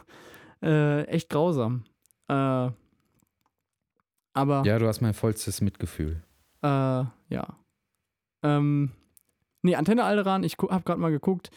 [0.63, 1.85] Äh, echt grausam.
[2.29, 2.69] Äh,
[4.33, 6.23] aber Ja, du hast mein vollstes Mitgefühl.
[6.63, 7.57] äh, ja.
[8.43, 8.93] Ähm,
[9.63, 11.51] nee, Antenne Alderan, ich gu- hab gerade mal geguckt.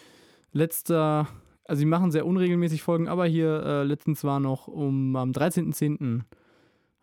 [0.51, 1.27] Letzter,
[1.65, 6.23] also sie machen sehr unregelmäßig Folgen, aber hier äh, letztens war noch um am 13.10.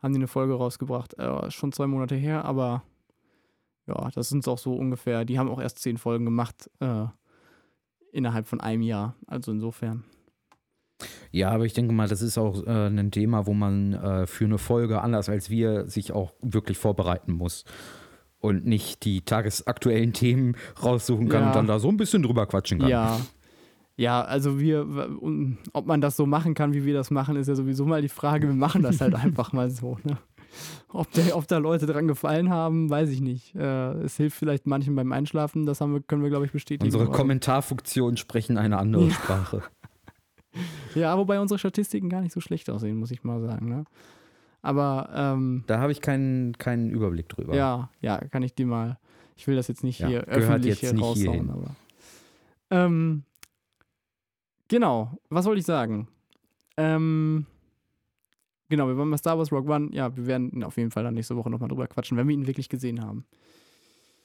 [0.01, 1.19] haben die eine Folge rausgebracht.
[1.19, 2.83] Äh, schon zwei Monate her, aber
[3.87, 5.25] ja, das sind auch so ungefähr.
[5.25, 7.07] Die haben auch erst zehn Folgen gemacht äh,
[8.13, 9.15] innerhalb von einem Jahr.
[9.27, 10.05] Also insofern.
[11.31, 14.45] Ja, aber ich denke mal, das ist auch äh, ein Thema, wo man äh, für
[14.45, 17.65] eine Folge, anders als wir, sich auch wirklich vorbereiten muss.
[18.41, 21.47] Und nicht die tagesaktuellen Themen raussuchen kann Ja.
[21.49, 22.89] und dann da so ein bisschen drüber quatschen kann.
[22.89, 23.21] Ja.
[23.97, 24.87] Ja, also wir,
[25.73, 28.09] ob man das so machen kann, wie wir das machen, ist ja sowieso mal die
[28.09, 28.47] Frage.
[28.47, 29.99] Wir machen das halt einfach mal so.
[30.05, 30.17] Ne?
[30.89, 33.57] Ob, der, ob da Leute dran gefallen haben, weiß ich nicht.
[33.57, 36.85] Äh, es hilft vielleicht manchen beim Einschlafen, das wir, können wir, glaube ich, bestätigen.
[36.85, 39.63] Unsere Kommentarfunktionen sprechen eine andere Sprache.
[40.95, 43.69] Ja, wobei unsere Statistiken gar nicht so schlecht aussehen, muss ich mal sagen.
[43.69, 43.85] Ne?
[44.63, 47.55] Aber ähm, Da habe ich keinen, keinen Überblick drüber.
[47.55, 48.99] ja, ja, kann ich dir mal.
[49.37, 51.77] Ich will das jetzt nicht Ja, hier öffentlich jetzt hier raushauen, aber.
[52.71, 53.23] Ähm,
[54.69, 56.09] genau, was wollte ich sagen?
[56.77, 57.47] Ähm,
[58.69, 59.91] genau, wir wollen mal Star Wars Rogue One.
[59.93, 62.47] Ja, wir werden auf jeden Fall dann nächste Woche nochmal drüber quatschen, wenn wir ihn
[62.47, 63.25] wirklich gesehen haben.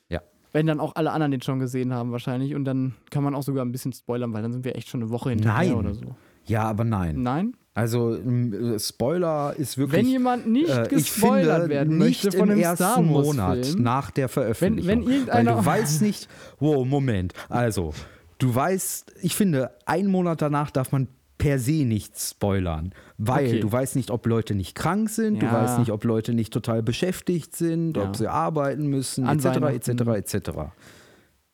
[0.09, 0.21] Ja.
[0.51, 2.55] Wenn dann auch alle anderen den schon gesehen haben, wahrscheinlich.
[2.55, 5.01] Und dann kann man auch sogar ein bisschen spoilern, weil dann sind wir echt schon
[5.01, 5.75] eine Woche hinterher Nein.
[5.75, 6.15] oder so.
[6.45, 7.21] Ja, aber nein.
[7.23, 7.53] Nein?
[7.75, 10.01] Also m, Spoiler ist wirklich.
[10.01, 12.97] Wenn jemand nicht äh, ich gespoilert finde, werden nicht möchte von im einem ersten Star
[12.97, 14.87] Wars Monat Film, nach der Veröffentlichung.
[14.89, 16.27] wenn irgendeiner- Weil du weißt nicht,
[16.59, 17.33] wow, Moment.
[17.49, 17.93] Also,
[18.37, 21.07] du weißt, ich finde, einen Monat danach darf man
[21.39, 23.59] per se nichts spoilern, weil Okay.
[23.61, 25.53] du weißt nicht, ob Leute nicht krank sind, du Ja.
[25.63, 28.03] weißt nicht, ob Leute nicht total beschäftigt sind, Ja.
[28.03, 30.49] ob sie arbeiten müssen, etc., etc., etc.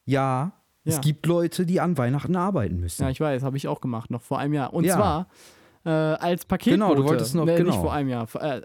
[0.05, 0.51] Ja,
[0.89, 3.01] es gibt Leute, die an Weihnachten arbeiten müssen.
[3.03, 4.73] Ja, ich weiß, habe ich auch gemacht, noch vor einem Jahr.
[4.73, 4.95] Und Ja.
[4.95, 5.27] zwar
[5.85, 6.71] äh, als Paketbote.
[6.77, 7.69] Genau, du wolltest noch- nee, genau.
[7.71, 8.27] Nicht vor einem Jahr.
[8.35, 8.61] Äh,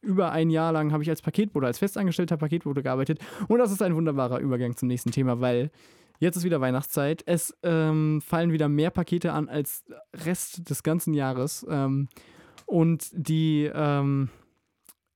[0.00, 3.20] über ein Jahr lang habe ich als Paketbote, als festangestellter Paketbote gearbeitet.
[3.46, 5.70] Und das ist ein wunderbarer Übergang zum nächsten Thema, weil
[6.18, 7.22] jetzt ist wieder Weihnachtszeit.
[7.26, 9.84] Es ähm, fallen wieder mehr Pakete an als
[10.24, 11.64] Rest des ganzen Jahres.
[11.70, 12.08] Ähm,
[12.66, 14.28] und die, ähm,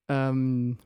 [0.09, 0.77] ähm,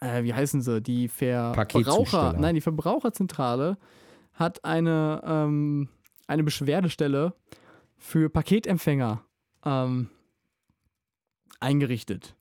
[0.00, 0.80] äh, wie heißen sie?
[0.80, 3.76] Die Verbraucher, nein, die Verbraucherzentrale
[4.38, 5.88] hat eine, ähm,
[6.26, 7.34] eine Beschwerdestelle
[7.96, 9.24] für Paketempfänger
[9.64, 10.08] ähm,
[11.60, 12.36] eingerichtet.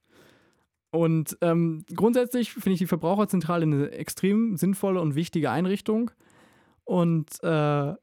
[0.92, 6.12] Und ähm, grundsätzlich finde ich die Verbraucherzentrale eine extrem sinnvolle und wichtige Einrichtung.
[6.86, 7.94] Und äh,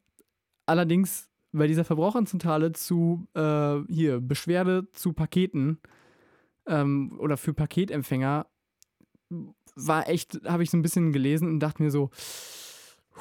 [0.66, 5.78] allerdings bei dieser Verbraucherzentrale zu äh, hier Beschwerde zu Paketen
[6.66, 8.46] ähm, oder für Paketempfänger
[9.76, 12.10] war echt, habe ich so ein bisschen gelesen und dachte mir so,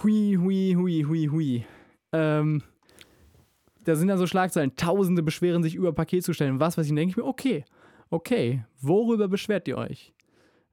[0.02, 1.66] hui, hui, hui, hui, hui.
[2.12, 2.64] Ähm,
[3.84, 6.60] da sind dann so Schlagzeilen, Tausende beschweren sich über Paketzustellen.
[6.60, 7.66] Was, was ich denke ich mir, okay,
[8.10, 10.14] okay, worüber beschwert ihr euch?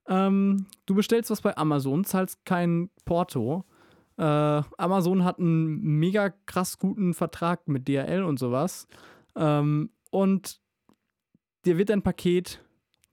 [0.09, 3.65] Ähm, du bestellst was bei Amazon, zahlst kein Porto.
[4.17, 8.87] Äh, Amazon hat einen mega krass guten Vertrag mit DHL und sowas.
[9.37, 10.61] Ähm, und
[11.65, 12.63] dir wird dein Paket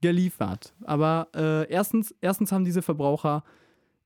[0.00, 0.74] geliefert.
[0.84, 3.44] Aber äh, erstens, erstens haben diese Verbraucher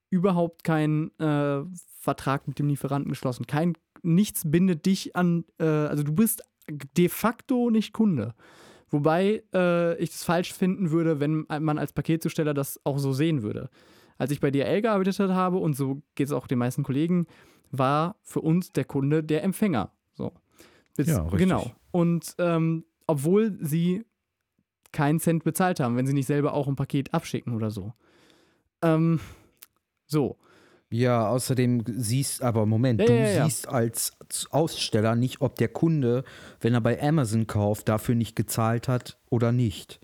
[0.09, 1.63] überhaupt keinen äh,
[2.03, 3.47] Vertrag mit dem Lieferanten geschlossen.
[3.47, 6.43] Kein, nichts bindet dich an, äh, also du bist
[6.97, 8.35] de facto nicht Kunde.
[8.89, 13.41] Wobei äh, ich es falsch finden würde, wenn man als Paketzusteller das auch so sehen
[13.41, 13.69] würde.
[14.17, 17.25] Als ich bei DHL gearbeitet habe, und so geht es auch den meisten Kollegen,
[17.71, 19.91] war für uns der Kunde der Empfänger.
[20.13, 20.33] So.
[20.95, 21.39] Bis, Ja, richtig.
[21.39, 21.71] Genau.
[21.91, 24.05] Und ähm, obwohl sie
[24.91, 27.93] keinen Cent bezahlt haben, wenn sie nicht selber auch ein Paket abschicken oder so.
[28.81, 29.21] Ähm,
[30.05, 30.37] so.
[30.93, 33.45] Ja, außerdem siehst, aber Moment, Ja, du ja, ja.
[33.45, 34.15] siehst als
[34.51, 36.23] Aussteller nicht, ob der Kunde,
[36.61, 39.99] wenn er bei Amazon kauft, dafür nicht gezahlt hat oder nicht.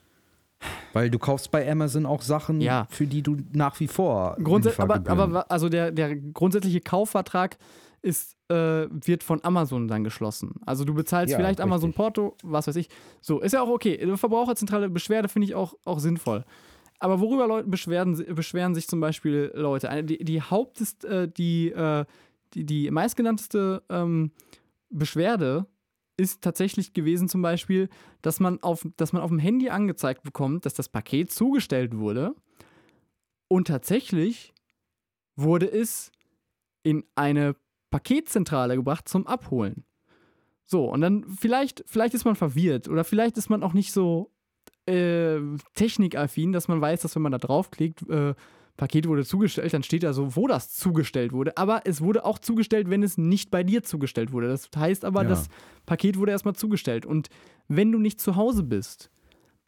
[0.91, 2.87] Weil du kaufst bei Amazon auch Sachen, Ja.
[2.89, 4.35] für die du nach wie vor.
[4.43, 7.57] Grundsä aber, aber also der, der grundsätzliche Kaufvertrag
[8.01, 10.55] ist, äh, wird von Amazon dann geschlossen.
[10.65, 11.97] Also du bezahlst vielleicht Amazon richtig.
[11.97, 12.89] Porto, was weiß ich.
[13.21, 14.15] So, ist ja auch okay.
[14.17, 16.45] Verbraucherzentrale Beschwerde finde ich auch, auch sinnvoll.
[16.99, 20.03] Aber worüber Leute beschweren, beschweren sich zum Beispiel Leute?
[20.03, 22.05] Die, die Haupt ist, äh, die, äh,
[22.53, 24.31] die, die meistgenannteste ähm,
[24.89, 25.65] Beschwerde
[26.17, 27.87] ist tatsächlich gewesen zum Beispiel,
[28.21, 32.35] dass man, auf, dass man auf dem Handy angezeigt bekommt, dass das Paket zugestellt wurde
[33.47, 34.53] und tatsächlich
[35.35, 36.11] wurde es
[36.83, 37.55] in eine
[37.91, 39.85] Paketzentrale gebracht zum Abholen.
[40.65, 44.31] So, und dann vielleicht, vielleicht ist man verwirrt oder vielleicht ist man auch nicht so
[44.89, 45.39] äh,
[45.75, 48.33] technikaffin, dass man weiß, dass wenn man da draufklickt, äh,
[48.77, 51.57] Paket wurde zugestellt, dann steht da so, wo das zugestellt wurde.
[51.57, 54.47] Aber es wurde auch zugestellt, wenn es nicht bei dir zugestellt wurde.
[54.47, 55.29] Das heißt aber, Ja.
[55.29, 55.49] das
[55.85, 57.05] Paket wurde erstmal zugestellt.
[57.05, 57.27] Und
[57.67, 59.11] wenn du nicht zu Hause bist,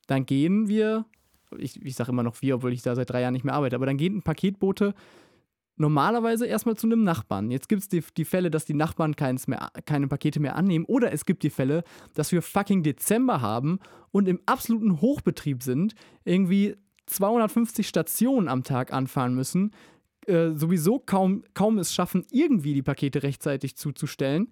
[0.08, 1.06] dann gehen wir,
[1.58, 3.76] ich, ich sage immer noch wir, obwohl ich da seit drei Jahren nicht mehr arbeite,
[3.76, 4.94] aber dann geht ein Paketbote
[5.76, 7.52] normalerweise erstmal zu einem Nachbarn.
[7.52, 10.86] Jetzt gibt es die, die Fälle, dass die Nachbarn keins mehr, keine Pakete mehr annehmen.
[10.86, 13.80] Oder es gibt die Fälle, dass wir fucking Dezember haben
[14.12, 16.76] und im absoluten Hochbetrieb sind, irgendwie
[17.08, 19.72] 250 Stationen am Tag anfahren müssen,
[20.28, 24.52] äh, sowieso kaum, kaum es schaffen, irgendwie die Pakete rechtzeitig zuzustellen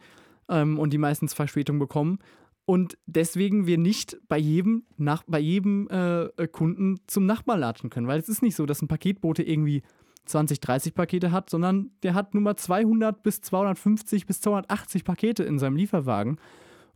[0.50, 2.20] ähm, und die meistens Verspätung bekommen.
[2.66, 8.08] Und deswegen wir nicht bei jedem, nach, bei jedem äh, Kunden zum Nachbarn latschen können.
[8.08, 9.82] Weil es ist nicht so, dass ein Paketbote irgendwie
[10.30, 15.44] 20, 30 Pakete hat, sondern der hat nur mal 200 bis 250 bis 280 Pakete
[15.44, 16.38] in seinem Lieferwagen.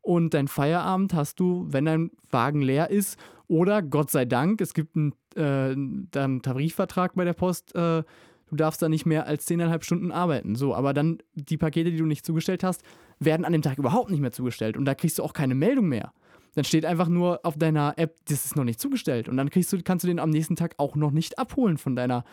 [0.01, 3.17] Und dein Feierabend hast du, wenn dein Wagen leer ist,
[3.47, 5.71] oder Gott sei Dank, es gibt einen, äh,
[6.19, 8.03] einen Tarifvertrag bei der Post, äh,
[8.49, 10.55] du darfst da nicht mehr als 10,5 Stunden arbeiten.
[10.55, 12.83] So, aber dann die Pakete, die du nicht zugestellt hast,
[13.19, 14.77] werden an dem Tag überhaupt nicht mehr zugestellt.
[14.77, 16.13] Und da kriegst du auch keine Meldung mehr.
[16.55, 19.27] Dann steht einfach nur auf deiner App, das ist noch nicht zugestellt.
[19.27, 22.23] Und dann du, kannst du den am nächsten Tag auch noch nicht abholen von deiner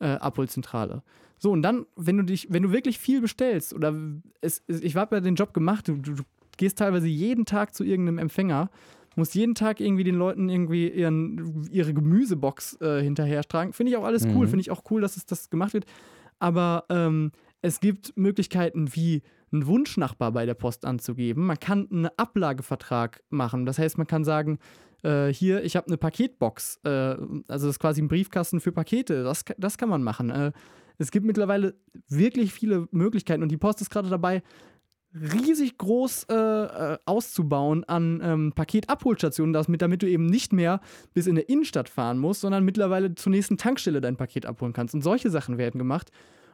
[0.00, 1.02] äh, Abholzentrale.
[1.38, 3.94] So, und dann, wenn du dich, wenn du wirklich viel bestellst, oder
[4.40, 6.22] es, es, ich habe ja den Job gemacht, du, du, du
[6.56, 8.70] gehst teilweise jeden Tag zu irgendeinem Empfänger,
[9.14, 13.72] musst jeden Tag irgendwie den Leuten irgendwie ihren, ihre Gemüsebox äh, hinterhertragen.
[13.72, 14.50] Finde ich auch alles cool, Mhm.
[14.50, 15.86] finde ich auch cool, dass es das gemacht wird.
[16.38, 17.32] Aber ähm,
[17.62, 21.46] es gibt Möglichkeiten wie einen Wunschnachbar bei der Post anzugeben.
[21.46, 23.66] Man kann einen Ablagevertrag machen.
[23.66, 24.58] Das heißt, man kann sagen,
[25.02, 29.22] äh, hier, ich habe eine Paketbox, äh, also das ist quasi ein Briefkasten für Pakete.
[29.22, 30.30] Das, das kann man machen.
[30.30, 30.52] Äh,
[30.98, 31.74] es gibt mittlerweile
[32.08, 34.42] wirklich viele Möglichkeiten und die Post ist gerade dabei,
[35.14, 40.80] riesig groß äh, äh, auszubauen an ähm, Paketabholstationen, damit, damit du eben nicht mehr
[41.14, 44.94] bis in der Innenstadt fahren musst, sondern mittlerweile zur nächsten Tankstelle dein Paket abholen kannst.
[44.94, 46.10] Und solche Sachen werden gemacht.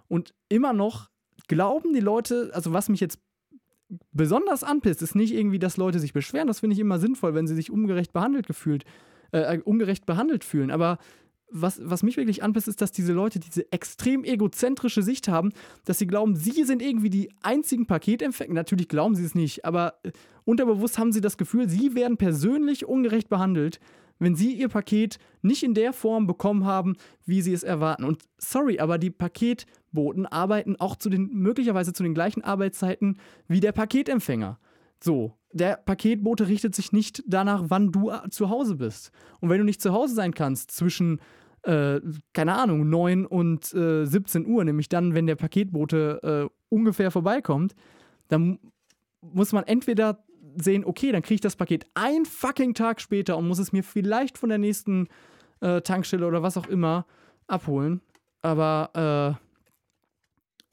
[0.06, 1.10] Und immer noch
[1.48, 3.18] glauben die Leute, also was mich jetzt
[4.12, 6.48] besonders anpisst, ist nicht irgendwie, dass Leute sich beschweren.
[6.48, 8.84] Das finde ich immer sinnvoll, wenn sie sich ungerecht behandelt gefühlt,
[9.32, 10.70] äh, ungerecht behandelt fühlen.
[10.70, 10.98] Aber
[11.50, 15.52] was, was mich wirklich anpisst, ist, dass diese Leute diese extrem egozentrische Sicht haben,
[15.84, 18.54] dass sie glauben, sie sind irgendwie die einzigen Paketempfänger.
[18.54, 20.10] Natürlich glauben sie es nicht, aber äh,
[20.44, 23.78] unterbewusst haben sie das Gefühl, sie werden persönlich ungerecht behandelt,
[24.18, 28.04] wenn sie ihr Paket nicht in der Form bekommen haben, wie sie es erwarten.
[28.04, 33.18] Und sorry, aber die Paketboten arbeiten auch zu den, möglicherweise zu den gleichen Arbeitszeiten
[33.48, 34.58] wie der Paketempfänger.
[35.02, 39.10] So, der Paketbote richtet sich nicht danach, wann du äh, zu Hause bist.
[39.40, 41.20] Und wenn du nicht zu Hause sein kannst zwischen,
[41.62, 42.00] äh,
[42.32, 47.74] keine Ahnung, 9 und äh, 17 Uhr, nämlich dann, wenn der Paketbote äh, ungefähr vorbeikommt,
[48.28, 48.58] dann
[49.20, 50.23] muss man entweder
[50.56, 53.82] sehen, okay, dann kriege ich das Paket ein fucking Tag später und muss es mir
[53.82, 55.08] vielleicht von der nächsten
[55.60, 57.06] äh, Tankstelle oder was auch immer
[57.46, 58.00] abholen.
[58.42, 59.38] Aber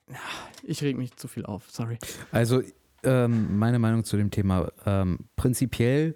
[0.10, 0.14] äh,
[0.64, 1.98] ich reg mich zu viel auf, sorry.
[2.32, 2.62] Also
[3.04, 6.16] ähm, meine Meinung zu dem Thema, ähm, prinzipiell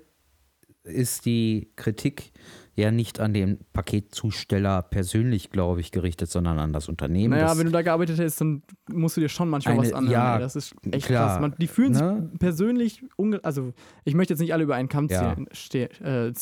[0.84, 2.32] ist die Kritik
[2.76, 7.32] ja nicht an den Paketzusteller persönlich, glaube ich, gerichtet, sondern an das Unternehmen.
[7.32, 9.94] Naja, das wenn du da gearbeitet hast, dann musst du dir schon manchmal Eine- was
[9.94, 10.12] anhören.
[10.12, 10.42] ja, ey.
[10.42, 11.42] das ist echt klar, krass.
[11.42, 12.30] Man, die fühlen ne?
[12.32, 13.04] sich persönlich,
[13.44, 13.74] also
[14.04, 15.34] ich möchte jetzt nicht alle über einen Kamm Ja.
[15.34, 16.34] äh,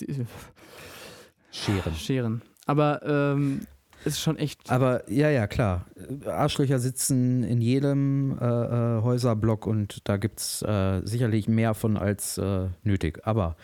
[1.51, 1.93] scheren.
[1.95, 2.41] scheren.
[2.65, 3.61] Aber ähm,
[4.05, 4.69] ist schon echt.
[4.71, 5.85] Aber ja, ja, klar.
[6.25, 11.95] Arschlöcher sitzen in jedem äh, äh, Häuserblock und da gibt es äh, sicherlich mehr von
[11.97, 13.19] als äh, nötig.
[13.25, 13.55] Aber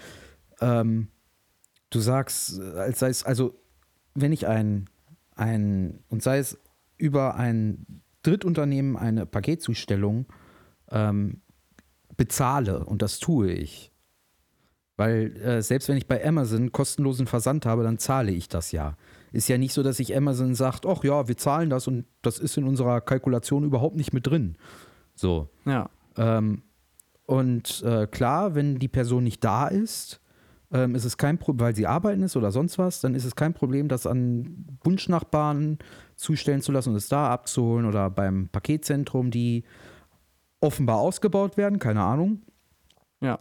[0.62, 1.08] ähm,
[1.90, 3.60] du sagst, als sei es, also
[4.16, 4.86] wenn ich ein,
[5.36, 6.58] ein, und sei es
[6.98, 10.26] über ein Drittunternehmen eine Paketzustellung
[10.92, 11.42] ähm,
[12.18, 13.92] bezahle, und das tue ich,
[14.98, 18.98] weil äh, selbst wenn ich bei Amazon kostenlosen Versand habe, dann zahle ich das ja.
[19.32, 22.40] Ist ja nicht so, dass sich Amazon sagt, ach ja, wir zahlen das und das
[22.40, 24.58] ist in unserer Kalkulation überhaupt nicht mit drin.
[25.16, 25.50] So.
[25.66, 25.90] Ja.
[26.18, 26.64] Ähm,
[27.26, 30.20] und äh, klar, wenn die Person nicht da ist,
[30.72, 33.36] ähm, ist es kein Problem, weil sie arbeiten ist oder sonst was, dann ist es
[33.36, 35.80] kein Problem, das an Wunschnachbarn
[36.16, 39.64] zustellen zu lassen und es da abzuholen oder beim Paketzentrum, die
[40.62, 42.42] offenbar ausgebaut werden, keine Ahnung.
[43.22, 43.40] Ja.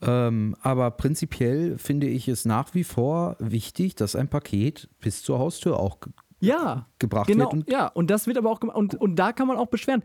[0.00, 5.38] Ähm, aber prinzipiell finde ich es nach wie vor wichtig, dass ein Paket bis zur
[5.40, 5.98] Haustür auch
[6.38, 6.86] Ja.
[7.00, 7.52] gebracht Genau, wird.
[7.54, 8.76] Und, ja, und das wird aber auch gemacht.
[8.76, 10.04] Und, und da kann man auch beschweren.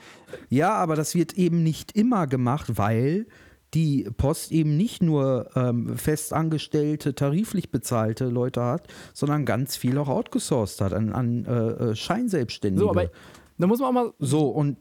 [0.50, 3.28] ja, aber das wird eben nicht immer gemacht, weil
[3.74, 10.10] die Post eben nicht nur ähm, festangestellte, tariflich bezahlte Leute hat, sondern ganz viel auch
[10.10, 12.84] outgesourced hat an, an äh, äh, Scheinselbstständige.
[12.84, 13.10] So, aber
[13.58, 14.14] da muss man auch mal.
[14.20, 14.78] So, und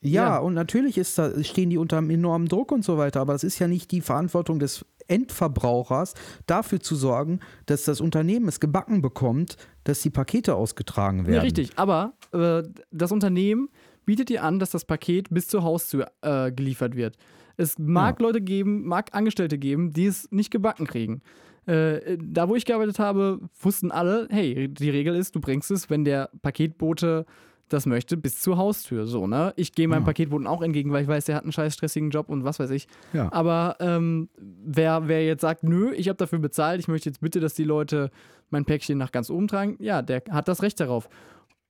[0.00, 0.38] ja, Ja.
[0.38, 3.44] und natürlich ist da, stehen die unter einem enormen Druck und so weiter, aber das
[3.44, 6.14] ist ja nicht die Verantwortung des Endverbrauchers,
[6.46, 11.34] dafür zu sorgen, dass das Unternehmen es gebacken bekommt, dass die Pakete ausgetragen werden.
[11.36, 11.72] Ja, richtig.
[11.76, 13.68] Aber äh, das Unternehmen
[14.06, 17.16] bietet dir an, dass das Paket bis zur Haustür äh, geliefert wird.
[17.56, 21.22] Es mag Leute geben, mag Angestellte geben, die es nicht gebacken kriegen.
[21.66, 25.88] Äh, da, wo ich gearbeitet habe, wussten alle, hey, die Regel ist, du bringst es,
[25.88, 27.24] wenn der Paketbote
[27.70, 29.06] das möchte, bis zur Haustür.
[29.06, 29.54] So, ne?
[29.56, 30.06] Ich gehe meinem Ja.
[30.06, 32.68] Paketboten auch entgegen, weil ich weiß, der hat einen scheiß stressigen Job und was weiß
[32.70, 32.86] ich.
[33.14, 33.32] Ja.
[33.32, 37.40] Aber ähm, wer, wer jetzt sagt, nö, ich habe dafür bezahlt, ich möchte jetzt bitte,
[37.40, 38.10] dass die Leute
[38.50, 41.08] mein Päckchen nach ganz oben tragen, ja, der hat das Recht darauf.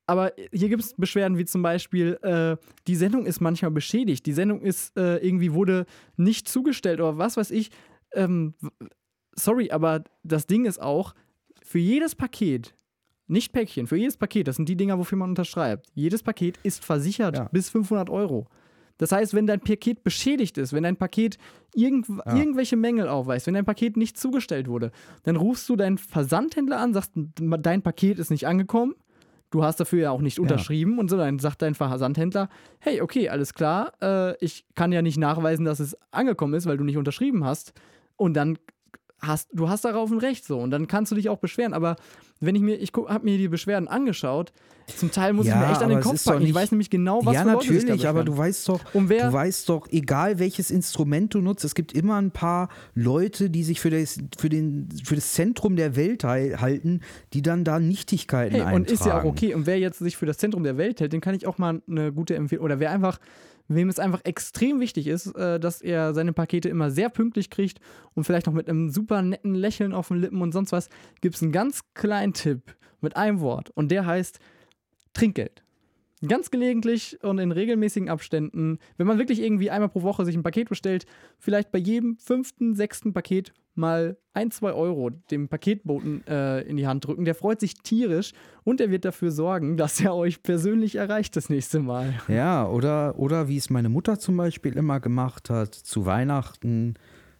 [0.06, 2.56] Aber hier gibt es Beschwerden wie zum Beispiel, äh,
[2.86, 5.86] die Sendung ist manchmal beschädigt, die Sendung ist äh, irgendwie wurde
[6.16, 7.70] nicht zugestellt oder was weiß ich.
[8.12, 8.54] Ähm,
[9.34, 11.14] sorry, aber das Ding ist auch,
[11.62, 12.74] für jedes Paket,
[13.26, 16.84] nicht Päckchen, für jedes Paket, das sind die Dinger, wofür man unterschreibt, jedes Paket ist
[16.84, 17.48] versichert Ja.
[17.50, 18.46] bis 500 Euro.
[18.98, 21.38] Das heißt, wenn dein Paket beschädigt ist, wenn dein Paket
[21.74, 22.36] irgend, Ja.
[22.36, 24.92] irgendwelche Mängel aufweist, wenn dein Paket nicht zugestellt wurde,
[25.24, 28.94] dann rufst du deinen Versandhändler an, sagst, dein Paket ist nicht angekommen,
[29.54, 32.48] du hast dafür ja auch nicht unterschrieben und so, dann sagt dein Versandhändler,
[32.80, 36.76] hey, okay, alles klar, äh, ich kann ja nicht nachweisen, dass es angekommen ist, weil
[36.76, 37.72] du nicht unterschrieben hast.
[38.16, 38.58] Und dann
[39.26, 41.96] hast du hast darauf ein Recht so und dann kannst du dich auch beschweren, aber
[42.40, 44.52] wenn ich mir ich habe mir die Beschwerden angeschaut,
[44.96, 46.42] zum Teil muss ich Ja, mir echt an den Kopf packen.
[46.42, 48.68] Ich nicht- weiß nämlich genau, was ja, für Leute sich da natürlich, aber du weißt
[48.68, 52.32] doch, Und wer- du weißt doch, egal welches Instrument du nutzt, es gibt immer ein
[52.32, 57.00] paar Leute, die sich für das, für den, für das Zentrum der Welt halten,
[57.32, 58.76] die dann da Nichtigkeiten Hey, eintragen.
[58.76, 59.54] und ist ja auch okay.
[59.54, 61.80] Und wer jetzt sich für das Zentrum der Welt hält, den kann ich auch mal
[61.88, 62.64] eine gute Empfehlung.
[62.66, 63.18] Oder wer einfach,
[63.68, 67.80] wem es einfach extrem wichtig ist, äh, dass er seine Pakete immer sehr pünktlich kriegt
[68.14, 70.88] und vielleicht noch mit einem super netten Lächeln auf den Lippen und sonst was,
[71.20, 73.70] gibt es einen ganz kleinen Tipp mit einem Wort.
[73.70, 74.38] Und der heißt
[75.12, 75.62] Trinkgeld.
[76.26, 80.42] Ganz gelegentlich und in regelmäßigen Abständen, wenn man wirklich irgendwie einmal pro Woche sich ein
[80.42, 81.04] Paket bestellt,
[81.38, 86.86] vielleicht bei jedem fünften, sechsten Paket mal ein, zwei Euro dem Paketboten äh, in die
[86.86, 87.24] Hand drücken.
[87.24, 88.32] Der freut sich tierisch
[88.64, 92.14] und er wird dafür sorgen, dass er euch persönlich erreicht das nächste Mal.
[92.28, 96.94] Ja, oder, oder wie es meine Mutter zum Beispiel immer gemacht hat, zu Weihnachten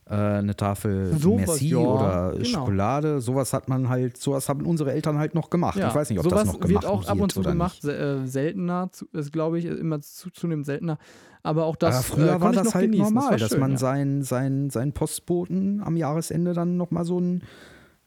[0.06, 2.44] äh, eine Tafel Sowas, Merci ja, oder genau.
[2.44, 5.78] Schokolade, sowas hat man halt, sowas haben unsere Eltern halt noch gemacht.
[5.78, 7.98] ich weiß nicht, ob das noch gemacht wird auch ab und zu gemacht, Nicht.
[7.98, 10.98] äh, seltener, ist glaube ich immer zu, zunehmend seltener.
[11.42, 13.14] Aber auch das Aber früher äh, war das halt genießen.
[13.14, 13.78] normal, dass schön, man ja.
[13.78, 17.42] seinen, seinen, seinen Postboten am Jahresende dann nochmal so ein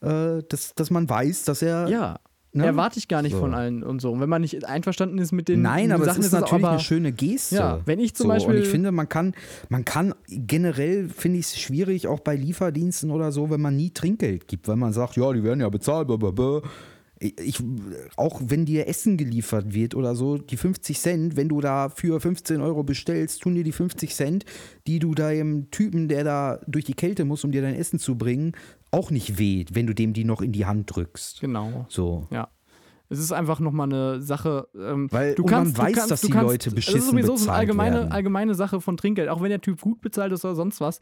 [0.02, 1.88] äh, dass, dass man weiß, dass er.
[1.88, 2.20] Ja.
[2.58, 2.66] Ne?
[2.66, 3.40] Erwarte ich gar nicht So.
[3.40, 4.12] von allen und so.
[4.12, 6.72] Und wenn man nicht einverstanden ist mit den Nein, aber Sachen, es ist natürlich aber,
[6.72, 7.56] eine schöne Geste.
[7.56, 9.34] Ja, wenn ich zum so, Beispiel- Und ich finde, man kann,
[9.70, 13.92] man kann generell, finde ich es schwierig, auch bei Lieferdiensten oder so, wenn man nie
[13.92, 16.62] Trinkgeld gibt, weil man sagt, ja, die werden ja bezahlt, blablabla.
[17.20, 17.60] Ich,
[18.16, 22.20] auch wenn dir Essen geliefert wird oder so, die 50 Cent, wenn du da für
[22.20, 24.46] 15 Euro bestellst, tun dir die 50 Cent,
[24.86, 28.20] die du deinem Typen, der da durch die Kälte muss, um dir dein Essen zu
[28.20, 28.52] bringen,
[28.98, 31.40] auch nicht weh, wenn du dem die noch in die Hand drückst.
[31.42, 31.86] Genau.
[31.90, 32.28] So.
[32.32, 32.50] Ja.
[33.10, 34.68] Es ist einfach nochmal eine Sache.
[34.76, 36.76] Ähm, Weil- du und man kannst, weiß, du kannst, dass du die kannst, Leute Es
[36.76, 38.12] beschissen ist sowieso so eine allgemeine, werden.
[38.12, 41.00] allgemeine Sache von Trinkgeld, auch wenn der Typ gut bezahlt ist oder sonst was.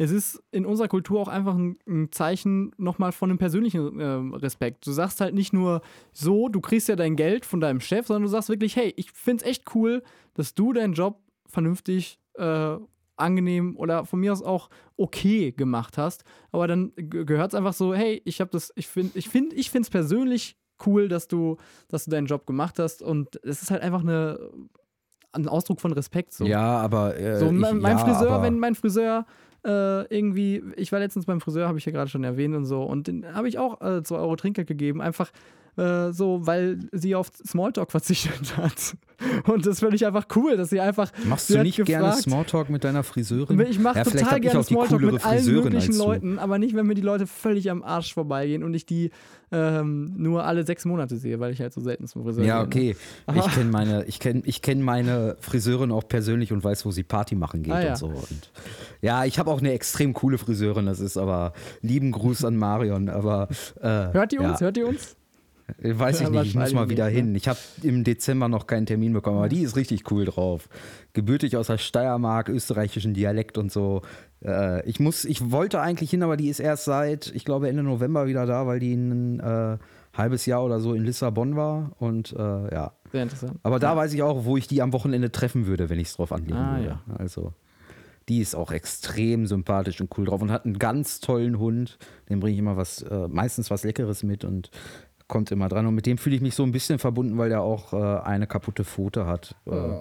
[0.00, 4.34] Es ist in unserer Kultur auch einfach ein, ein Zeichen nochmal von einem persönlichen ähm,
[4.34, 4.86] Respekt.
[4.86, 5.80] Du sagst halt nicht nur
[6.12, 9.10] so, du kriegst ja dein Geld von deinem Chef, sondern du sagst wirklich, hey, ich
[9.10, 10.04] finde es echt cool,
[10.34, 12.76] dass du deinen Job vernünftig äh,
[13.18, 16.24] angenehm oder von mir aus auch okay gemacht hast.
[16.52, 19.70] Aber dann gehört es einfach so, hey, ich habe das, ich finde, ich finde, ich
[19.70, 21.56] finde es persönlich cool, dass du,
[21.88, 23.02] dass du deinen Job gemacht hast.
[23.02, 24.38] Und es ist halt einfach eine,
[25.32, 26.32] ein Ausdruck von Respekt.
[26.32, 27.18] So, Ja, aber.
[27.18, 29.26] Äh, so ich, mein, mein ja, Friseur, wenn mein Friseur
[29.64, 32.82] äh, irgendwie, ich war letztens beim Friseur, habe ich ja gerade schon erwähnt und so,
[32.82, 35.30] und den habe ich auch 2 äh, zwei Euro Trinkgeld gegeben, einfach
[35.78, 38.96] äh, so, weil sie auf Smalltalk verzichtet hat.
[39.48, 41.10] Und das finde ich einfach cool, dass sie einfach.
[41.24, 43.58] Machst sie du nicht gerne gefragt- Smalltalk mit deiner Friseurin?
[43.60, 45.98] Ich mache ja, total gerne Smalltalk mit allen Friseurin möglichen du.
[45.98, 49.10] Leuten, aber nicht, wenn mir die Leute völlig am Arsch vorbeigehen und ich die
[49.50, 52.66] ähm, nur alle sechs Monate sehe, weil ich halt so selten zum Friseur Ja, ne?
[52.66, 52.96] okay.
[53.34, 57.02] Ich kenne meine, ich kenn, ich kenn meine Friseurin auch persönlich und weiß, wo sie
[57.02, 57.90] Party machen geht Ah, ja.
[57.92, 58.06] und so.
[58.06, 58.50] Und
[59.00, 63.08] ja, ich habe auch eine extrem coole Friseurin, das ist aber lieben Gruß an Marion,
[63.08, 63.48] aber
[63.80, 64.60] äh, Hört uns?
[64.60, 65.16] Ja, Hört die uns?
[65.82, 67.20] Weiß ich Ja, nicht, ich muss mal wieder nicht, ne?
[67.22, 67.34] hin.
[67.34, 70.68] Ich habe im Dezember noch keinen Termin bekommen, aber die ist richtig cool drauf.
[71.12, 74.02] Gebürtig aus der Steiermark, österreichischen Dialekt und so.
[74.44, 77.82] Äh, ich muss, ich wollte eigentlich hin, aber die ist erst seit, ich glaube, Ende
[77.82, 79.78] November wieder da, weil die ein äh,
[80.14, 82.92] halbes Jahr oder so in Lissabon war und äh, ja.
[83.12, 83.58] Sehr interessant.
[83.62, 86.16] Aber da weiß ich auch, wo ich die am Wochenende treffen würde, wenn ich es
[86.16, 86.88] drauf anlegen Ah, würde.
[86.88, 87.00] ja.
[87.16, 87.52] Also,
[88.28, 91.96] die ist auch extrem sympathisch und cool drauf und hat einen ganz tollen Hund.
[92.28, 94.70] Dem bringe ich immer was, äh, meistens was Leckeres mit und
[95.28, 95.86] kommt immer dran.
[95.86, 98.46] Und mit dem fühle ich mich so ein bisschen verbunden, weil der auch äh, eine
[98.46, 99.54] kaputte Pfote hat.
[99.66, 99.96] Äh,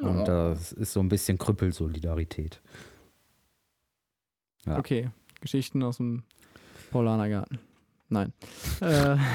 [0.00, 0.06] Oh.
[0.06, 2.60] Und das ist so ein bisschen Krüppelsolidarität.
[4.66, 4.78] Ja.
[4.78, 5.10] Okay,
[5.40, 6.24] Geschichten aus dem
[6.90, 7.58] Paulanergarten.
[8.08, 8.32] Nein.
[8.80, 9.16] äh,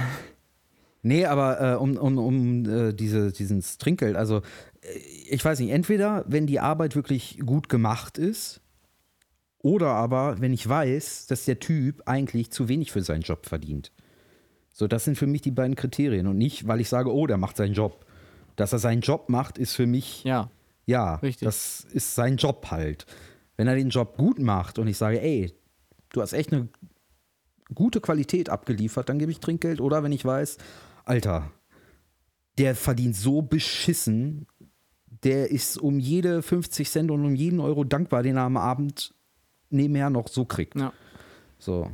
[1.02, 4.42] Nee, aber äh, um, um, um äh, diese, dieses Trinkgeld, also
[4.82, 4.98] äh,
[5.30, 8.60] ich weiß nicht, entweder wenn die Arbeit wirklich gut gemacht ist,
[9.60, 13.94] oder aber wenn ich weiß, dass der Typ eigentlich zu wenig für seinen Job verdient.
[14.80, 17.36] So, das sind für mich die beiden Kriterien und nicht, weil ich sage, oh, der
[17.36, 18.06] macht seinen Job.
[18.56, 20.50] Dass er seinen Job macht, ist für mich, ja,
[20.86, 21.46] ja, Richtig.
[21.46, 23.06] das ist sein Job halt.
[23.58, 25.54] Wenn er den Job gut macht und ich sage, ey,
[26.14, 26.70] du hast echt eine
[27.76, 29.82] gute Qualität abgeliefert, dann gebe ich Trinkgeld.
[29.82, 30.58] Oder wenn ich weiß,
[31.04, 31.52] Alter,
[32.58, 34.48] der verdient so beschissen,
[35.26, 39.14] der ist um jede 50 Cent und um jeden Euro dankbar, den er am Abend
[39.70, 40.78] nebenher noch so kriegt.
[40.78, 40.94] ja.
[41.58, 41.92] So.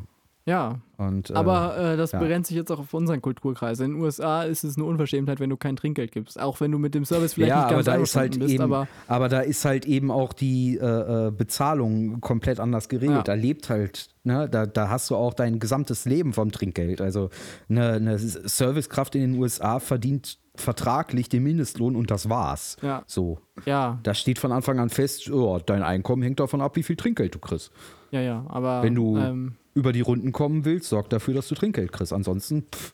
[0.48, 2.20] Ja, Und, äh, aber äh, das ja.
[2.20, 3.80] begrenzt sich jetzt auch auf unseren Kulturkreis.
[3.80, 6.40] In den USA ist es eine Unverschämtheit, wenn du kein Trinkgeld gibst.
[6.40, 8.54] Auch wenn du mit dem Service vielleicht ja, nicht aber ganz da ist halt bist,
[8.54, 10.86] eben, aber aber, da ist halt eben auch die äh,
[11.28, 13.18] äh, Bezahlung komplett anders geregelt.
[13.18, 13.24] Ja.
[13.24, 17.02] Da lebt halt, ne, da, da hast du auch dein gesamtes Leben vom Trinkgeld.
[17.02, 17.32] Also
[17.68, 22.78] eine, eine Servicekraft in den USA verdient vertraglich den Mindestlohn und das war's.
[22.84, 23.04] Ja.
[23.08, 23.40] So.
[23.66, 26.96] ja, Da steht von Anfang an fest, oh, dein Einkommen hängt davon ab, wie viel
[26.96, 27.72] Trinkgeld du kriegst.
[28.12, 28.46] ja, ja.
[28.48, 32.14] Aber Wenn du ähm, über die Runden kommen willst, sorg dafür, dass du Trinkgeld kriegst.
[32.14, 32.94] Ansonsten, pff.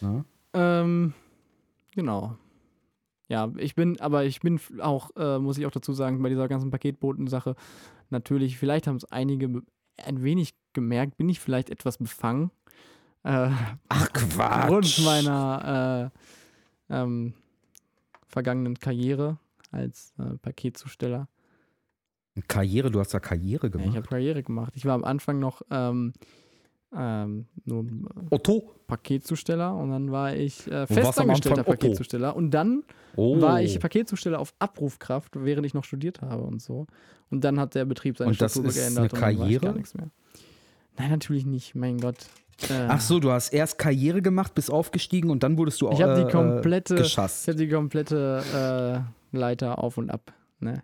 [0.00, 0.24] Ja.
[0.52, 1.12] Ähm,
[1.94, 2.36] genau.
[3.28, 6.48] Ja, ich bin, aber ich bin auch, äh, muss ich auch dazu sagen, bei dieser
[6.48, 7.54] ganzen Paketboten-Sache,
[8.08, 9.62] natürlich, vielleicht haben es einige
[10.04, 12.50] ein wenig gemerkt, bin ich vielleicht etwas befangen.
[13.22, 13.50] Äh,
[13.88, 14.62] Ach Quatsch.
[14.62, 16.10] Aufgrund meiner
[16.88, 17.34] äh, ähm,
[18.26, 19.38] vergangenen Karriere
[19.70, 21.28] als äh, Paketzusteller.
[22.42, 23.88] Karriere, du hast da Karriere Ja, gemacht.
[23.90, 24.72] ich habe Karriere gemacht.
[24.76, 26.12] Ich war am Anfang noch ähm,
[26.96, 27.88] ähm, nur äh,
[28.30, 28.70] Otto.
[28.88, 31.62] Paketzusteller und dann war ich äh, festangestellter.
[31.62, 32.82] Paketzusteller und dann
[33.16, 33.40] Oh.
[33.40, 36.86] war ich Paketzusteller auf Abrufkraft, während ich noch studiert habe und so.
[37.30, 39.38] Und dann hat der Betrieb seine Und das Struktur ist geändert eine und dann ich
[39.38, 39.64] Karriere?
[39.66, 40.10] gar nichts mehr.
[40.98, 42.16] Nein, natürlich nicht, mein Gott.
[42.68, 45.92] Äh, Ach so, du hast erst Karriere gemacht, bist aufgestiegen und dann wurdest du auch
[45.94, 47.48] Ich habe äh, die komplette, äh, ich geschasst.
[47.48, 50.32] habe die komplette äh, Leiter auf und ab.
[50.60, 50.82] Ne?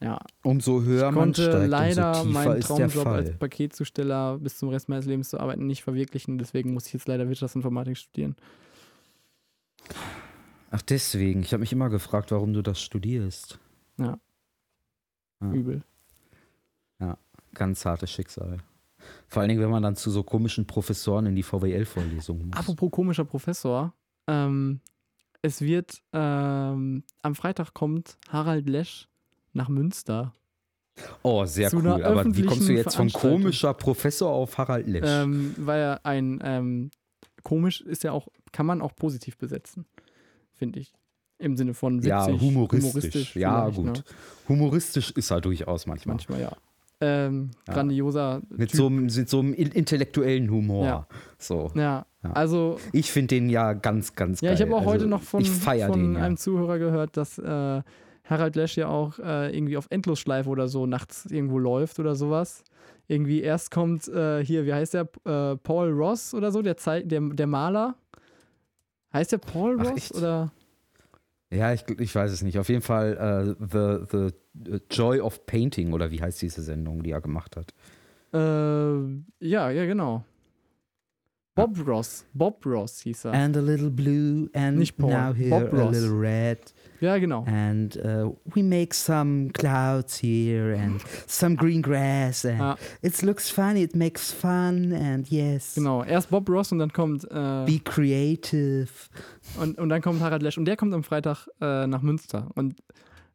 [0.00, 0.06] Ja.
[0.08, 0.20] Ja.
[0.42, 3.38] Umso höher Ich man konnte steigt, leider umso tiefer meinen ist der Traumjob als.
[3.38, 6.38] Paketzusteller bis zum Rest meines Lebens zu arbeiten nicht verwirklichen.
[6.38, 8.36] Deswegen muss ich jetzt leider Wirtschaftsinformatik studieren.
[10.70, 13.58] Ach deswegen, ich habe mich immer gefragt, warum du das studierst.
[13.98, 14.18] Ja.
[15.40, 15.82] Übel.
[17.56, 18.58] Ganz hartes Schicksal.
[19.28, 22.56] Vor allen Dingen, wenn man dann zu so komischen Professoren in die VWL-Vorlesungen muss.
[22.58, 23.94] Apropos komischer Professor,
[24.26, 24.80] ähm,
[25.40, 29.08] es wird ähm, am Freitag kommt Harald Lesch
[29.56, 30.32] nach Münster.
[31.22, 31.86] Oh, sehr cool.
[32.02, 35.04] Aber wie kommst du jetzt von komischer Professor auf Harald Lesch?
[35.06, 36.90] Ähm, weil er ein ähm,
[37.42, 39.84] komisch ist ja auch, kann man auch positiv besetzen,
[40.54, 40.92] finde ich.
[41.38, 43.36] Im Sinne von witzig, ja, humoristisch.
[43.36, 43.86] ja, vielleicht, gut.
[43.98, 44.04] Ne?
[44.48, 46.14] Humoristisch ist er durchaus manchmal.
[46.14, 46.52] Manchmal ja.
[47.02, 47.74] Ähm, Ja.
[47.74, 50.84] Grandioser Mit so, einem- mit so einem in- intellektuellen Humor.
[50.86, 51.06] Ja.
[51.36, 51.70] So.
[51.74, 52.32] ja, Ja.
[52.32, 54.54] also Ich finde den ja ganz, ganz Ja, geil.
[54.54, 56.22] ich habe auch also, heute noch von, von den, ja.
[56.22, 57.82] einem Zuhörer gehört, dass äh,
[58.28, 62.64] Harald Lesch ja auch äh, irgendwie auf Endlosschleife oder so nachts irgendwo läuft oder sowas.
[63.08, 65.08] Irgendwie erst kommt äh, hier, wie heißt der?
[65.24, 67.94] Äh, Paul Ross oder so, der, Zei der, der Maler.
[69.12, 69.96] Heißt der Paul Ach, Ross?
[69.96, 70.14] echt?
[70.16, 70.52] Oder?
[71.50, 72.58] Ja, ich, ich weiß es nicht.
[72.58, 77.02] Auf jeden Fall äh, the, the äh, Joy of Painting oder wie heißt diese Sendung,
[77.04, 77.72] die er gemacht hat.
[78.32, 78.98] Äh,
[79.46, 80.24] ja, ja, genau.
[81.56, 82.24] Bob Ross.
[82.34, 83.32] Bob Ross hieß er.
[83.32, 85.94] And a little blue and Nicht Paul, now here Bob a Ross.
[85.96, 86.58] little red.
[87.00, 87.44] ja, genau.
[87.48, 92.76] And uh, we make some clouds here and some green grass and Ah.
[93.02, 95.74] it looks funny, it makes fun and yes.
[95.74, 96.04] Genau.
[96.04, 98.88] Erst Bob Ross und dann kommt äh, Be creative.
[99.58, 102.48] Und, und dann kommt Harald Lesch und der kommt am Freitag äh, nach Münster.
[102.54, 102.74] Und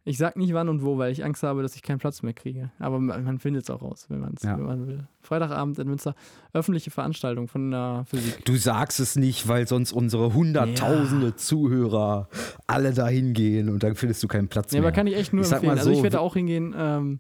[0.03, 2.33] ich sag nicht wann und wo, weil ich Angst habe, dass ich keinen Platz mehr
[2.33, 2.71] kriege.
[2.79, 4.57] Aber man, man findet es auch raus, wenn, man's, Ja.
[4.57, 5.07] wenn man will.
[5.21, 6.15] Freitagabend in Münster,
[6.53, 8.43] öffentliche Veranstaltung von der Physik.
[8.45, 12.29] Du sagst es nicht, weil sonst unsere hunderttausende Zuhörer
[12.65, 14.87] alle dahin gehen und dann findest du keinen Platz Ja, mehr.
[14.89, 15.77] aber kann ich echt nur Ich empfehlen.
[15.77, 16.73] also ich werde auch hingehen.
[16.75, 17.19] Ähm,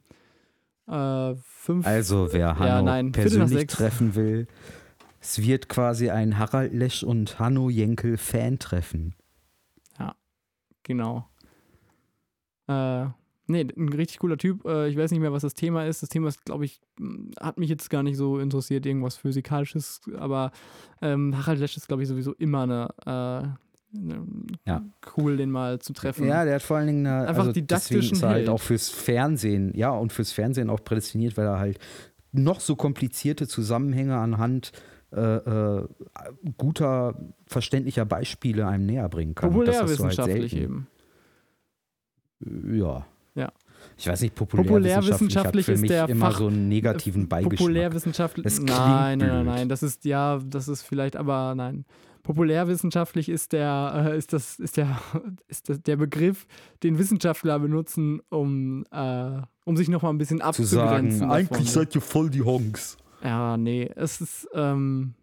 [0.87, 1.85] äh, fünf.
[1.85, 4.47] Also, wer Hanno Ja, nein, persönlich treffen will,
[5.19, 9.13] es wird quasi ein Harald Lesch und Hanno Jenkel Fan-Treffen.
[10.83, 11.27] Genau.
[12.71, 13.07] Äh,
[13.47, 14.65] nee, ein richtig cooler Typ.
[14.65, 16.01] Äh, ich weiß nicht mehr, was das Thema ist.
[16.01, 20.01] Das Thema ist, glaube ich, mh, hat mich jetzt gar nicht so interessiert, irgendwas Physikalisches.
[20.17, 20.51] Aber
[21.01, 24.25] ähm, Harald Lesch ist, glaube ich, sowieso immer eine, äh, eine
[24.65, 24.83] Ja.
[25.17, 26.25] cool, den mal zu treffen.
[26.27, 28.89] Ja, der hat vor allen Dingen eine, Einfach also didaktischen ist er halt auch fürs
[28.89, 31.79] Fernsehen, ja, und fürs Fernsehen auch prädestiniert, weil er halt
[32.31, 34.71] noch so komplizierte Zusammenhänge anhand
[35.13, 35.87] äh, äh,
[36.57, 37.15] guter,
[37.45, 39.49] verständlicher Beispiele einem näher bringen kann.
[39.49, 40.63] Halt Populärwissenschaftlich selten.
[40.63, 40.87] eben.
[42.71, 43.05] Ja.
[43.35, 43.51] Ja.
[43.97, 47.57] Ich weiß nicht, populärwissenschaftlich, Populärwissenschaftlich ist der immer Fach- so einen negativen Beigeschmack.
[47.59, 48.59] Populärwissenschaftlich.
[48.59, 49.69] Nein, nein, nein, nein.
[49.69, 51.85] Das ist, ja, das ist vielleicht, aber nein.
[52.23, 54.99] Populärwissenschaftlich ist der, äh, ist das, ist der,
[55.47, 56.45] ist das der Begriff,
[56.83, 61.19] den Wissenschaftler benutzen, um, äh, um sich nochmal ein bisschen Zu abzugrenzen.
[61.19, 61.31] sagen, davon.
[61.31, 62.97] eigentlich seid ihr voll die Honks.
[63.23, 65.13] Ja, nee, es ist ähm,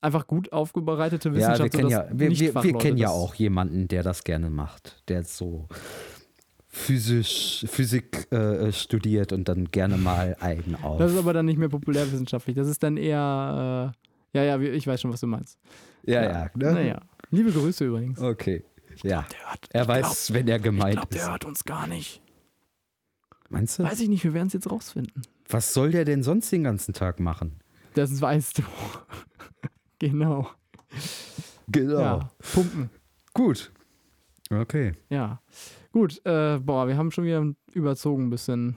[0.00, 1.62] einfach gut aufbereitete Ja, Wissenschaft.
[1.62, 5.24] wir kennen ja, wir, wir, wir kennen ja auch jemanden, der das gerne macht, der
[5.24, 5.66] so
[6.68, 10.98] physisch, Physik äh, studiert und dann gerne mal einen auf.
[10.98, 12.54] Das ist aber dann nicht mehr populärwissenschaftlich.
[12.56, 13.92] Das ist dann eher,
[14.34, 15.58] äh, ja, ja, ich weiß schon, was du meinst.
[16.04, 16.50] ja, ja.
[16.54, 16.72] Ne?
[16.72, 17.00] Naja.
[17.30, 18.20] Liebe Grüße übrigens.
[18.20, 18.62] Okay.
[19.02, 21.28] Ja, Der hört, er ich weiß, wenn er glaub, ich gemeint glaube, der ist.
[21.30, 22.22] hört uns gar nicht.
[23.48, 23.82] Meinst du?
[23.82, 25.22] Weiß ich nicht, wir werden es jetzt rausfinden.
[25.48, 27.60] Was soll der denn sonst den ganzen Tag machen?
[27.94, 28.62] Das weißt du.
[29.98, 30.48] genau.
[31.68, 31.98] Genau.
[32.00, 32.90] Ja, pumpen.
[33.34, 33.72] Gut.
[34.50, 34.92] Okay.
[35.10, 35.40] Ja.
[35.92, 38.76] Gut, äh, boah, wir haben schon wieder überzogen ein bisschen.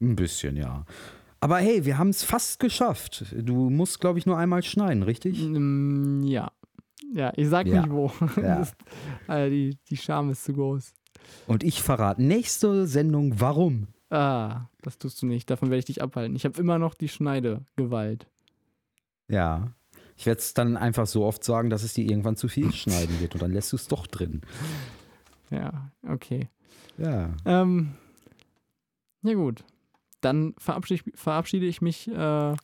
[0.00, 0.84] Ein bisschen, ja.
[1.40, 3.24] Aber hey, wir haben es fast geschafft.
[3.36, 5.40] Du musst, glaube ich, nur einmal schneiden, richtig?
[5.42, 6.50] Mm, ja.
[7.12, 7.80] Ja, ich sag Ja.
[7.82, 8.10] nicht wo.
[8.36, 8.58] Ja.
[8.58, 8.74] Das,
[9.28, 10.92] äh, die, die Scham ist zu groß.
[11.46, 13.86] Und ich verrate nächste Sendung, warum.
[14.10, 15.48] Ah, das tust du nicht.
[15.50, 16.36] Davon werde ich dich abhalten.
[16.36, 18.26] Ich habe immer noch die Schneidegewalt.
[19.28, 19.72] Ja.
[20.16, 23.20] Ich werde es dann einfach so oft sagen, dass es dir irgendwann zu viel schneiden
[23.20, 24.42] wird und dann lässt du es doch drin.
[25.50, 26.48] Ja, okay.
[26.98, 27.30] Ja.
[27.44, 27.94] Ähm,
[29.22, 29.64] ja gut.
[30.20, 32.54] Dann verabschiede ich, verabschiede ich mich äh,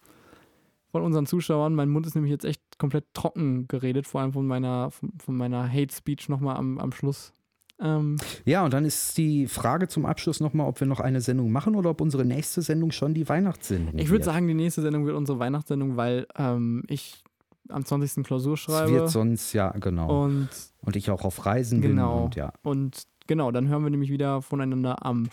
[0.90, 1.74] von unseren Zuschauern.
[1.74, 5.36] Mein Mund ist nämlich jetzt echt komplett trocken geredet, vor allem von meiner, von, von
[5.36, 7.32] meiner Hate Speech nochmal am, am Schluss.
[7.80, 11.50] Ähm, Ja, und dann ist die Frage zum Abschluss nochmal, ob wir noch eine Sendung
[11.50, 15.06] machen oder ob unsere nächste Sendung schon die Weihnachtssendung ich würde sagen, die nächste Sendung
[15.06, 17.22] wird unsere Weihnachtssendung, weil ähm, ich
[17.70, 18.24] am 20.
[18.24, 18.92] Klausur es schreibe.
[18.92, 20.24] wird sonst, ja, genau.
[20.24, 20.48] und
[20.82, 22.16] Und ich auch auf Reisen Genau.
[22.16, 22.52] bin und ja.
[22.62, 25.28] Und genau, dann hören wir nämlich wieder voneinander am.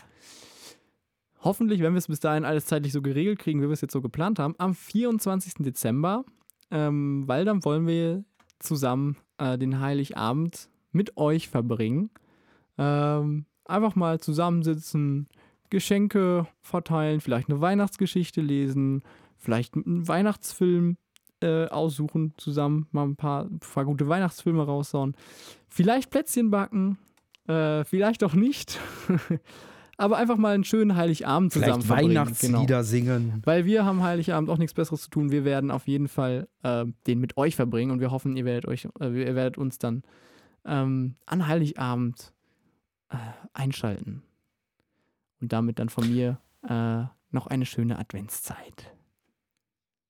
[1.40, 3.92] Hoffentlich, wenn wir es bis dahin alles zeitlich so geregelt kriegen, wie wir es jetzt
[3.92, 5.54] so geplant haben, am 24.
[5.64, 6.24] Dezember,
[6.70, 8.24] ähm, weil dann wollen wir
[8.58, 12.10] zusammen äh, den Heiligabend mit euch verbringen.
[12.76, 15.28] Ähm, einfach mal zusammensitzen,
[15.70, 19.02] Geschenke verteilen, vielleicht eine Weihnachtsgeschichte lesen,
[19.36, 20.96] vielleicht einen Weihnachtsfilm
[21.42, 25.14] äh, aussuchen, zusammen mal ein paar, ein paar gute Weihnachtsfilme raushauen.
[25.68, 26.98] Vielleicht Plätzchen backen,
[27.46, 28.78] äh, vielleicht auch nicht.
[29.98, 32.10] aber einfach mal einen schönen Heiligabend zusammen Vielleicht verbringen.
[32.10, 32.82] Weihnachtslieder Genau.
[32.82, 33.42] singen.
[33.44, 35.32] Weil wir haben Heiligabend auch nichts Besseres zu tun.
[35.32, 38.66] Wir werden auf jeden Fall äh, den mit euch verbringen und wir hoffen, ihr werdet,
[38.66, 40.02] euch, äh, ihr werdet uns dann
[40.64, 42.32] ähm, an Heiligabend
[43.10, 43.16] äh,
[43.52, 44.22] einschalten.
[45.40, 48.92] Und damit dann von mir äh, noch eine schöne Adventszeit.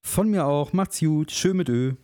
[0.03, 0.73] Von mir auch.
[0.73, 1.31] Macht's gut.
[1.31, 1.95] Schön mit Ö.